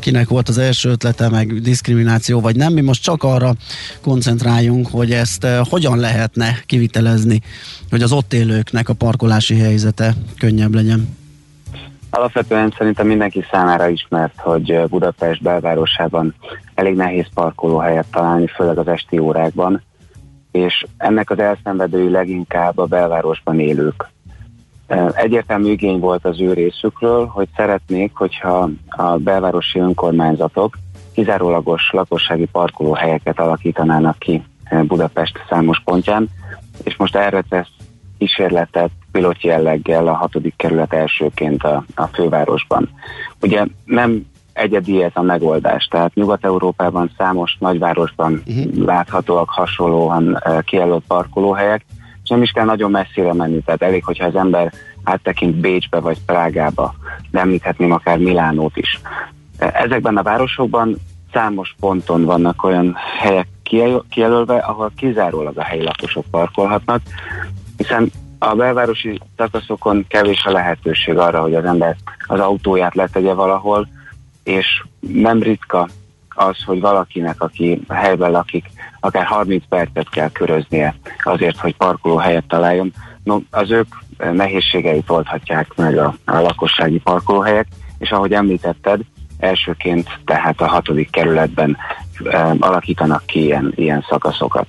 kinek 0.00 0.28
volt 0.28 0.48
az 0.48 0.58
első 0.58 0.88
ötlete, 0.88 1.28
meg 1.28 1.60
diszkrimináció, 1.60 2.40
vagy 2.40 2.56
nem. 2.56 2.72
Mi 2.72 2.80
most 2.80 3.02
csak 3.02 3.22
arra 3.22 3.52
koncentráljunk, 4.00 4.86
hogy 4.90 5.12
ezt 5.12 5.46
hogyan 5.68 5.98
lehetne 5.98 6.58
kivitelezni, 6.66 7.42
hogy 7.90 8.02
az 8.02 8.12
ott 8.12 8.32
élőknek 8.32 8.88
a 8.88 8.94
parkolási 8.94 9.58
helyzete 9.58 10.14
könnyebb 10.38 10.74
legyen. 10.74 11.16
Alapvetően 12.10 12.74
szerintem 12.78 13.06
mindenki 13.06 13.44
számára 13.50 13.88
ismert, 13.88 14.40
hogy 14.40 14.80
Budapest 14.88 15.42
belvárosában 15.42 16.34
elég 16.76 16.96
nehéz 16.96 17.26
parkolóhelyet 17.34 18.10
találni, 18.10 18.46
főleg 18.46 18.78
az 18.78 18.88
esti 18.88 19.18
órákban, 19.18 19.82
és 20.50 20.86
ennek 20.96 21.30
az 21.30 21.38
elszenvedői 21.38 22.10
leginkább 22.10 22.78
a 22.78 22.84
belvárosban 22.84 23.60
élők. 23.60 24.08
Egyértelmű 25.12 25.70
igény 25.70 25.98
volt 25.98 26.24
az 26.24 26.40
ő 26.40 26.52
részükről, 26.52 27.26
hogy 27.26 27.48
szeretnék, 27.56 28.14
hogyha 28.14 28.70
a 28.88 29.16
belvárosi 29.16 29.78
önkormányzatok 29.78 30.78
kizárólagos 31.12 31.90
lakossági 31.92 32.46
parkolóhelyeket 32.46 33.40
alakítanának 33.40 34.18
ki 34.18 34.42
Budapest 34.82 35.44
számos 35.48 35.80
pontján, 35.84 36.28
és 36.84 36.96
most 36.96 37.16
erre 37.16 37.44
tesz 37.48 37.68
kísérletet 38.18 38.90
pilot 39.12 39.42
jelleggel 39.42 40.06
a 40.06 40.12
hatodik 40.12 40.54
kerület 40.56 40.92
elsőként 40.92 41.62
a, 41.62 41.84
a 41.94 42.06
fővárosban. 42.06 42.88
Ugye 43.40 43.64
nem 43.84 44.26
egyedi 44.56 45.02
ez 45.02 45.10
a 45.14 45.22
megoldás, 45.22 45.84
tehát 45.84 46.14
Nyugat-Európában 46.14 47.10
számos 47.16 47.56
nagyvárosban 47.58 48.42
uh-huh. 48.46 48.84
láthatóak 48.84 49.48
hasonlóan 49.48 50.42
kijelölt 50.64 51.04
parkolóhelyek, 51.06 51.84
és 52.22 52.28
nem 52.28 52.42
is 52.42 52.50
kell 52.50 52.64
nagyon 52.64 52.90
messzire 52.90 53.32
menni, 53.32 53.60
tehát 53.60 53.82
elég, 53.82 54.04
hogyha 54.04 54.26
az 54.26 54.36
ember 54.36 54.72
áttekint 55.04 55.54
Bécsbe 55.54 56.00
vagy 56.00 56.18
Prágába, 56.26 56.94
de 57.30 57.40
említhetném 57.40 57.92
akár 57.92 58.18
Milánót 58.18 58.76
is. 58.76 59.00
Ezekben 59.58 60.16
a 60.16 60.22
városokban 60.22 60.96
számos 61.32 61.74
ponton 61.80 62.24
vannak 62.24 62.64
olyan 62.64 62.96
helyek, 63.18 63.46
kijelölve, 64.08 64.56
ahol 64.56 64.90
kizárólag 64.96 65.58
a 65.58 65.62
helyi 65.62 65.82
lakosok 65.82 66.24
parkolhatnak, 66.30 67.00
hiszen 67.76 68.10
a 68.38 68.54
belvárosi 68.54 69.20
szakaszokon 69.36 70.04
kevés 70.08 70.44
a 70.44 70.50
lehetőség 70.50 71.18
arra, 71.18 71.40
hogy 71.40 71.54
az 71.54 71.64
ember 71.64 71.96
az 72.26 72.40
autóját 72.40 72.94
letegye 72.94 73.32
valahol, 73.32 73.88
és 74.46 74.84
nem 75.00 75.42
ritka 75.42 75.88
az, 76.28 76.62
hogy 76.64 76.80
valakinek, 76.80 77.42
aki 77.42 77.80
helyben 77.88 78.30
lakik, 78.30 78.64
akár 79.00 79.24
30 79.24 79.62
percet 79.68 80.08
kell 80.08 80.30
köröznie 80.30 80.94
azért, 81.22 81.58
hogy 81.58 81.76
parkolóhelyet 81.76 82.44
találjon. 82.48 82.92
No, 83.24 83.38
az 83.50 83.70
ők 83.70 83.94
nehézségeit 84.32 85.10
oldhatják 85.10 85.74
meg 85.76 85.98
a, 85.98 86.16
a 86.24 86.40
lakossági 86.40 86.98
parkolóhelyek, 86.98 87.66
és 87.98 88.10
ahogy 88.10 88.32
említetted, 88.32 89.00
elsőként 89.38 90.08
tehát 90.24 90.60
a 90.60 90.66
hatodik 90.66 91.10
kerületben 91.10 91.76
e, 92.24 92.54
alakítanak 92.58 93.26
ki 93.26 93.44
ilyen, 93.44 93.72
ilyen 93.76 94.04
szakaszokat. 94.08 94.66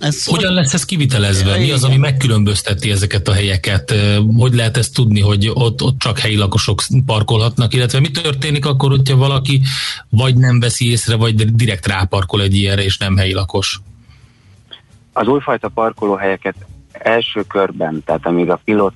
Ez 0.00 0.24
Hogyan 0.24 0.52
lesz 0.52 0.74
ez 0.74 0.84
kivitelezve? 0.84 1.58
Mi 1.58 1.70
az, 1.70 1.84
ami 1.84 1.96
megkülönbözteti 1.96 2.90
ezeket 2.90 3.28
a 3.28 3.32
helyeket? 3.32 3.94
Hogy 4.36 4.54
lehet 4.54 4.76
ezt 4.76 4.94
tudni, 4.94 5.20
hogy 5.20 5.50
ott, 5.54 5.82
ott 5.82 5.98
csak 5.98 6.18
helyi 6.18 6.36
lakosok 6.36 6.82
parkolhatnak, 7.06 7.74
illetve 7.74 8.00
mi 8.00 8.10
történik 8.10 8.66
akkor, 8.66 8.90
hogyha 8.90 9.16
valaki 9.16 9.60
vagy 10.08 10.36
nem 10.36 10.60
veszi 10.60 10.90
észre, 10.90 11.16
vagy 11.16 11.54
direkt 11.54 11.86
ráparkol 11.86 12.42
egy 12.42 12.54
ilyenre, 12.54 12.84
és 12.84 12.98
nem 12.98 13.16
helyi 13.16 13.32
lakos? 13.32 13.80
Az 15.12 15.26
újfajta 15.26 15.68
parkolóhelyeket 15.68 16.54
első 16.92 17.42
körben, 17.42 18.02
tehát 18.04 18.26
amíg 18.26 18.50
a 18.50 18.60
pilot 18.64 18.94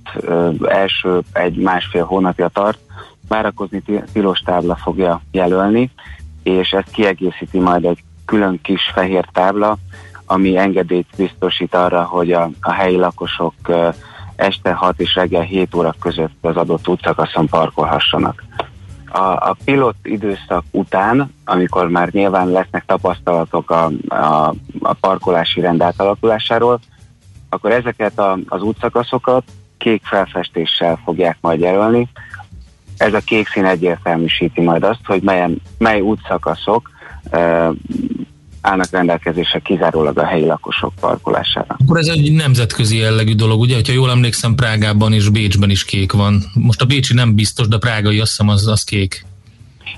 első 0.63 1.21
egy 1.33 1.57
másfél 1.57 2.05
hónapja 2.05 2.49
tart, 2.49 2.79
várakozni 3.29 3.83
tilos 4.13 4.39
tábla 4.39 4.77
fogja 4.77 5.23
jelölni, 5.31 5.91
és 6.43 6.71
ezt 6.71 6.91
kiegészíti 6.91 7.59
majd 7.59 7.85
egy 7.85 7.99
külön 8.25 8.61
kis 8.63 8.91
fehér 8.95 9.25
tábla, 9.33 9.79
ami 10.31 10.57
engedélyt 10.57 11.07
biztosít 11.17 11.75
arra, 11.75 12.03
hogy 12.03 12.33
a, 12.33 12.51
a 12.61 12.73
helyi 12.73 12.97
lakosok 12.97 13.55
este 14.37 14.73
6 14.73 15.01
és 15.01 15.15
reggel 15.15 15.43
7 15.43 15.75
óra 15.75 15.95
között 16.01 16.37
az 16.41 16.57
adott 16.57 16.89
útszakaszon 16.89 17.47
parkolhassanak. 17.47 18.45
A, 19.07 19.19
a 19.19 19.57
pilot 19.65 19.95
időszak 20.03 20.65
után, 20.71 21.35
amikor 21.45 21.89
már 21.89 22.09
nyilván 22.09 22.49
lesznek 22.49 22.85
tapasztalatok 22.87 23.71
a, 23.71 23.91
a, 24.09 24.55
a 24.81 24.93
parkolási 25.01 25.61
rend 25.61 25.83
átalakulásáról, 25.83 26.81
akkor 27.49 27.71
ezeket 27.73 28.19
a, 28.19 28.39
az 28.47 28.63
útszakaszokat 28.63 29.45
kék 29.79 30.03
felfestéssel 30.05 31.01
fogják 31.05 31.37
majd 31.41 31.61
jelölni. 31.61 32.09
Ez 32.97 33.15
a 33.15 33.21
kék 33.21 33.49
szín 33.49 33.65
egyértelműsíti 33.65 34.61
majd 34.61 34.83
azt, 34.83 35.07
hogy 35.07 35.23
melyen, 35.23 35.57
mely 35.79 36.01
útszakaszok 36.01 36.91
állnak 38.61 38.91
rendelkezésre 38.91 39.59
kizárólag 39.59 40.19
a 40.19 40.25
helyi 40.25 40.47
lakosok 40.47 40.93
parkolására. 41.01 41.77
Akkor 41.79 41.99
ez 41.99 42.07
egy 42.07 42.33
nemzetközi 42.33 42.97
jellegű 42.97 43.35
dolog, 43.35 43.61
ugye? 43.61 43.81
Ha 43.87 43.93
jól 43.93 44.11
emlékszem, 44.11 44.55
Prágában 44.55 45.13
és 45.13 45.29
Bécsben 45.29 45.71
is 45.71 45.85
kék 45.85 46.13
van. 46.13 46.43
Most 46.55 46.81
a 46.81 46.87
Bécsi 46.87 47.15
nem 47.15 47.35
biztos, 47.35 47.69
de 47.69 47.79
Prágai 47.79 48.21
azt 48.21 48.31
hiszem 48.31 48.49
az, 48.49 48.67
az 48.67 48.83
kék. 48.83 49.25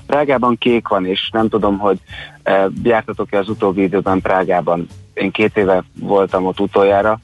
Prágában 0.05 0.57
kék 0.57 0.87
van, 0.87 1.05
és 1.05 1.29
nem 1.31 1.49
tudom, 1.49 1.77
hogy 1.77 1.97
e, 2.43 2.69
jártatok-e 2.83 3.37
az 3.37 3.49
utóbbi 3.49 3.81
időben 3.81 4.21
Prágában. 4.21 4.87
Én 5.13 5.31
két 5.31 5.57
éve 5.57 5.83
voltam 5.99 6.45
ott 6.45 6.59
utoljára, 6.59 7.19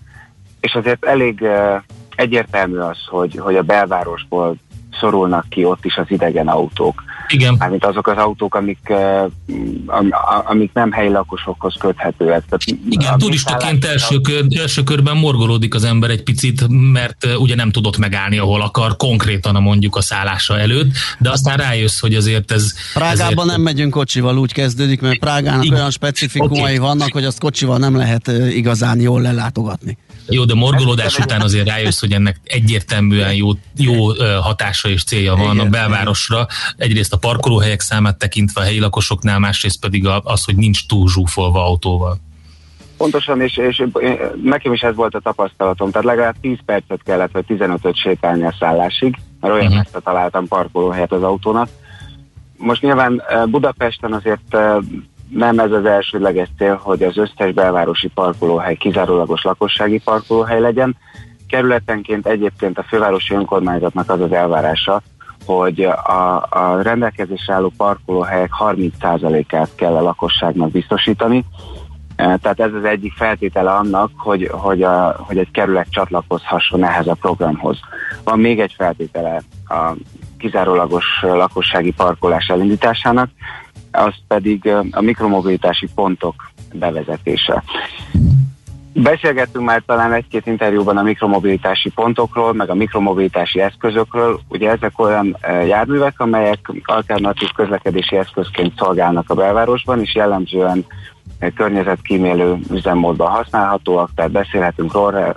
és 0.59 0.73
azért 0.73 1.05
elég 1.05 1.41
e, 1.41 1.83
egyértelmű 2.15 2.77
az, 2.77 2.97
hogy, 3.07 3.37
hogy 3.37 3.55
a 3.55 3.61
belvárosból 3.61 4.55
szorulnak 4.99 5.45
ki 5.49 5.65
ott 5.65 5.85
is 5.85 5.95
az 5.97 6.05
idegen 6.07 6.47
autók. 6.47 7.03
Igen. 7.27 7.55
Mármint 7.57 7.85
azok 7.85 8.07
az 8.07 8.17
autók, 8.17 8.55
amik, 8.55 8.93
amik 10.45 10.73
nem 10.73 10.91
helyi 10.91 11.09
lakosokhoz 11.09 11.75
köthetőek. 11.79 12.43
Tehát 12.49 12.81
Igen, 12.89 13.17
turistaként 13.17 13.85
első, 13.85 14.19
kör, 14.19 14.45
első 14.59 14.83
körben 14.83 15.17
morgolódik 15.17 15.75
az 15.75 15.83
ember 15.83 16.09
egy 16.09 16.23
picit, 16.23 16.67
mert 16.67 17.27
ugye 17.37 17.55
nem 17.55 17.71
tudott 17.71 17.97
megállni, 17.97 18.37
ahol 18.37 18.61
akar, 18.61 18.95
konkrétan 18.97 19.55
a 19.55 19.59
mondjuk 19.59 19.95
a 19.95 20.01
szállása 20.01 20.59
előtt, 20.59 20.91
de 21.19 21.29
aztán 21.29 21.57
rájössz, 21.57 21.99
hogy 21.99 22.15
azért 22.15 22.51
ez... 22.51 22.73
Prágában 22.93 23.29
ezért... 23.29 23.45
nem 23.45 23.61
megyünk 23.61 23.91
kocsival, 23.91 24.37
úgy 24.37 24.53
kezdődik, 24.53 25.01
mert 25.01 25.19
Prágának 25.19 25.65
Igen. 25.65 25.77
olyan 25.77 25.91
specifikumai 25.91 26.61
okay. 26.61 26.77
vannak, 26.77 27.11
hogy 27.11 27.25
azt 27.25 27.39
kocsival 27.39 27.77
nem 27.77 27.95
lehet 27.95 28.27
igazán 28.51 28.99
jól 28.99 29.21
lelátogatni. 29.21 29.97
Jó, 30.29 30.45
de 30.45 30.53
morgolódás 30.53 31.17
után 31.17 31.41
azért 31.41 31.67
rájössz, 31.67 31.99
hogy 31.99 32.11
ennek 32.11 32.39
egyértelműen 32.43 33.33
jó, 33.33 33.49
jó 33.75 34.07
hatása 34.41 34.89
és 34.89 35.03
célja 35.03 35.35
van 35.35 35.53
Igen. 35.53 35.65
a 35.65 35.69
belvárosra. 35.69 36.47
Egyrészt 36.77 37.13
a 37.13 37.17
parkolóhelyek 37.17 37.79
számát 37.79 38.17
tekintve 38.17 38.61
a 38.61 38.63
helyi 38.63 38.79
lakosoknál, 38.79 39.39
másrészt 39.39 39.79
pedig 39.79 40.07
az, 40.23 40.43
hogy 40.43 40.55
nincs 40.55 40.87
túl 40.87 41.09
zsúfolva 41.09 41.65
autóval. 41.65 42.17
Pontosan, 42.97 43.41
és, 43.41 43.57
és 43.57 43.83
nekem 44.43 44.73
is 44.73 44.81
ez 44.81 44.95
volt 44.95 45.15
a 45.15 45.19
tapasztalatom, 45.19 45.91
tehát 45.91 46.07
legalább 46.07 46.35
10 46.41 46.57
percet 46.65 47.03
kellett, 47.03 47.31
vagy 47.31 47.45
15-öt 47.47 47.95
sétálni 47.95 48.43
a 48.43 48.55
szállásig, 48.59 49.15
mert 49.41 49.53
olyan 49.53 49.65
uh-huh. 49.65 49.83
messze 49.83 49.99
találtam 49.99 50.47
parkolóhelyet 50.47 51.11
az 51.11 51.23
autónak. 51.23 51.69
Most 52.57 52.81
nyilván 52.81 53.23
Budapesten 53.45 54.13
azért 54.13 54.57
nem 55.29 55.59
ez 55.59 55.71
az 55.71 55.85
elsődleges 55.85 56.49
cél, 56.57 56.79
hogy 56.83 57.03
az 57.03 57.17
összes 57.17 57.53
belvárosi 57.53 58.07
parkolóhely 58.07 58.75
kizárólagos 58.75 59.43
lakossági 59.43 59.99
parkolóhely 59.99 60.59
legyen. 60.59 60.95
Kerületenként 61.47 62.27
egyébként 62.27 62.77
a 62.77 62.83
fővárosi 62.83 63.33
önkormányzatnak 63.33 64.09
az 64.09 64.21
az 64.21 64.31
elvárása, 64.31 65.01
hogy 65.45 65.81
a, 65.83 66.35
a 66.49 66.81
rendelkezésre 66.81 67.53
álló 67.53 67.71
parkolóhelyek 67.77 68.49
30%-át 68.59 69.69
kell 69.75 69.95
a 69.95 70.01
lakosságnak 70.01 70.71
biztosítani. 70.71 71.45
E, 72.15 72.37
tehát 72.37 72.59
ez 72.59 72.73
az 72.73 72.83
egyik 72.83 73.13
feltétele 73.13 73.71
annak, 73.71 74.11
hogy, 74.17 74.49
hogy, 74.51 74.83
a, 74.83 75.15
hogy 75.27 75.37
egy 75.37 75.51
kerület 75.51 75.87
csatlakozhasson 75.89 76.83
ehhez 76.83 77.07
a 77.07 77.13
programhoz. 77.13 77.79
Van 78.23 78.39
még 78.39 78.59
egy 78.59 78.73
feltétele 78.77 79.41
a 79.67 79.93
kizárólagos 80.37 81.05
lakossági 81.21 81.91
parkolás 81.91 82.47
elindításának, 82.47 83.29
az 83.91 84.13
pedig 84.27 84.67
a 84.91 85.01
mikromobilitási 85.01 85.87
pontok 85.95 86.51
bevezetése. 86.73 87.63
Beszélgettünk 88.93 89.65
már 89.65 89.83
talán 89.85 90.13
egy-két 90.13 90.45
interjúban 90.45 90.97
a 90.97 91.01
mikromobilitási 91.01 91.89
pontokról, 91.89 92.53
meg 92.53 92.69
a 92.69 92.73
mikromobilitási 92.73 93.61
eszközökről. 93.61 94.39
Ugye 94.47 94.69
ezek 94.69 94.99
olyan 94.99 95.37
járművek, 95.65 96.19
amelyek 96.19 96.59
alternatív 96.83 97.49
közlekedési 97.55 98.15
eszközként 98.15 98.73
szolgálnak 98.77 99.29
a 99.29 99.33
belvárosban, 99.33 100.01
és 100.01 100.15
jellemzően 100.15 100.85
környezetkímélő 101.55 102.57
üzemmódban 102.71 103.29
használhatóak, 103.29 104.09
tehát 104.15 104.31
beszélhetünk 104.31 104.93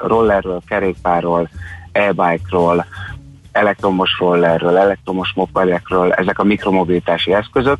rollerről, 0.06 0.62
kerékpárról, 0.68 1.48
e-bike-ról, 1.92 2.86
elektromos 3.52 4.10
rollerről, 4.18 4.76
elektromos 4.76 5.32
mopedekről, 5.34 6.12
ezek 6.12 6.38
a 6.38 6.44
mikromobilitási 6.44 7.34
eszközök, 7.34 7.78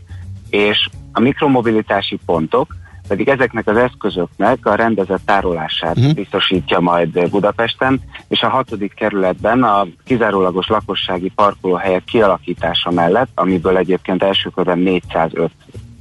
és 0.52 0.88
a 1.12 1.20
mikromobilitási 1.20 2.18
pontok 2.26 2.74
pedig 3.08 3.28
ezeknek 3.28 3.66
az 3.66 3.76
eszközöknek 3.76 4.66
a 4.66 4.74
rendezett 4.74 5.20
tárolását 5.24 5.96
uh-huh. 5.96 6.14
biztosítja 6.14 6.80
majd 6.80 7.28
Budapesten, 7.30 8.00
és 8.28 8.42
a 8.42 8.48
hatodik 8.48 8.94
kerületben 8.94 9.62
a 9.62 9.86
kizárólagos 10.04 10.68
lakossági 10.68 11.32
parkolóhelyek 11.34 12.04
kialakítása 12.04 12.90
mellett, 12.90 13.28
amiből 13.34 13.76
egyébként 13.76 14.22
első 14.22 14.48
körben 14.48 14.78
405 14.78 15.50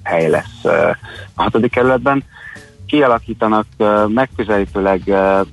hely 0.04 0.30
lesz 0.30 0.64
a 1.36 1.41
hatodik 1.41 1.72
kerületben, 1.72 2.24
kialakítanak 2.86 3.66
megközelítőleg 4.08 5.02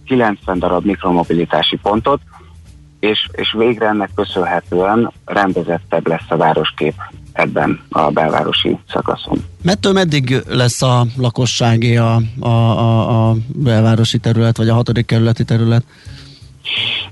90 0.07 0.59
darab 0.59 0.85
mikromobilitási 0.85 1.77
pontot, 1.77 2.21
és, 3.01 3.29
és 3.33 3.55
végre 3.59 3.87
ennek 3.87 4.11
köszönhetően 4.15 5.13
rendezettebb 5.25 6.07
lesz 6.07 6.31
a 6.31 6.37
városkép 6.37 6.95
ebben 7.39 7.81
a 7.89 8.11
belvárosi 8.11 8.79
szakaszon. 8.93 9.45
Mettől 9.63 9.93
meddig 9.93 10.43
lesz 10.49 10.83
a 10.83 11.07
lakossági 11.17 11.97
a, 11.97 12.21
a, 12.41 12.49
a, 12.49 13.29
a 13.29 13.35
belvárosi 13.49 14.19
terület, 14.19 14.57
vagy 14.57 14.69
a 14.69 14.75
hatodik 14.75 15.07
kerületi 15.07 15.45
terület? 15.45 15.85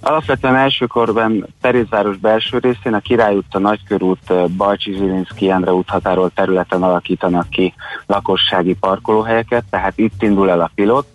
Alapvetően 0.01 0.57
elsőkorban 0.57 1.47
Terézváros 1.61 2.17
belső 2.17 2.59
részén 2.59 2.95
a 2.95 3.01
Király 3.01 3.35
utca, 3.35 3.59
Nagykörút, 3.59 4.51
Balcsi 4.57 4.93
Zsilinszki, 4.93 5.51
Endre 5.51 5.73
út 5.73 5.89
határolt 5.89 6.35
területen 6.35 6.83
alakítanak 6.83 7.49
ki 7.49 7.75
lakossági 8.07 8.75
parkolóhelyeket, 8.75 9.65
tehát 9.71 9.99
itt 9.99 10.23
indul 10.23 10.51
el 10.51 10.61
a 10.61 10.71
pilot, 10.75 11.07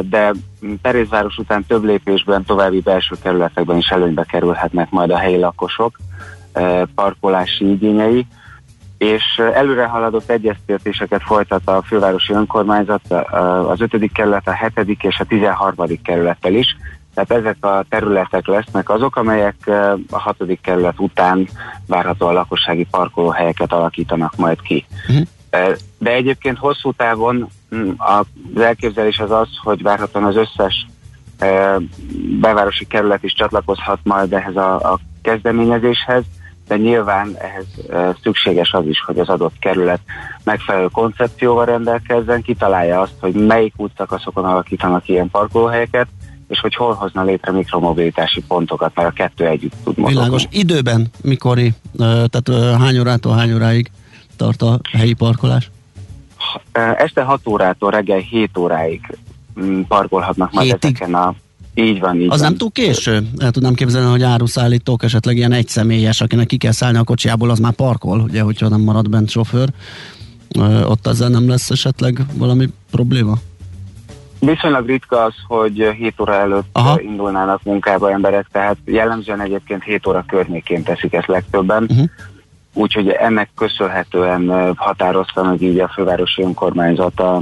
de 0.00 0.32
Terézváros 0.82 1.38
után 1.38 1.64
több 1.66 1.84
lépésben 1.84 2.44
további 2.44 2.80
belső 2.80 3.14
kerületekben 3.22 3.76
is 3.76 3.88
előnybe 3.88 4.24
kerülhetnek 4.24 4.90
majd 4.90 5.10
a 5.10 5.18
helyi 5.18 5.38
lakosok 5.38 5.96
parkolási 6.94 7.70
igényei, 7.70 8.26
és 8.98 9.42
előre 9.54 9.84
haladott 9.84 10.30
egyeztetéseket 10.30 11.22
folytat 11.22 11.62
a 11.64 11.82
fővárosi 11.82 12.32
önkormányzat 12.32 13.12
az 13.68 13.80
5. 13.80 14.12
kerület, 14.12 14.48
a 14.48 14.70
7. 14.74 15.02
és 15.02 15.18
a 15.18 15.24
13. 15.24 16.02
kerülettel 16.02 16.54
is. 16.54 16.76
Tehát 17.14 17.30
ezek 17.30 17.64
a 17.64 17.84
területek 17.88 18.46
lesznek 18.46 18.90
azok, 18.90 19.16
amelyek 19.16 19.54
a 20.10 20.18
6. 20.18 20.36
kerület 20.62 20.98
után 20.98 21.48
várható 21.86 22.26
a 22.26 22.32
lakossági 22.32 22.86
parkolóhelyeket 22.90 23.72
alakítanak 23.72 24.36
majd 24.36 24.60
ki. 24.60 24.86
Uh-huh. 25.08 25.26
De 25.98 26.10
egyébként 26.10 26.58
hosszú 26.58 26.92
távon 26.92 27.48
az 27.96 28.60
elképzelés 28.60 29.18
az 29.18 29.30
az, 29.30 29.48
hogy 29.62 29.82
várhatóan 29.82 30.24
az 30.24 30.36
összes 30.36 30.86
bevárosi 32.40 32.86
kerület 32.86 33.22
is 33.22 33.32
csatlakozhat 33.32 33.98
majd 34.02 34.32
ehhez 34.32 34.56
a, 34.56 34.92
a 34.92 34.98
kezdeményezéshez, 35.22 36.24
de 36.68 36.76
nyilván 36.76 37.36
ehhez 37.38 37.66
szükséges 38.22 38.72
az 38.72 38.86
is, 38.86 39.02
hogy 39.06 39.18
az 39.18 39.28
adott 39.28 39.58
kerület 39.58 40.00
megfelelő 40.44 40.88
koncepcióval 40.92 41.64
rendelkezzen, 41.64 42.42
kitalálja 42.42 43.00
azt, 43.00 43.14
hogy 43.20 43.34
melyik 43.34 43.72
útszakaszokon 43.76 44.44
alakítanak 44.44 45.08
ilyen 45.08 45.30
parkolóhelyeket, 45.30 46.06
és 46.48 46.60
hogy 46.60 46.74
hol 46.74 46.94
hozna 46.94 47.22
létre 47.22 47.52
mikromobilitási 47.52 48.42
pontokat, 48.48 48.94
mert 48.94 49.08
a 49.08 49.12
kettő 49.12 49.46
együtt 49.46 49.74
tud 49.84 49.96
mozogni. 49.96 50.14
Világos. 50.14 50.46
Időben 50.50 51.10
mikori, 51.22 51.72
tehát 51.98 52.76
hány 52.78 52.98
órától 52.98 53.34
hány 53.34 53.54
óráig 53.54 53.90
tart 54.36 54.62
a 54.62 54.80
helyi 54.92 55.12
parkolás? 55.12 55.70
Este 56.72 57.22
6 57.22 57.46
órától 57.46 57.90
reggel 57.90 58.18
7 58.18 58.58
óráig 58.58 59.18
mm, 59.60 59.80
parkolhatnak 59.80 60.52
majd 60.52 60.66
Hétig? 60.66 60.96
ezeken 60.96 61.14
a 61.14 61.34
így 61.74 62.00
van, 62.00 62.20
így 62.20 62.30
Az 62.30 62.40
van. 62.40 62.48
nem 62.48 62.58
túl 62.58 62.70
késő? 62.70 63.22
El 63.38 63.50
tudnám 63.50 63.74
képzelni, 63.74 64.10
hogy 64.10 64.22
áruszállítók 64.22 65.02
esetleg 65.02 65.36
ilyen 65.36 65.52
egyszemélyes, 65.52 66.20
akinek 66.20 66.46
ki 66.46 66.56
kell 66.56 66.72
szállni 66.72 66.98
a 66.98 67.04
kocsiából, 67.04 67.50
az 67.50 67.58
már 67.58 67.72
parkol, 67.72 68.20
ugye, 68.20 68.42
hogyha 68.42 68.68
nem 68.68 68.80
marad 68.80 69.10
bent 69.10 69.30
sofőr. 69.30 69.68
Ott 70.84 71.06
ezzel 71.06 71.28
nem 71.28 71.48
lesz 71.48 71.70
esetleg 71.70 72.18
valami 72.34 72.68
probléma? 72.90 73.34
Viszonylag 74.38 74.86
ritka 74.86 75.24
az, 75.24 75.34
hogy 75.46 75.94
7 75.98 76.20
óra 76.20 76.34
előtt 76.34 76.66
Aha. 76.72 77.00
indulnának 77.00 77.62
munkába 77.62 78.10
emberek, 78.10 78.46
tehát 78.52 78.76
jellemzően 78.84 79.40
egyébként 79.40 79.82
7 79.82 80.06
óra 80.06 80.24
környékén 80.28 80.82
teszik 80.82 81.12
ezt 81.12 81.26
legtöbben. 81.26 81.82
Uh-huh. 81.82 82.08
Úgyhogy 82.72 83.08
ennek 83.08 83.50
köszönhetően 83.56 84.74
határozta 84.76 85.42
meg 85.42 85.62
így 85.62 85.78
a 85.78 85.88
fővárosi 85.94 86.42
önkormányzat 86.42 87.20
a, 87.20 87.36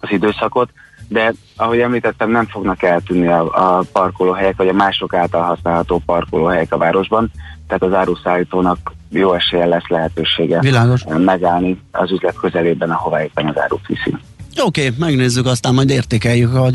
az 0.00 0.10
időszakot 0.10 0.70
de 1.08 1.34
ahogy 1.58 1.78
említettem, 1.78 2.30
nem 2.30 2.46
fognak 2.46 2.82
eltűnni 2.82 3.26
a, 3.26 3.78
a 3.78 3.82
parkolóhelyek, 3.92 4.56
vagy 4.56 4.68
a 4.68 4.72
mások 4.72 5.14
által 5.14 5.42
használható 5.42 6.02
parkolóhelyek 6.06 6.72
a 6.72 6.78
városban, 6.78 7.30
tehát 7.66 7.82
az 7.82 7.92
áruszállítónak 7.92 8.92
jó 9.10 9.32
eséllyel 9.32 9.68
lesz 9.68 9.88
lehetősége 9.88 10.60
Világos. 10.60 11.04
megállni 11.04 11.80
az 11.90 12.12
üzlet 12.12 12.34
közelében, 12.34 12.90
ahová 12.90 13.22
éppen 13.22 13.46
az 13.46 13.58
árut 13.58 13.86
viszi. 13.86 14.16
Oké, 14.62 14.86
okay, 14.86 14.98
megnézzük, 14.98 15.46
aztán 15.46 15.74
majd 15.74 15.90
értékeljük 15.90 16.54
a 16.54 16.70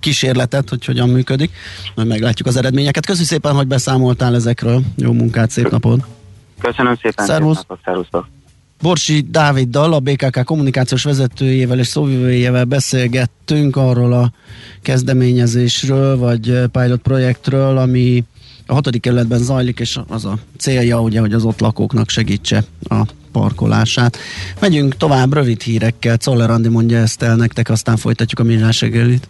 kísérletet, 0.00 0.68
hogy 0.68 0.84
hogyan 0.84 1.08
működik, 1.08 1.50
majd 1.94 2.08
meglátjuk 2.08 2.48
az 2.48 2.56
eredményeket. 2.56 3.06
Köszönöm 3.06 3.26
szépen, 3.26 3.54
hogy 3.54 3.66
beszámoltál 3.66 4.34
ezekről. 4.34 4.80
Jó 4.96 5.12
munkát, 5.12 5.50
szép 5.50 5.70
napot! 5.70 6.00
Köszönöm 6.60 6.94
szépen, 7.02 7.26
Szervusz. 7.26 7.56
szép 7.56 7.68
napot, 7.68 7.84
szervusztok! 7.84 8.26
Borsi 8.82 9.20
Dáviddal, 9.20 9.92
a 9.92 10.00
BKK 10.00 10.44
kommunikációs 10.44 11.04
vezetőjével 11.04 11.78
és 11.78 11.86
szóvivőjével 11.86 12.64
beszélgettünk 12.64 13.76
arról 13.76 14.12
a 14.12 14.32
kezdeményezésről, 14.82 16.18
vagy 16.18 16.60
pilot 16.72 17.00
projektről, 17.00 17.78
ami 17.78 18.24
a 18.66 18.72
hatodik 18.72 19.00
kerületben 19.00 19.38
zajlik, 19.38 19.80
és 19.80 19.98
az 20.08 20.24
a 20.24 20.38
célja, 20.58 21.00
ugye, 21.00 21.20
hogy 21.20 21.32
az 21.32 21.44
ott 21.44 21.60
lakóknak 21.60 22.08
segítse 22.08 22.64
a 22.88 23.02
parkolását. 23.32 24.18
Megyünk 24.60 24.96
tovább 24.96 25.32
rövid 25.32 25.62
hírekkel, 25.62 26.16
Czoller 26.16 26.50
Andi 26.50 26.68
mondja 26.68 26.98
ezt 26.98 27.22
el 27.22 27.36
nektek, 27.36 27.68
aztán 27.68 27.96
folytatjuk 27.96 28.40
a 28.40 28.42
millás 28.42 28.80
reggelit. 28.80 29.28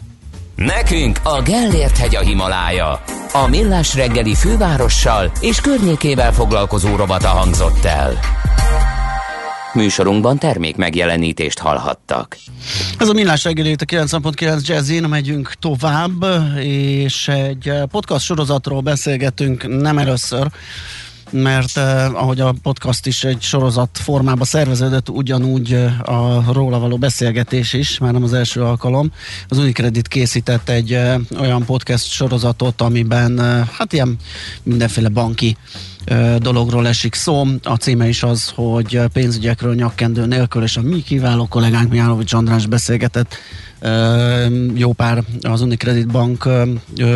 Nekünk 0.57 1.21
a 1.23 1.43
Gellért 1.43 1.97
hegy 1.97 2.17
a 2.17 2.21
Himalája. 2.21 3.03
A 3.33 3.49
millás 3.49 3.95
reggeli 3.95 4.35
fővárossal 4.35 5.33
és 5.41 5.61
környékével 5.61 6.33
foglalkozó 6.33 6.97
robata 6.97 7.29
hangzott 7.29 7.85
el. 7.85 8.19
Műsorunkban 9.75 10.39
termék 10.39 10.77
megjelenítést 10.77 11.59
hallhattak. 11.59 12.37
Ez 12.99 13.09
a 13.09 13.13
Millás 13.13 13.45
reggeli, 13.45 13.73
a 13.73 13.85
9.9 13.85 14.67
Jazzin, 14.67 15.03
megyünk 15.03 15.53
tovább, 15.53 16.25
és 16.59 17.29
egy 17.29 17.73
podcast 17.91 18.25
sorozatról 18.25 18.81
beszélgetünk 18.81 19.81
nem 19.81 19.99
először, 19.99 20.47
mert 21.33 21.77
eh, 21.77 22.23
ahogy 22.23 22.41
a 22.41 22.55
podcast 22.63 23.07
is 23.07 23.25
egy 23.25 23.43
sorozat 23.43 23.99
formába 23.99 24.45
szerveződött, 24.45 25.09
ugyanúgy 25.09 25.73
eh, 25.73 26.09
a 26.09 26.53
róla 26.53 26.79
való 26.79 26.97
beszélgetés 26.97 27.73
is, 27.73 27.99
már 27.99 28.13
nem 28.13 28.23
az 28.23 28.33
első 28.33 28.63
alkalom. 28.63 29.13
Az 29.49 29.59
Unicredit 29.59 30.09
készített 30.09 30.69
egy 30.69 30.93
eh, 30.93 31.19
olyan 31.41 31.65
podcast 31.65 32.11
sorozatot, 32.11 32.81
amiben 32.81 33.41
eh, 33.41 33.69
hát 33.69 33.93
ilyen 33.93 34.17
mindenféle 34.63 35.09
banki 35.09 35.57
dologról 36.39 36.87
esik 36.87 37.15
szó. 37.15 37.47
A 37.63 37.75
címe 37.75 38.09
is 38.09 38.23
az, 38.23 38.53
hogy 38.55 39.01
pénzügyekről 39.13 39.75
nyakkendő 39.75 40.27
nélkül, 40.27 40.63
és 40.63 40.77
a 40.77 40.83
mi 40.83 41.03
kiváló 41.03 41.47
kollégánk 41.47 41.91
Mijálovics 41.91 42.33
András 42.33 42.67
beszélgetett 42.67 43.37
jó 44.75 44.93
pár 44.93 45.23
az 45.41 45.61
Unicredit 45.61 46.07
Bank 46.07 46.49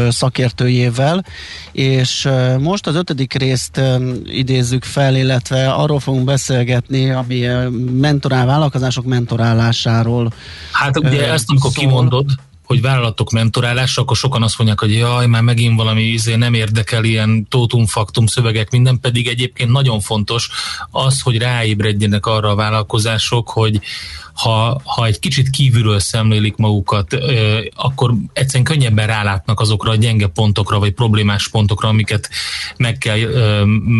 szakértőjével, 0.08 1.24
és 1.72 2.28
most 2.58 2.86
az 2.86 2.94
ötödik 2.94 3.32
részt 3.32 3.80
idézzük 4.24 4.84
fel, 4.84 5.16
illetve 5.16 5.72
arról 5.72 6.00
fogunk 6.00 6.24
beszélgetni, 6.24 7.10
ami 7.10 7.46
mentorál, 8.00 8.46
vállalkozások 8.46 9.04
mentorálásáról. 9.04 10.32
Hát 10.72 10.98
ugye 10.98 11.32
ezt 11.32 11.50
amikor 11.50 11.70
szól. 11.70 11.84
kimondod, 11.84 12.30
hogy 12.64 12.80
vállalatok 12.80 13.30
mentorálása, 13.30 14.02
akkor 14.02 14.16
sokan 14.16 14.42
azt 14.42 14.58
mondják, 14.58 14.80
hogy 14.80 14.94
jaj, 14.94 15.26
már 15.26 15.42
megint 15.42 15.76
valami 15.76 16.02
izé 16.02 16.34
nem 16.34 16.54
érdekel 16.54 17.04
ilyen 17.04 17.46
tótum-faktum 17.48 18.26
szövegek, 18.26 18.70
minden 18.70 19.00
pedig 19.00 19.28
egyébként 19.28 19.70
nagyon 19.70 20.00
fontos 20.00 20.50
az, 20.90 21.20
hogy 21.20 21.38
ráébredjenek 21.38 22.26
arra 22.26 22.50
a 22.50 22.54
vállalkozások, 22.54 23.50
hogy 23.50 23.80
ha, 24.37 24.80
ha 24.84 25.07
egy 25.07 25.18
kicsit 25.18 25.51
kívülről 25.51 25.99
szemlélik 25.99 26.57
magukat, 26.57 27.16
akkor 27.74 28.14
egyszerűen 28.32 28.64
könnyebben 28.64 29.07
rálátnak 29.07 29.61
azokra 29.61 29.91
a 29.91 29.97
gyenge 29.97 30.26
pontokra, 30.26 30.78
vagy 30.78 30.93
problémás 30.93 31.49
pontokra, 31.49 31.89
amiket 31.89 32.28
meg 32.76 32.99
kell 32.99 33.16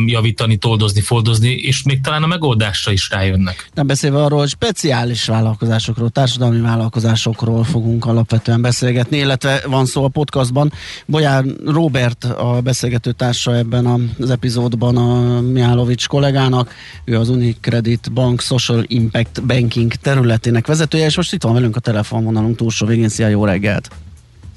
javítani, 0.07 0.57
toldozni, 0.57 1.01
foldozni, 1.01 1.51
és 1.51 1.83
még 1.83 2.01
talán 2.01 2.23
a 2.23 2.27
megoldásra 2.27 2.93
is 2.93 3.11
rájönnek. 3.11 3.69
Nem 3.75 3.87
beszélve 3.87 4.25
arról, 4.25 4.39
hogy 4.39 4.49
speciális 4.49 5.25
vállalkozásokról, 5.25 6.11
társadalmi 6.11 6.61
vállalkozásokról 6.61 7.65
fogunk 7.65 8.05
alapvetően 8.07 8.61
beszélgetni, 8.61 9.17
illetve 9.17 9.63
van 9.67 9.87
szó 9.87 10.05
a 10.05 10.09
podcastban. 10.09 10.73
Bolyár 11.07 11.45
Robert 11.65 12.25
a 12.25 12.61
beszélgető 12.61 13.13
társa 13.13 13.57
ebben 13.57 14.15
az 14.21 14.31
epizódban 14.31 14.97
a 14.97 15.41
Mihálovics 15.41 16.07
kollégának, 16.07 16.75
ő 17.05 17.19
az 17.19 17.29
Unicredit 17.29 18.13
Bank 18.13 18.41
Social 18.41 18.85
Impact 18.87 19.45
Banking 19.47 19.95
terület 19.95 20.25
területének 20.27 20.67
vezetője, 20.67 21.05
és 21.05 21.17
most 21.17 21.33
itt 21.33 21.43
van 21.43 21.53
velünk 21.53 21.77
a 21.77 21.81
telefonvonalunk 21.81 22.57
túlsó 22.57 22.87
végén. 22.87 23.09
Szia, 23.09 23.29
jó 23.29 23.45
reggelt! 23.45 23.89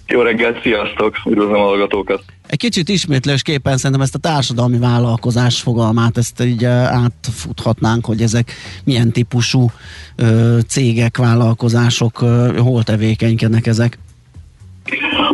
Jó 0.07 0.21
reggelt, 0.21 0.61
sziasztok! 0.61 1.15
Üdvözlöm 1.25 1.55
a 1.55 1.63
hallgatókat! 1.63 2.23
Egy 2.47 2.57
kicsit 2.57 2.89
ismétlésképpen 2.89 3.77
szerintem 3.77 4.01
ezt 4.01 4.15
a 4.15 4.17
társadalmi 4.17 4.77
vállalkozás 4.77 5.61
fogalmát, 5.61 6.17
ezt 6.17 6.43
így 6.43 6.65
átfuthatnánk, 6.65 8.05
hogy 8.05 8.21
ezek 8.21 8.51
milyen 8.83 9.11
típusú 9.11 9.71
ö, 10.15 10.57
cégek, 10.67 11.17
vállalkozások, 11.17 12.21
ö, 12.21 12.57
hol 12.57 12.83
tevékenykednek 12.83 13.67
ezek? 13.67 13.97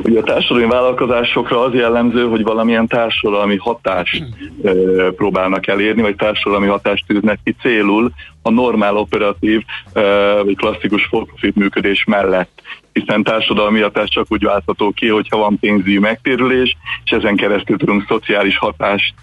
Ugye 0.04 0.20
a 0.20 0.24
társadalmi 0.24 0.70
vállalkozásokra 0.70 1.62
az 1.62 1.74
jellemző, 1.74 2.28
hogy 2.28 2.44
valamilyen 2.44 2.88
társadalmi 2.88 3.58
hatást 3.58 4.24
e, 4.64 4.72
próbálnak 5.16 5.68
elérni, 5.68 6.02
vagy 6.02 6.16
társadalmi 6.16 6.68
hatást 6.68 7.08
tűznek 7.08 7.40
ki 7.44 7.56
célul 7.62 8.12
a 8.42 8.50
normál 8.50 8.98
operatív 8.98 9.62
e, 9.94 10.02
vagy 10.44 10.56
klasszikus 10.56 11.06
for-profit 11.06 11.56
működés 11.56 12.04
mellett 12.04 12.62
hiszen 13.00 13.24
társadalmi 13.24 13.80
hatás 13.80 14.10
csak 14.10 14.26
úgy 14.30 14.44
váltható 14.44 14.92
ki, 14.92 15.08
hogyha 15.08 15.38
van 15.38 15.60
pénzügyi 15.60 16.00
megtérülés, 16.00 16.78
és 17.04 17.12
ezen 17.12 17.36
keresztül 17.36 17.78
tudunk 17.78 18.06
szociális 18.08 18.58
hatást 18.58 19.14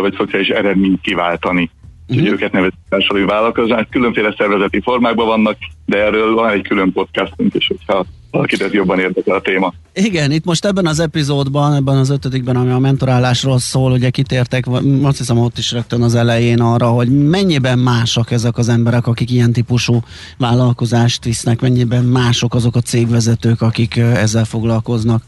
vagy 0.00 0.14
szociális 0.16 0.48
eredményt 0.48 1.00
kiváltani. 1.00 1.70
Uh-huh. 2.08 2.28
őket 2.28 2.52
nevezik 2.52 2.78
társadalmi 2.88 3.26
vállalkozás. 3.26 3.86
Különféle 3.90 4.34
szervezeti 4.38 4.80
formákban 4.80 5.26
vannak, 5.26 5.56
de 5.86 5.98
erről 5.98 6.34
van 6.34 6.50
egy 6.50 6.62
külön 6.62 6.92
podcastunk 6.92 7.54
is, 7.54 7.66
hogyha 7.66 8.04
valakit 8.32 8.62
ez 8.62 8.72
jobban 8.72 8.98
érdekel 8.98 9.34
a 9.34 9.40
téma. 9.40 9.74
Igen, 9.94 10.30
itt 10.30 10.44
most 10.44 10.64
ebben 10.64 10.86
az 10.86 11.00
epizódban, 11.00 11.74
ebben 11.74 11.96
az 11.96 12.10
ötödikben, 12.10 12.56
ami 12.56 12.70
a 12.70 12.78
mentorálásról 12.78 13.58
szól, 13.58 13.92
ugye 13.92 14.10
kitértek, 14.10 14.64
azt 15.02 15.18
hiszem 15.18 15.38
ott 15.38 15.58
is 15.58 15.72
rögtön 15.72 16.02
az 16.02 16.14
elején 16.14 16.60
arra, 16.60 16.86
hogy 16.86 17.28
mennyiben 17.28 17.78
mások 17.78 18.30
ezek 18.30 18.58
az 18.58 18.68
emberek, 18.68 19.06
akik 19.06 19.30
ilyen 19.30 19.52
típusú 19.52 20.02
vállalkozást 20.38 21.24
visznek, 21.24 21.60
mennyiben 21.60 22.04
mások 22.04 22.54
azok 22.54 22.76
a 22.76 22.80
cégvezetők, 22.80 23.62
akik 23.62 23.96
ezzel 23.96 24.44
foglalkoznak. 24.44 25.22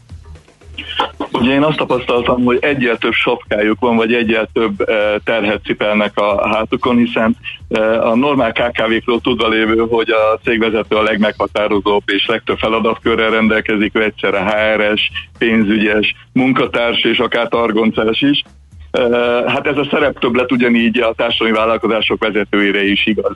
Ugye 1.39 1.53
én 1.53 1.63
azt 1.63 1.77
tapasztaltam, 1.77 2.43
hogy 2.43 2.57
egyel 2.61 2.97
több 2.97 3.13
sapkájuk 3.13 3.79
van, 3.79 3.95
vagy 3.95 4.13
egyel 4.13 4.49
több 4.53 4.81
eh, 4.81 5.13
terhet 5.23 5.63
cipelnek 5.63 6.17
a 6.17 6.47
hátukon, 6.47 6.97
hiszen 6.97 7.37
eh, 7.69 8.07
a 8.07 8.15
normál 8.15 8.51
KKV-król 8.51 9.21
tudva 9.21 9.47
lévő, 9.47 9.85
hogy 9.89 10.09
a 10.09 10.39
cégvezető 10.43 10.95
a 10.95 11.01
legmeghatározóbb 11.01 12.03
és 12.05 12.25
legtöbb 12.25 12.57
feladatkörrel 12.57 13.29
rendelkezik, 13.29 13.97
ő 13.97 14.03
egyszerre 14.03 14.39
HRS, 14.39 15.11
pénzügyes, 15.37 16.15
munkatárs 16.33 17.03
és 17.03 17.19
akár 17.19 17.47
targoncás 17.47 18.21
is. 18.21 18.43
Eh, 18.91 19.43
hát 19.47 19.67
ez 19.67 19.77
a 19.77 19.87
szereptöbblet 19.91 20.51
ugyanígy 20.51 20.99
a 20.99 21.13
társadalmi 21.13 21.57
vállalkozások 21.57 22.23
vezetőire 22.23 22.83
is 22.83 23.05
igaz. 23.05 23.35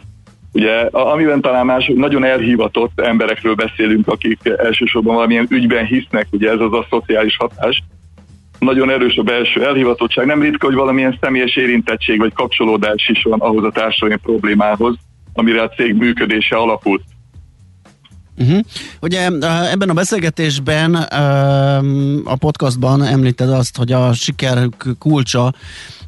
Ugye, 0.60 0.80
amiben 0.92 1.42
talán 1.42 1.66
más, 1.66 1.92
nagyon 1.96 2.24
elhivatott 2.24 3.00
emberekről 3.00 3.56
beszélünk, 3.56 4.08
akik 4.08 4.40
elsősorban 4.58 5.16
valamilyen 5.16 5.48
ügyben 5.50 5.86
hisznek, 5.86 6.28
ugye 6.32 6.50
ez 6.50 6.60
az 6.60 6.74
a 6.74 6.86
szociális 6.90 7.38
hatás, 7.38 7.84
nagyon 8.60 8.90
erős 8.90 9.16
a 9.16 9.24
belső 9.24 9.66
elhivatottság. 9.66 10.26
Nem 10.26 10.42
ritka, 10.42 10.66
hogy 10.66 10.76
valamilyen 10.76 11.18
személyes 11.22 11.56
érintettség 11.56 12.18
vagy 12.20 12.34
kapcsolódás 12.34 13.08
is 13.08 13.24
van 13.24 13.40
ahhoz 13.40 13.64
a 13.64 13.72
társadalmi 13.72 14.16
problémához, 14.24 14.96
amire 15.34 15.62
a 15.62 15.70
cég 15.70 15.94
működése 15.96 16.56
alapult. 16.56 17.02
Uh-huh. 18.38 18.60
Ugye 19.02 19.26
ebben 19.72 19.90
a 19.90 19.94
beszélgetésben, 19.94 20.94
a 22.24 22.36
podcastban 22.36 23.04
említed 23.04 23.50
azt, 23.50 23.78
hogy 23.78 23.92
a 23.92 24.14
siker 24.14 24.58
kulcsa, 25.00 25.54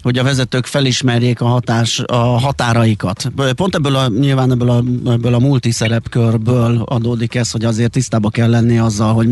hogy 0.01 0.17
a 0.17 0.23
vezetők 0.23 0.65
felismerjék 0.65 1.41
a, 1.41 1.45
hatás, 1.45 1.99
a 1.99 2.15
határaikat. 2.15 3.31
Pont 3.55 3.75
ebből 3.75 3.95
a, 3.95 4.07
nyilván 4.07 4.51
ebből 4.51 4.69
a, 4.69 4.83
ebből 5.11 5.33
a 5.33 5.39
multiszerepkörből 5.39 6.81
adódik 6.85 7.35
ez, 7.35 7.51
hogy 7.51 7.65
azért 7.65 7.91
tisztába 7.91 8.29
kell 8.29 8.49
lenni 8.49 8.77
azzal, 8.77 9.13
hogy 9.13 9.29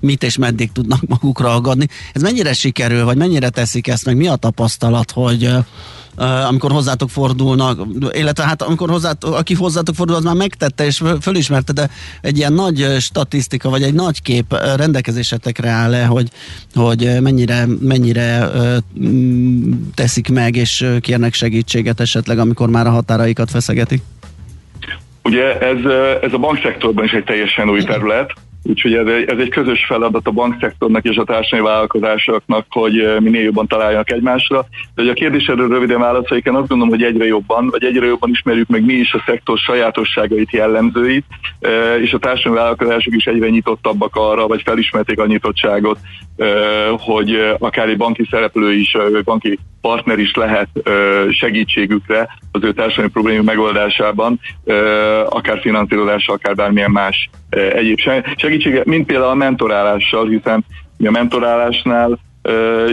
mit 0.00 0.22
és 0.22 0.36
meddig 0.36 0.72
tudnak 0.72 1.06
magukra 1.06 1.54
agadni. 1.54 1.88
Ez 2.12 2.22
mennyire 2.22 2.52
sikerül, 2.52 3.04
vagy 3.04 3.16
mennyire 3.16 3.48
teszik 3.48 3.88
ezt, 3.88 4.04
meg 4.04 4.16
mi 4.16 4.26
a 4.26 4.36
tapasztalat, 4.36 5.10
hogy 5.10 5.50
amikor 6.48 6.70
hozzátok 6.70 7.10
fordulnak, 7.10 7.78
illetve 8.12 8.44
hát 8.44 8.62
amikor 8.62 8.90
hozzátok, 8.90 9.34
aki 9.34 9.54
hozzátok 9.54 9.94
fordul, 9.94 10.16
az 10.16 10.24
már 10.24 10.34
megtette 10.34 10.84
és 10.84 11.02
fölismerte, 11.20 11.72
de 11.72 11.90
egy 12.20 12.36
ilyen 12.36 12.52
nagy 12.52 12.96
statisztika, 12.98 13.70
vagy 13.70 13.82
egy 13.82 13.94
nagy 13.94 14.22
kép 14.22 14.56
rendelkezésetekre 14.76 15.68
áll 15.68 15.90
le, 15.90 16.04
hogy, 16.04 16.28
hogy 16.74 17.16
mennyire, 17.20 17.66
mennyire 17.80 18.50
teszik 19.94 20.28
meg, 20.28 20.56
és 20.56 20.86
kérnek 21.00 21.34
segítséget 21.34 22.00
esetleg, 22.00 22.38
amikor 22.38 22.68
már 22.68 22.86
a 22.86 22.90
határaikat 22.90 23.50
feszegetik? 23.50 24.02
Ugye 25.22 25.58
ez, 25.58 25.78
ez 26.22 26.32
a 26.32 26.38
bankszektorban 26.38 27.04
is 27.04 27.12
egy 27.12 27.24
teljesen 27.24 27.70
új 27.70 27.82
terület, 27.82 28.32
Úgyhogy 28.66 28.94
ez 28.94 29.06
egy, 29.06 29.28
ez 29.28 29.38
egy 29.38 29.48
közös 29.48 29.84
feladat 29.84 30.26
a 30.26 30.30
bankszektornak 30.30 31.04
és 31.04 31.16
a 31.16 31.24
társadalmi 31.24 31.70
vállalkozásoknak, 31.70 32.66
hogy 32.70 32.98
eh, 32.98 33.20
minél 33.20 33.42
jobban 33.42 33.66
találjanak 33.66 34.10
egymásra. 34.10 34.66
De 34.94 35.02
hogy 35.02 35.08
a 35.08 35.12
kérdésedről 35.12 35.68
röviden 35.68 36.00
válaszoljuk, 36.00 36.46
én 36.46 36.54
azt 36.54 36.68
gondolom, 36.68 36.92
hogy 36.94 37.02
egyre 37.02 37.24
jobban, 37.24 37.68
vagy 37.70 37.84
egyre 37.84 38.06
jobban 38.06 38.30
ismerjük 38.30 38.68
meg 38.68 38.84
mi 38.84 38.92
is 38.92 39.12
a 39.12 39.22
szektor 39.26 39.58
sajátosságait, 39.58 40.52
jellemzőit, 40.52 41.24
eh, 41.60 42.00
és 42.02 42.12
a 42.12 42.18
társadalmi 42.18 42.58
vállalkozások 42.58 43.14
is 43.14 43.24
egyre 43.24 43.48
nyitottabbak 43.48 44.16
arra, 44.16 44.46
vagy 44.46 44.62
felismerték 44.62 45.20
a 45.20 45.26
nyitottságot, 45.26 45.98
eh, 46.36 46.48
hogy 46.98 47.54
akár 47.58 47.88
egy 47.88 47.96
banki 47.96 48.26
szereplő 48.30 48.72
is, 48.72 48.96
banki 49.24 49.58
partner 49.80 50.18
is 50.18 50.34
lehet 50.34 50.68
segítségükre 51.30 52.28
az 52.52 52.62
ő 52.62 52.72
társadalmi 52.72 53.10
problémák 53.10 53.44
megoldásában, 53.44 54.40
akár 55.28 55.60
finanszírozással, 55.60 56.34
akár 56.34 56.54
bármilyen 56.54 56.90
más 56.90 57.30
egyéb 57.54 57.98
segítsége, 58.60 58.82
mint 58.84 59.06
például 59.06 59.30
a 59.30 59.34
mentorálással, 59.34 60.28
hiszen 60.28 60.64
a 61.04 61.10
mentorálásnál 61.10 62.18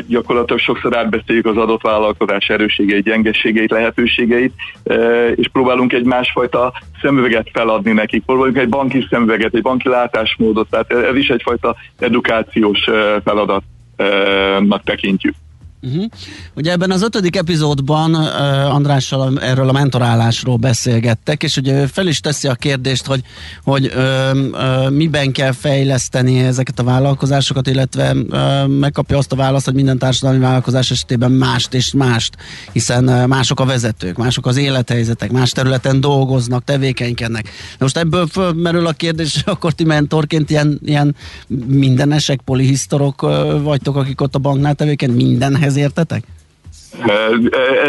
gyakorlatilag 0.08 0.60
sokszor 0.60 0.98
átbeszéljük 0.98 1.46
az 1.46 1.58
adott 1.58 1.82
vállalkozás 1.82 2.50
erősségeit, 2.50 3.04
gyengeségeit, 3.04 3.72
lehetőségeit, 3.72 4.54
és 5.36 5.48
próbálunk 5.52 5.94
egy 5.94 6.06
másfajta 6.06 6.74
szemüveget 7.02 7.50
feladni 7.54 7.92
nekik, 7.92 8.26
próbálunk 8.26 8.58
egy 8.58 8.70
banki 8.70 9.08
szemüveget, 9.10 9.54
egy 9.54 9.62
banki 9.62 9.90
látásmódot, 9.90 10.70
tehát 10.70 10.92
ez 10.92 11.16
is 11.16 11.30
egyfajta 11.30 11.76
edukációs 12.00 12.80
feladatnak 13.24 14.84
tekintjük. 14.84 15.34
Uh-huh. 15.84 16.06
Ugye 16.56 16.72
ebben 16.72 16.92
az 16.92 17.02
ötödik 17.02 17.36
epizódban 17.36 18.16
uh, 18.16 18.76
Andrással 18.76 19.40
erről 19.40 19.70
a 19.70 19.72
mentorálásról 19.72 20.58
beszélgettek, 20.58 21.44
és 21.44 21.58
ugye 21.58 21.88
fel 21.88 22.08
is 22.08 22.20
teszi 22.20 22.48
a 22.48 22.56
kérdést, 22.56 23.06
hogy, 23.06 23.22
hogy 23.64 23.86
uh, 23.96 24.38
uh, 24.52 24.90
miben 24.92 25.32
kell 25.32 25.52
fejleszteni 25.52 26.40
ezeket 26.40 26.80
a 26.80 26.84
vállalkozásokat, 26.84 27.68
illetve 27.68 28.14
uh, 28.14 28.68
megkapja 28.68 29.18
azt 29.18 29.32
a 29.32 29.36
választ, 29.36 29.66
hogy 29.66 29.74
minden 29.74 29.98
társadalmi 29.98 30.40
vállalkozás 30.40 30.92
esetében 30.92 31.32
mást 31.32 31.74
és 31.74 31.94
mást, 31.94 32.38
hiszen 32.72 33.08
uh, 33.08 33.28
mások 33.28 33.60
a 33.60 33.66
vezetők, 33.66 34.18
mások 34.18 34.46
az 34.46 34.58
élethelyzetek, 34.58 35.32
más 35.32 35.52
területen 35.52 36.02
dolgoznak, 36.02 36.64
tevékenykednek. 36.64 37.50
Most 37.80 37.98
ebből 37.98 38.28
fölmerül 38.28 38.88
a 38.88 38.92
kérdés, 38.92 39.42
akkor 39.46 39.74
ti 39.74 39.84
mentorként 39.84 40.50
ilyen, 40.50 40.80
ilyen 40.86 41.16
mindenesek, 41.68 42.42
polihisztorok 42.42 43.24
uh, 43.24 43.62
vagytok, 43.62 43.96
akik 43.96 44.22
ott 44.22 44.36
a 44.36 44.40
banknál 44.40 44.76
tevékeny, 44.76 45.12
mindenhez 45.12 45.70
ehhez 45.72 45.78
értetek? 45.78 46.24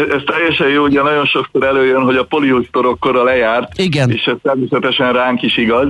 Ez 0.09 0.21
teljesen 0.25 0.67
jó, 0.69 0.83
ugye 0.83 1.01
nagyon 1.01 1.25
sokszor 1.25 1.63
előjön, 1.63 2.03
hogy 2.03 2.15
a 2.15 2.23
poliusztorokkora 2.23 3.23
lejárt, 3.23 3.79
Igen. 3.79 4.11
és 4.11 4.23
ez 4.23 4.35
természetesen 4.41 5.13
ránk 5.13 5.41
is 5.41 5.57
igaz. 5.57 5.87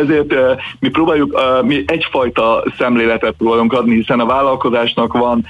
Ezért 0.00 0.34
mi 0.78 0.88
próbáljuk, 0.88 1.38
mi 1.62 1.84
egyfajta 1.86 2.64
szemléletet 2.78 3.34
próbálunk 3.38 3.72
adni, 3.72 3.94
hiszen 3.94 4.20
a 4.20 4.26
vállalkozásnak 4.26 5.12
van 5.12 5.46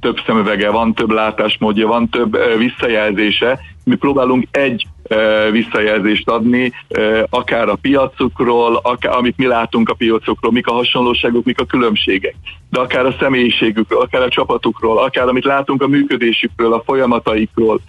több 0.00 0.16
szemüvege, 0.26 0.70
van 0.70 0.94
több 0.94 1.10
látásmódja, 1.10 1.86
van 1.86 2.08
több 2.08 2.38
visszajelzése, 2.58 3.58
mi 3.84 3.94
próbálunk 3.96 4.46
egy 4.50 4.86
visszajelzést 5.50 6.28
adni, 6.28 6.72
akár 7.30 7.68
a 7.68 7.78
piacukról, 7.80 8.80
akár, 8.82 9.16
amit 9.16 9.36
mi 9.36 9.46
látunk 9.46 9.88
a 9.88 9.94
piacokról, 9.94 10.52
mik 10.52 10.66
a 10.66 10.72
hasonlóságok, 10.72 11.44
mik 11.44 11.60
a 11.60 11.64
különbségek, 11.64 12.34
de 12.70 12.80
akár 12.80 13.06
a 13.06 13.16
személyiségükről, 13.20 14.00
akár 14.00 14.22
a 14.22 14.28
csapatukról, 14.28 14.98
akár 14.98 15.28
amit 15.28 15.44
látunk 15.44 15.82
a 15.82 15.88
működésükről, 15.88 16.72
a 16.72 16.82
folyamataikról, 16.86 17.80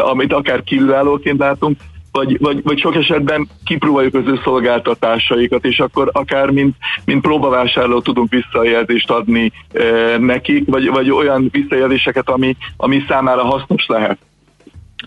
amit 0.00 0.32
akár 0.32 0.62
kívülállóként 0.62 1.38
látunk, 1.38 1.78
vagy, 2.12 2.38
vagy, 2.38 2.62
vagy 2.62 2.78
sok 2.78 2.94
esetben 2.94 3.48
kipróbáljuk 3.64 4.14
az 4.14 4.26
ő 4.26 4.40
szolgáltatásaikat, 4.44 5.64
és 5.64 5.78
akkor 5.78 6.10
akár 6.12 6.50
mint, 6.50 6.76
mint 7.04 7.22
próbavásárló 7.22 8.00
tudunk 8.00 8.30
visszajelzést 8.30 9.10
adni 9.10 9.52
e, 9.72 10.18
nekik, 10.18 10.66
vagy, 10.66 10.90
vagy 10.90 11.10
olyan 11.10 11.48
visszajelzéseket, 11.52 12.28
ami, 12.28 12.56
ami 12.76 13.04
számára 13.08 13.44
hasznos 13.44 13.86
lehet 13.86 14.18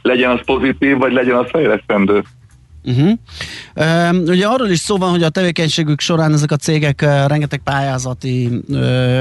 legyen 0.02 0.30
az 0.30 0.39
pozitív, 0.46 0.98
vagy 0.98 1.14
legyen 1.14 1.36
az 1.36 1.50
fejlesztendő. 1.50 2.24
Uh-huh. 2.86 3.12
Uh, 3.76 4.22
ugye 4.28 4.46
arról 4.46 4.70
is 4.70 4.80
szó 4.80 4.98
van, 4.98 5.10
hogy 5.10 5.24
a 5.24 5.30
tevékenységük 5.30 6.00
során 6.00 6.34
ezek 6.34 6.52
a 6.52 6.56
cégek 6.56 7.02
rengeteg 7.02 7.62
pályázati 7.64 8.50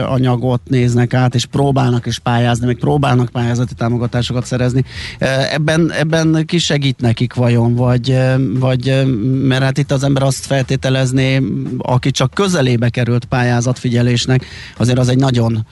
anyagot 0.06 0.60
néznek 0.68 1.14
át, 1.14 1.34
és 1.34 1.44
próbálnak 1.44 2.06
is 2.06 2.18
pályázni, 2.18 2.66
meg 2.66 2.76
próbálnak 2.76 3.28
pályázati 3.28 3.74
támogatásokat 3.74 4.46
szerezni. 4.46 4.84
Ebben, 5.52 5.92
ebben 5.92 6.44
ki 6.46 6.58
segít 6.58 7.00
nekik 7.00 7.34
vajon, 7.34 7.74
vagy, 7.74 8.18
vagy 8.58 9.04
mert 9.42 9.62
hát 9.62 9.78
itt 9.78 9.92
az 9.92 10.04
ember 10.04 10.22
azt 10.22 10.46
feltételezné, 10.46 11.42
aki 11.78 12.10
csak 12.10 12.34
közelébe 12.34 12.88
került 12.88 13.24
pályázatfigyelésnek, 13.24 14.46
azért 14.76 14.98
az 14.98 15.08
egy 15.08 15.18
nagyon 15.18 15.66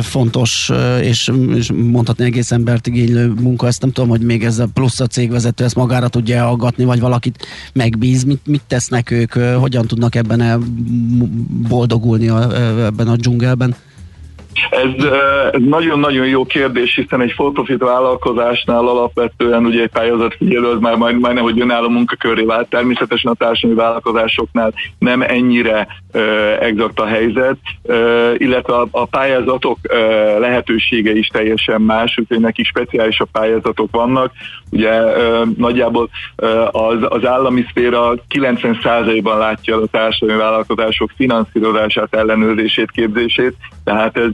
fontos 0.00 0.70
és, 1.00 1.32
és 1.54 1.70
mondhatni 1.72 2.24
egész 2.24 2.50
embert 2.50 2.86
igénylő 2.86 3.32
munka. 3.40 3.66
Ezt 3.66 3.80
nem 3.80 3.92
tudom, 3.92 4.08
hogy 4.08 4.20
még 4.20 4.44
ez 4.44 4.58
a 4.58 4.68
plusz 4.74 5.00
a 5.00 5.06
cégvezető 5.06 5.64
ezt 5.64 5.74
magára 5.74 6.08
tudja 6.08 6.48
aggatni, 6.48 6.84
vagy 6.84 6.95
vagy 6.96 7.08
valakit 7.08 7.46
megbíz, 7.72 8.24
mit, 8.24 8.46
mit 8.46 8.62
tesznek 8.66 9.10
ők, 9.10 9.32
hogyan 9.32 9.86
tudnak 9.86 10.14
ebben 10.14 10.40
boldogulni 11.68 12.28
a, 12.28 12.56
ebben 12.84 13.08
a 13.08 13.16
dzsungelben? 13.16 13.74
Ez, 14.70 15.08
nagyon-nagyon 15.52 16.26
jó 16.26 16.44
kérdés, 16.44 16.94
hiszen 16.94 17.20
egy 17.20 17.32
for-profit 17.32 17.78
vállalkozásnál 17.78 18.86
alapvetően 18.86 19.64
ugye 19.64 19.82
egy 19.82 19.90
pályázatfigyelő 19.90 20.66
az 20.66 20.80
már 20.80 20.96
majd, 20.96 21.18
majdnem, 21.18 21.44
hogy 21.44 21.60
önálló 21.60 21.88
munkaköré 21.88 22.44
vált. 22.44 22.68
Természetesen 22.68 23.30
a 23.30 23.34
társadalmi 23.34 23.82
vállalkozásoknál 23.82 24.74
nem 24.98 25.22
ennyire 25.22 25.86
uh, 26.12 26.22
exakt 26.60 27.00
a 27.00 27.06
helyzet, 27.06 27.56
uh, 27.82 28.34
illetve 28.36 28.74
a, 28.74 28.88
a 28.90 29.04
pályázatok 29.04 29.78
uh, 29.82 30.38
lehetősége 30.38 31.12
is 31.12 31.26
teljesen 31.26 31.80
más, 31.80 32.18
úgyhogy 32.18 32.40
nekik 32.40 32.66
speciálisabb 32.66 33.28
pályázatok 33.32 33.88
vannak. 33.90 34.32
Ugye 34.70 35.00
uh, 35.00 35.46
nagyjából 35.56 36.08
uh, 36.36 36.74
az, 36.74 36.98
az 37.08 37.26
állami 37.26 37.64
szféra 37.70 38.14
90%-ban 38.34 39.38
látja 39.38 39.76
a 39.76 39.86
társadalmi 39.86 40.42
vállalkozások 40.42 41.10
finanszírozását, 41.16 42.14
ellenőrzését, 42.14 42.90
képzését, 42.90 43.54
tehát 43.84 44.16
ez 44.16 44.30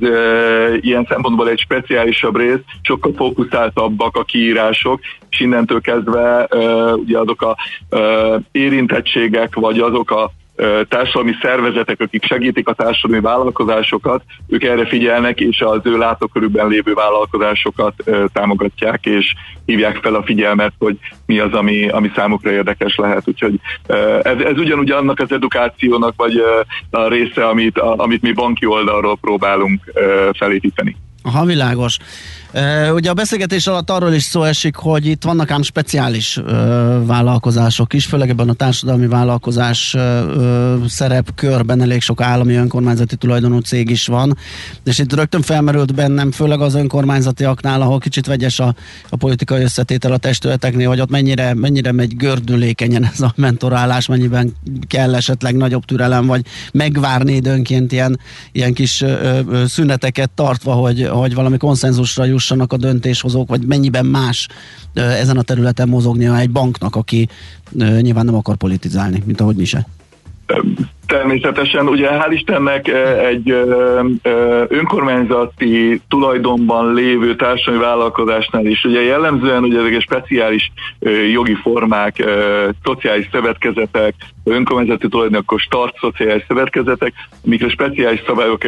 ilyen 0.81 1.07
szempontból 1.09 1.49
egy 1.49 1.59
speciálisabb 1.59 2.37
rész, 2.37 2.61
sokkal 2.83 3.13
fókuszáltabbak 3.17 4.17
a 4.17 4.25
kiírások, 4.25 5.01
és 5.31 5.41
innentől 5.41 5.81
kezdve 5.81 6.49
ugye 6.95 7.19
azok 7.19 7.43
a 7.43 7.57
érintettségek, 8.53 9.55
vagy 9.55 9.79
azok 9.79 10.11
a 10.11 10.31
társadalmi 10.89 11.33
szervezetek, 11.43 12.01
akik 12.01 12.25
segítik 12.25 12.69
a 12.69 12.73
társadalmi 12.73 13.23
vállalkozásokat, 13.23 14.23
ők 14.49 14.65
erre 14.65 14.87
figyelnek, 14.87 15.41
és 15.41 15.61
az 15.61 15.81
ő 15.83 15.99
látókörükben 15.99 16.69
lévő 16.69 16.93
vállalkozásokat 16.93 17.95
támogatják, 18.33 19.07
és 19.07 19.35
hívják 19.67 19.97
fel 20.03 20.15
a 20.15 20.23
figyelmet, 20.23 20.73
hogy 20.79 20.97
mi 21.27 21.39
az, 21.39 21.53
ami, 21.53 21.89
ami 21.89 22.11
számukra 22.15 22.51
érdekes 22.51 22.97
lehet. 22.97 23.29
Úgyhogy 23.29 23.61
ez, 24.23 24.39
ez 24.39 24.59
ugyanúgy 24.59 24.91
annak 24.91 25.21
az 25.21 25.33
edukációnak, 25.33 26.15
vagy 26.17 26.43
a 26.91 27.09
része, 27.09 27.47
amit, 27.47 27.79
amit 27.79 28.23
mi 28.23 28.33
banki 28.33 28.67
oldalról 28.67 29.19
próbálunk 29.21 29.93
felépíteni. 30.33 30.97
Aha, 31.23 31.45
világos. 31.45 31.99
Ugye 32.95 33.11
a 33.11 33.15
beszélgetés 33.15 33.67
alatt 33.67 33.91
arról 33.91 34.13
is 34.13 34.23
szó 34.23 34.43
esik, 34.43 34.77
hogy 34.77 35.07
itt 35.07 35.25
vannak 35.25 35.51
ám 35.51 35.63
speciális 35.63 36.41
vállalkozások 37.05 37.93
is, 37.93 38.05
főleg 38.05 38.29
ebben 38.29 38.49
a 38.49 38.53
társadalmi 38.53 39.07
vállalkozás 39.07 39.97
szerepkörben 40.87 41.81
elég 41.81 42.01
sok 42.01 42.21
állami 42.21 42.55
önkormányzati 42.55 43.17
tulajdonú 43.17 43.59
cég 43.59 43.91
is 43.91 44.07
van, 44.07 44.37
és 44.85 44.99
itt 44.99 45.15
rögtön 45.15 45.43
felmerült 45.43 45.95
bennem, 45.95 46.31
főleg 46.31 46.61
az 46.61 46.75
önkormányzatiaknál, 46.75 47.81
ahol 47.81 47.99
kicsit 47.99 48.27
vegyes 48.27 48.61
a, 48.61 48.75
a 49.09 49.17
politikai 49.17 49.63
összetétel 49.63 50.13
a 50.13 50.17
testületeknél, 50.17 50.89
hogy 50.89 51.01
ott 51.01 51.11
mennyire, 51.11 51.55
mennyire 51.55 51.93
megy 51.93 52.17
gördülékenyen 52.17 53.11
ez 53.13 53.21
a 53.21 53.33
mentorálás, 53.37 54.07
mennyiben 54.07 54.53
kell 54.87 55.15
esetleg 55.15 55.57
nagyobb 55.57 55.85
türelem, 55.85 56.27
vagy 56.27 56.45
megvárni 56.73 57.33
időnként 57.33 57.93
ilyen, 57.93 58.21
ilyen 58.53 58.73
kis 58.73 59.05
szüneteket 59.67 60.31
tartva, 60.31 60.73
hogy, 60.73 61.09
hogy 61.13 61.35
valami 61.35 61.57
konszenzusra 61.57 62.25
jussanak 62.43 62.73
a 62.73 62.77
döntéshozók, 62.77 63.49
vagy 63.49 63.67
mennyiben 63.67 64.07
más 64.07 64.49
ezen 64.95 65.37
a 65.37 65.43
területen 65.43 65.89
mozognia 65.89 66.39
egy 66.39 66.51
banknak, 66.51 66.97
aki 66.97 67.29
nyilván 68.01 68.25
nem 68.25 68.35
akar 68.35 68.57
politizálni, 68.57 69.23
mint 69.27 69.41
ahogy 69.41 69.57
mi 69.57 69.65
se. 69.65 69.87
Természetesen, 71.07 71.89
ugye 71.89 72.09
hál' 72.11 72.33
Istennek 72.33 72.89
egy 73.31 73.51
önkormányzati 74.69 76.01
tulajdonban 76.09 76.95
lévő 76.95 77.37
társadalmi 77.37 77.85
vállalkozásnál 77.85 78.67
is, 78.67 78.85
ugye 78.85 79.03
jellemzően 79.03 79.63
ugye 79.63 79.79
ezek 79.79 80.01
speciális 80.01 80.73
jogi 81.33 81.55
formák, 81.55 82.25
szociális 82.85 83.29
szövetkezetek, 83.33 84.15
önkormányzati 84.45 85.09
tulajdonokos 85.09 85.63
start 85.63 85.99
szociális 85.99 86.45
szövetkezetek, 86.49 87.13
amikre 87.45 87.69
speciális 87.69 88.23
szabályok 88.27 88.63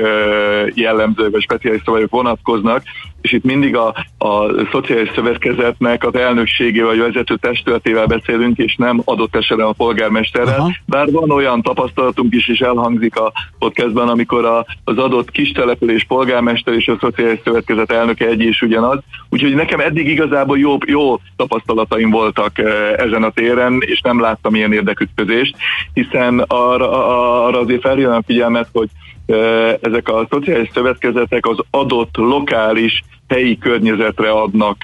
jellemzők, 0.74 1.30
vagy 1.30 1.42
speciális 1.42 1.82
szabályok 1.84 2.10
vonatkoznak, 2.10 2.82
és 3.24 3.32
itt 3.32 3.44
mindig 3.44 3.76
a, 3.76 3.86
a 4.18 4.64
szociális 4.72 5.10
szövetkezetnek 5.14 6.04
az 6.04 6.14
elnökségével 6.14 6.88
vagy 6.88 6.98
vezető 6.98 7.36
testületével 7.36 8.06
beszélünk, 8.06 8.58
és 8.58 8.76
nem 8.76 9.02
adott 9.04 9.36
esetben 9.36 9.66
a 9.66 9.72
polgármesterrel. 9.72 10.58
Aha. 10.58 10.70
Bár 10.86 11.10
van 11.10 11.30
olyan 11.30 11.62
tapasztalatunk 11.62 12.34
is, 12.34 12.48
és 12.48 12.60
elhangzik 12.60 13.16
a 13.16 13.32
podcastban, 13.58 14.08
amikor 14.08 14.44
a, 14.44 14.66
az 14.84 14.98
adott 14.98 15.30
kis 15.30 15.52
település 15.52 16.04
polgármester 16.04 16.74
és 16.74 16.88
a 16.88 16.96
szociális 17.00 17.40
szövetkezet 17.44 17.92
elnöke 17.92 18.26
egy 18.26 18.40
és 18.40 18.62
ugyanaz. 18.62 18.98
Úgyhogy 19.28 19.54
nekem 19.54 19.80
eddig 19.80 20.08
igazából 20.08 20.58
jó, 20.58 20.76
jó 20.86 21.20
tapasztalataim 21.36 22.10
voltak 22.10 22.58
ezen 22.96 23.22
a 23.22 23.30
téren, 23.30 23.78
és 23.80 24.00
nem 24.00 24.20
láttam 24.20 24.54
ilyen 24.54 24.72
érdekütközést, 24.72 25.56
hiszen 25.92 26.38
arra, 26.46 27.44
arra 27.46 27.58
azért 27.58 27.80
felhívnám 27.80 28.22
figyelmet, 28.22 28.68
hogy 28.72 28.88
ezek 29.80 30.08
a 30.08 30.26
szociális 30.30 30.68
szövetkezetek 30.72 31.46
az 31.46 31.58
adott 31.70 32.16
lokális 32.16 33.04
helyi 33.28 33.58
környezetre 33.58 34.30
adnak 34.30 34.76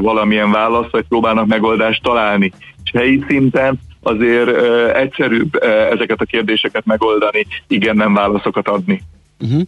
valamilyen 0.00 0.50
választ, 0.50 0.90
vagy 0.90 1.04
próbálnak 1.08 1.46
megoldást 1.46 2.02
találni. 2.02 2.52
És 2.84 2.90
helyi 2.94 3.24
szinten 3.28 3.80
azért 4.02 4.48
egyszerűbb 4.94 5.62
ezeket 5.92 6.20
a 6.20 6.24
kérdéseket 6.24 6.84
megoldani, 6.84 7.46
igen, 7.66 7.96
nem 7.96 8.14
válaszokat 8.14 8.68
adni. 8.68 9.02
Uh-huh. 9.40 9.62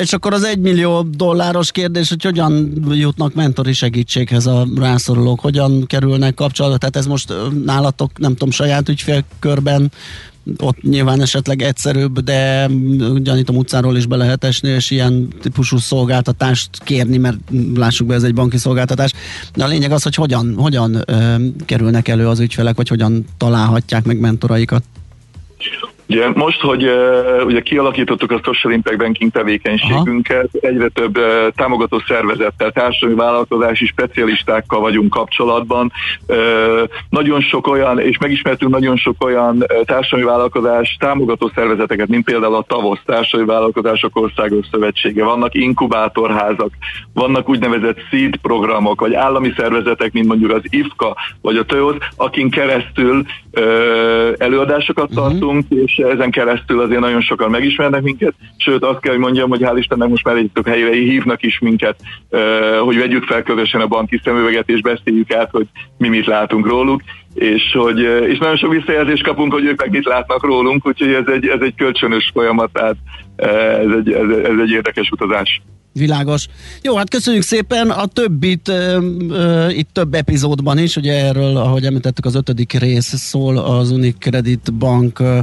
És 0.00 0.12
akkor 0.12 0.32
az 0.32 0.44
egymillió 0.44 1.02
dolláros 1.02 1.70
kérdés, 1.70 2.08
hogy 2.08 2.22
hogyan 2.22 2.72
jutnak 2.90 3.34
mentori 3.34 3.72
segítséghez 3.72 4.46
a 4.46 4.66
rászorulók, 4.76 5.40
hogyan 5.40 5.86
kerülnek 5.86 6.34
kapcsolatba, 6.34 6.78
tehát 6.78 6.96
ez 6.96 7.06
most 7.06 7.32
nálatok, 7.64 8.18
nem 8.18 8.32
tudom, 8.32 8.50
saját 8.50 8.88
ügyfélkörben 8.88 9.92
ott 10.58 10.82
nyilván 10.82 11.20
esetleg 11.20 11.62
egyszerűbb, 11.62 12.20
de 12.20 12.70
gyanítom 13.16 13.56
utcáról 13.56 13.96
is 13.96 14.06
be 14.06 14.16
lehet 14.16 14.44
esni, 14.44 14.68
és 14.68 14.90
ilyen 14.90 15.28
típusú 15.40 15.78
szolgáltatást 15.78 16.70
kérni, 16.84 17.16
mert 17.16 17.38
lássuk 17.74 18.06
be, 18.06 18.14
ez 18.14 18.22
egy 18.22 18.34
banki 18.34 18.56
szolgáltatás. 18.56 19.12
De 19.54 19.64
a 19.64 19.68
lényeg 19.68 19.92
az, 19.92 20.02
hogy 20.02 20.14
hogyan, 20.14 20.54
hogyan 20.56 21.02
ö, 21.06 21.34
kerülnek 21.64 22.08
elő 22.08 22.28
az 22.28 22.40
ügyfelek, 22.40 22.76
vagy 22.76 22.88
hogyan 22.88 23.24
találhatják 23.36 24.04
meg 24.04 24.20
mentoraikat. 24.20 24.82
Ugye 26.08 26.28
most, 26.34 26.60
hogy 26.60 26.84
uh, 26.84 27.44
ugye 27.44 27.60
kialakítottuk 27.60 28.30
a 28.30 28.40
Social 28.42 28.72
Impact 28.72 28.98
Banking 28.98 29.32
tevékenységünket, 29.32 30.48
Aha. 30.52 30.68
egyre 30.68 30.88
több 30.88 31.18
uh, 31.18 31.24
támogató 31.54 32.02
szervezettel, 32.08 32.70
társadalmi 32.70 33.20
vállalkozási 33.20 33.86
specialistákkal 33.86 34.80
vagyunk 34.80 35.10
kapcsolatban. 35.10 35.92
Uh, 36.26 36.36
nagyon 37.10 37.40
sok 37.40 37.66
olyan, 37.66 38.00
és 38.00 38.18
megismertünk 38.18 38.72
nagyon 38.72 38.96
sok 38.96 39.24
olyan 39.24 39.64
társadalmi 39.84 40.30
vállalkozás 40.30 40.96
támogató 41.00 41.50
szervezeteket, 41.54 42.08
mint 42.08 42.24
például 42.24 42.54
a 42.54 42.64
TAVOSZ, 42.68 43.00
Társadalmi 43.04 43.52
Vállalkozások 43.52 44.16
Országos 44.16 44.66
Szövetsége. 44.70 45.24
Vannak 45.24 45.54
inkubátorházak, 45.54 46.70
vannak 47.12 47.48
úgynevezett 47.48 47.98
seed 48.10 48.36
programok, 48.36 49.00
vagy 49.00 49.14
állami 49.14 49.52
szervezetek, 49.56 50.12
mint 50.12 50.26
mondjuk 50.26 50.52
az 50.52 50.62
IFKA, 50.62 51.16
vagy 51.40 51.56
a 51.56 51.64
TÖOZ, 51.64 51.96
akin 52.16 52.50
keresztül 52.50 53.24
előadásokat 54.38 55.10
uh-huh. 55.10 55.28
tartunk, 55.28 55.64
és 55.68 55.95
ezen 55.98 56.30
keresztül 56.30 56.80
azért 56.80 57.00
nagyon 57.00 57.20
sokan 57.20 57.50
megismernek 57.50 58.02
minket, 58.02 58.34
sőt 58.56 58.84
azt 58.84 59.00
kell, 59.00 59.12
hogy 59.12 59.22
mondjam, 59.22 59.48
hogy 59.48 59.62
hál' 59.62 59.78
Istennek 59.78 60.08
most 60.08 60.24
már 60.24 60.36
egy 60.36 60.50
több 60.52 60.66
helyre 60.66 60.90
hívnak 60.90 61.42
is 61.42 61.58
minket, 61.58 61.96
hogy 62.80 62.98
vegyük 62.98 63.24
fel 63.24 63.42
közösen 63.42 63.80
a 63.80 63.86
banki 63.86 64.20
szemüveget, 64.24 64.68
és 64.68 64.80
beszéljük 64.80 65.32
át, 65.32 65.50
hogy 65.50 65.66
mi 65.98 66.08
mit 66.08 66.26
látunk 66.26 66.66
róluk, 66.66 67.00
és, 67.34 67.62
hogy, 67.72 68.00
és 68.00 68.38
nagyon 68.38 68.56
sok 68.56 68.72
visszajelzést 68.72 69.22
kapunk, 69.22 69.52
hogy 69.52 69.64
ők 69.64 69.80
meg 69.80 69.90
mit 69.90 70.04
látnak 70.04 70.44
rólunk, 70.44 70.86
úgyhogy 70.86 71.12
ez 71.12 71.26
egy, 71.26 71.46
ez 71.46 71.60
egy 71.60 71.74
kölcsönös 71.74 72.30
folyamat, 72.34 72.70
tehát 72.72 72.96
ez 73.36 73.90
egy, 73.98 74.12
ez, 74.12 74.28
ez 74.28 74.58
egy 74.62 74.70
érdekes 74.70 75.10
utazás. 75.10 75.60
Világos. 75.98 76.46
Jó, 76.82 76.96
hát 76.96 77.10
köszönjük 77.10 77.42
szépen. 77.42 77.90
A 77.90 78.06
többit 78.06 78.68
ö, 78.68 78.98
ö, 79.28 79.68
itt 79.68 79.88
több 79.92 80.14
epizódban 80.14 80.78
is, 80.78 80.96
ugye 80.96 81.24
erről, 81.24 81.56
ahogy 81.56 81.84
említettük, 81.84 82.24
az 82.24 82.34
ötödik 82.34 82.72
rész 82.72 83.14
szól 83.16 83.58
az 83.58 83.90
Unicredit 83.90 84.74
Bank 84.74 85.18
ö, 85.18 85.38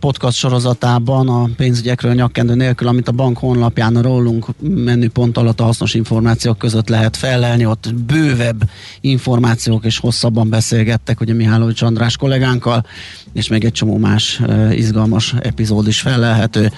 podcast 0.00 0.36
sorozatában 0.36 1.28
a 1.28 1.48
pénzügyekről 1.56 2.12
nyakkendő 2.12 2.54
nélkül, 2.54 2.88
amit 2.88 3.08
a 3.08 3.12
bank 3.12 3.38
honlapján 3.38 3.96
a 3.96 4.02
rólunk 4.02 4.46
menüpont 4.60 5.36
alatt 5.36 5.60
a 5.60 5.64
hasznos 5.64 5.94
információk 5.94 6.58
között 6.58 6.88
lehet 6.88 7.16
felelni, 7.16 7.66
ott 7.66 7.94
bővebb 8.06 8.62
információk 9.00 9.84
és 9.84 9.98
hosszabban 9.98 10.48
beszélgettek, 10.48 11.20
ugye 11.20 11.32
Mihálovics 11.32 11.82
András 11.82 12.16
kollégánkkal, 12.16 12.86
és 13.32 13.48
még 13.48 13.64
egy 13.64 13.72
csomó 13.72 13.96
más 13.96 14.40
izgalmas 14.70 15.34
epizód 15.40 15.86
is 15.86 16.00
felelhető, 16.00 16.70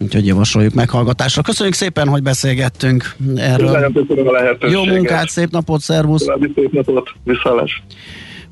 úgyhogy 0.00 0.26
javasoljuk 0.26 0.74
meghallgatásra. 0.74 1.42
Köszönjük 1.42 1.74
szépen, 1.74 2.08
hogy 2.08 2.22
beszélgettünk 2.22 3.16
erről. 3.36 3.92
Jó 4.60 4.84
munkát, 4.84 5.28
szép 5.28 5.50
napot, 5.50 5.80
szervusz! 5.80 6.24
Szép 6.54 6.72
napot, 6.72 7.10
viszállás! 7.24 7.82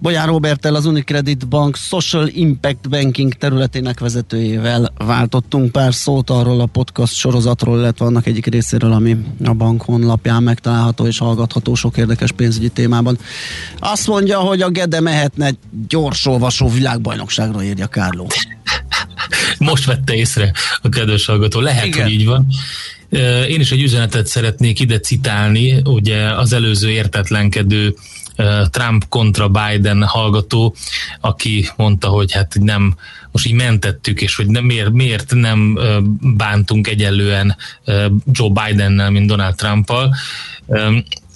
Bolyán 0.03 0.27
Robertel 0.27 0.75
az 0.75 0.87
Unicredit 0.87 1.49
Bank 1.49 1.77
Social 1.77 2.29
Impact 2.29 2.89
Banking 2.89 3.33
területének 3.33 4.01
vezetőjével 4.01 4.93
váltottunk 4.97 5.73
pár 5.73 5.95
szót 5.95 6.31
arról 6.31 6.61
a 6.61 6.67
podcast 6.67 7.15
sorozatról, 7.15 7.79
illetve 7.79 8.05
annak 8.05 8.27
egyik 8.27 8.47
részéről, 8.47 8.93
ami 8.93 9.17
a 9.45 9.53
bank 9.53 9.83
honlapján 9.83 10.43
megtalálható 10.43 11.07
és 11.07 11.19
hallgatható 11.19 11.75
sok 11.75 11.97
érdekes 11.97 12.33
pénzügyi 12.33 12.69
témában. 12.69 13.19
Azt 13.79 14.07
mondja, 14.07 14.39
hogy 14.39 14.63
a 14.63 14.71
Gede 14.71 15.01
mehetne 15.01 15.51
gyorsolvasó 15.89 16.69
világbajnokságra, 16.69 17.63
írja 17.63 17.87
Kárló. 17.87 18.27
Most 19.59 19.85
vette 19.85 20.15
észre 20.15 20.53
a 20.81 20.89
kedves 20.89 21.27
hallgató. 21.27 21.61
Lehet, 21.61 21.87
Igen. 21.87 22.03
hogy 22.03 22.13
így 22.13 22.27
van. 22.27 22.47
Én 23.49 23.61
is 23.61 23.71
egy 23.71 23.83
üzenetet 23.83 24.27
szeretnék 24.27 24.81
ide 24.81 24.99
citálni, 24.99 25.81
ugye 25.85 26.35
az 26.35 26.53
előző 26.53 26.91
értetlenkedő 26.91 27.95
Trump 28.71 29.09
kontra 29.09 29.49
Biden 29.49 30.05
hallgató, 30.05 30.75
aki 31.21 31.69
mondta, 31.77 32.09
hogy 32.09 32.33
hát 32.33 32.57
nem 32.61 32.95
most 33.31 33.47
így 33.47 33.55
mentettük, 33.55 34.21
és 34.21 34.37
hogy 34.37 34.47
nem, 34.47 34.65
miért, 34.65 34.93
miért 34.93 35.35
nem 35.35 35.79
bántunk 36.21 36.89
egyenlően 36.89 37.57
Joe 38.33 38.49
Bidennel, 38.49 39.11
mint 39.11 39.27
Donald 39.27 39.55
Trumpal. 39.55 40.15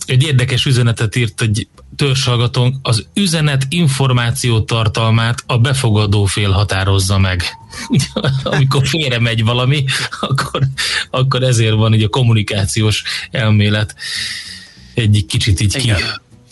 Egy 0.06 0.22
érdekes 0.22 0.64
üzenetet 0.64 1.16
írt 1.16 1.40
egy 1.40 1.68
törzshallgatónk, 1.96 2.76
az 2.82 3.06
üzenet 3.14 3.66
információ 3.68 4.60
tartalmát 4.60 5.42
a 5.46 5.58
befogadó 5.58 6.24
fél 6.24 6.50
határozza 6.50 7.18
meg. 7.18 7.42
Amikor 8.42 8.86
félre 8.86 9.18
megy 9.18 9.44
valami, 9.44 9.84
akkor, 10.20 10.62
akkor 11.10 11.42
ezért 11.42 11.74
van 11.74 11.94
így 11.94 12.02
a 12.02 12.08
kommunikációs 12.08 13.02
elmélet 13.30 13.94
egyik 14.94 15.26
kicsit 15.26 15.60
így 15.60 15.76
Igen. 15.76 15.96
ki 15.96 16.02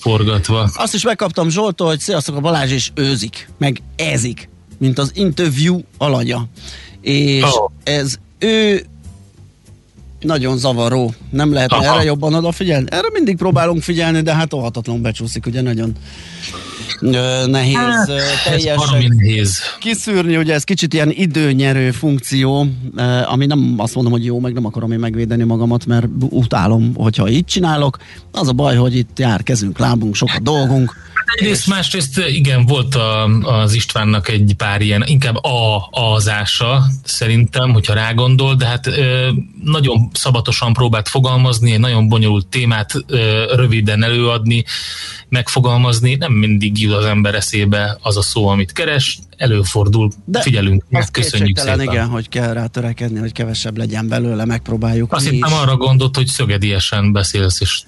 forgatva. 0.05 0.71
Azt 0.75 0.95
is 0.95 1.05
megkaptam 1.05 1.49
Zsoltól, 1.49 1.87
hogy 1.87 1.99
sziasztok, 1.99 2.37
a 2.37 2.41
Balázs 2.41 2.73
is 2.73 2.93
őzik, 2.95 3.49
meg 3.59 3.83
ezik, 3.97 4.49
mint 4.79 4.99
az 4.99 5.11
interview 5.15 5.81
alanya. 5.99 6.45
És 7.01 7.43
oh. 7.43 7.71
ez 7.85 8.19
ő 8.39 8.87
nagyon 10.25 10.59
zavaró. 10.59 11.15
Nem 11.31 11.53
lehet 11.53 11.73
Aha. 11.73 11.95
erre 11.95 12.05
jobban 12.05 12.35
odafigyelni? 12.35 12.87
Erre 12.91 13.09
mindig 13.13 13.37
próbálunk 13.37 13.83
figyelni, 13.83 14.21
de 14.21 14.35
hát 14.35 14.55
óhatatlanul 14.55 15.03
becsúszik, 15.03 15.47
ugye 15.47 15.61
nagyon 15.61 15.93
nehéz 17.47 17.77
hát, 17.77 18.11
teljesen 18.45 19.05
nehéz. 19.17 19.59
kiszűrni, 19.81 20.37
ugye 20.37 20.55
ez 20.55 20.65
kicsit 20.65 20.95
ilyen 20.95 21.11
időnyerő 21.11 21.91
funkció, 21.91 22.67
ami 23.27 23.47
nem 23.47 23.75
azt 23.77 23.95
mondom, 23.95 24.13
hogy 24.13 24.25
jó, 24.25 24.41
meg 24.41 24.53
nem 24.53 24.65
akarom 24.65 24.93
én 24.93 24.99
megvédeni 24.99 25.43
magamat, 25.43 25.87
mert 25.87 26.07
utálom, 26.29 26.93
hogyha 26.95 27.29
így 27.29 27.45
csinálok. 27.45 27.99
Az 28.33 28.49
a 28.49 28.53
baj, 28.53 28.77
hogy 28.77 28.97
itt 28.97 29.19
jár 29.19 29.43
kezünk, 29.43 29.79
lábunk, 29.79 30.15
sok 30.15 30.29
a 30.37 30.41
dolgunk 30.43 30.95
Egyrészt, 31.37 31.67
másrészt 31.67 32.19
igen, 32.19 32.67
volt 32.67 32.95
a, 32.95 33.25
az 33.43 33.73
Istvánnak 33.73 34.29
egy 34.29 34.55
pár 34.57 34.81
ilyen, 34.81 35.05
inkább 35.07 35.37
a 35.45 35.89
azása 35.91 36.85
szerintem, 37.05 37.73
hogyha 37.73 37.95
rágondol, 37.95 38.55
de 38.55 38.67
hát 38.67 38.87
ö, 38.87 39.31
nagyon 39.65 40.11
szabatosan 40.13 40.73
próbált 40.73 41.09
fogalmazni, 41.09 41.73
egy 41.73 41.81
nagyon 41.81 42.09
bonyolult 42.09 42.47
témát 42.47 42.93
ö, 43.07 43.45
röviden 43.55 44.03
előadni, 44.03 44.65
megfogalmazni, 45.29 46.15
nem 46.15 46.33
mindig 46.33 46.81
jut 46.81 46.93
az 46.93 47.05
ember 47.05 47.35
eszébe 47.35 47.99
az 48.03 48.17
a 48.17 48.23
szó, 48.23 48.49
amit 48.49 48.73
keres, 48.73 49.19
előfordul, 49.37 50.11
de 50.25 50.41
figyelünk, 50.41 50.85
ezt 50.91 51.11
köszönjük 51.11 51.59
szépen. 51.59 51.81
igen, 51.81 52.09
hogy 52.09 52.29
kell 52.29 52.53
rá 52.53 52.67
törekedni, 52.67 53.19
hogy 53.19 53.33
kevesebb 53.33 53.77
legyen 53.77 54.09
belőle, 54.09 54.45
megpróbáljuk. 54.45 55.13
Azt 55.13 55.29
hittem 55.29 55.53
arra 55.53 55.77
gondolt, 55.77 56.17
hogy 56.17 56.27
szögediesen 56.27 57.13
beszélsz, 57.13 57.61
és 57.61 57.83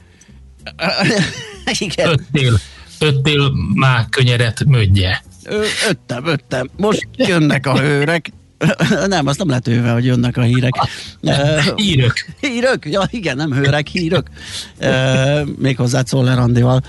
igen. 1.78 2.08
Öttél 2.08 2.60
öttél 2.98 3.52
már 3.74 4.06
könyeret 4.08 4.64
mögye. 4.64 5.18
Ö, 5.44 5.64
öttem, 5.88 6.26
öttem. 6.26 6.70
Most 6.76 7.08
jönnek 7.16 7.66
a 7.66 7.78
hőrek. 7.78 8.32
nem, 9.06 9.26
azt 9.26 9.38
nem 9.38 9.48
lehet 9.48 9.68
ővel, 9.68 9.92
hogy 9.92 10.04
jönnek 10.04 10.36
a 10.36 10.42
hírek. 10.42 10.74
hírök. 11.76 12.26
Hírök? 12.40 12.86
Ja, 12.86 13.02
igen, 13.10 13.36
nem 13.36 13.52
hőrek, 13.52 13.86
hírök. 13.86 14.26
Még 15.58 15.76
hozzá 15.76 16.02
Czoller 16.02 16.38
Andival. 16.38 16.82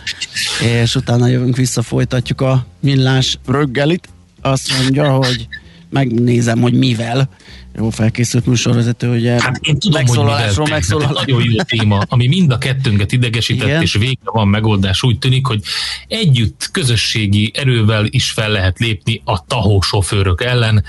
És 0.61 0.95
utána 0.95 1.27
jövünk 1.27 1.55
vissza, 1.55 1.81
folytatjuk 1.81 2.41
a 2.41 2.65
millás 2.79 3.39
röggelit. 3.45 4.09
Azt 4.41 4.77
mondja, 4.81 5.11
hogy 5.11 5.47
megnézem, 5.89 6.61
hogy 6.61 6.73
mivel 6.73 7.29
jó 7.77 7.89
felkészült 7.89 8.45
műsorvezető, 8.45 9.09
ugye 9.09 9.41
hát 9.41 9.59
én 9.61 9.79
tudom, 9.79 10.01
megszólalásról 10.01 10.67
megszólal. 10.67 11.11
Nagyon 11.11 11.43
jó 11.43 11.61
téma, 11.61 12.03
ami 12.07 12.27
mind 12.27 12.51
a 12.51 12.57
kettőnket 12.57 13.11
idegesített, 13.11 13.67
Igen. 13.67 13.81
és 13.81 13.93
végre 13.93 14.31
van 14.31 14.47
megoldás. 14.47 15.03
Úgy 15.03 15.19
tűnik, 15.19 15.45
hogy 15.45 15.61
együtt 16.07 16.69
közösségi 16.71 17.51
erővel 17.53 18.05
is 18.09 18.31
fel 18.31 18.49
lehet 18.49 18.79
lépni 18.79 19.21
a 19.25 19.45
tahó 19.45 19.81
sofőrök 19.81 20.43
ellen. 20.43 20.83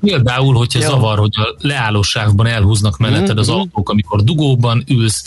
Például, 0.00 0.54
hogyha 0.54 0.80
jó. 0.80 0.88
zavar, 0.88 1.18
hogy 1.18 1.32
a 1.32 1.54
leállósávban 1.58 2.46
elhúznak 2.46 2.98
melletted 2.98 3.38
az 3.38 3.48
mhm. 3.48 3.56
autók, 3.56 3.88
amikor 3.88 4.24
dugóban 4.24 4.84
ülsz, 4.88 5.24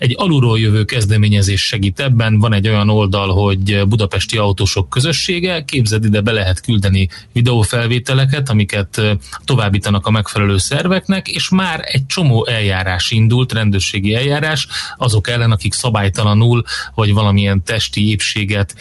egy 0.00 0.14
alulról 0.18 0.58
jövő 0.58 0.84
kezdeményezés 0.84 1.66
segít 1.66 2.00
ebben. 2.00 2.38
Van 2.38 2.52
egy 2.52 2.68
olyan 2.68 2.88
oldal, 2.88 3.28
hogy 3.28 3.86
Budapesti 3.88 4.36
Autósok 4.36 4.88
Közössége, 4.88 5.64
képzeld 5.64 6.04
ide 6.04 6.20
be 6.20 6.32
lehet 6.32 6.60
küldeni 6.60 7.08
videófelvételeket, 7.32 8.48
amiket 8.48 9.00
továbbítanak 9.44 10.06
a 10.06 10.10
megfelelő 10.30 10.58
szerveknek, 10.58 11.28
és 11.28 11.48
már 11.48 11.80
egy 11.84 12.06
csomó 12.06 12.46
eljárás 12.46 13.10
indult, 13.10 13.52
rendőrségi 13.52 14.14
eljárás, 14.14 14.66
azok 14.96 15.28
ellen, 15.28 15.50
akik 15.50 15.72
szabálytalanul, 15.72 16.62
vagy 16.94 17.12
valamilyen 17.12 17.62
testi 17.62 18.10
épséget 18.10 18.74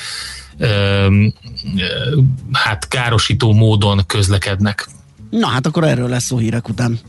hát 2.51 2.87
károsító 2.87 3.53
módon 3.53 4.05
közlekednek. 4.07 4.87
Na 5.29 5.47
hát 5.47 5.65
akkor 5.65 5.83
erről 5.83 6.09
lesz 6.09 6.23
szó 6.23 6.37
hírek 6.37 6.69
után. 6.69 6.99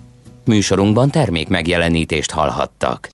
Műsorunkban 0.44 1.10
termék 1.10 1.48
megjelenítést 1.48 2.30
hallhattak. 2.30 3.08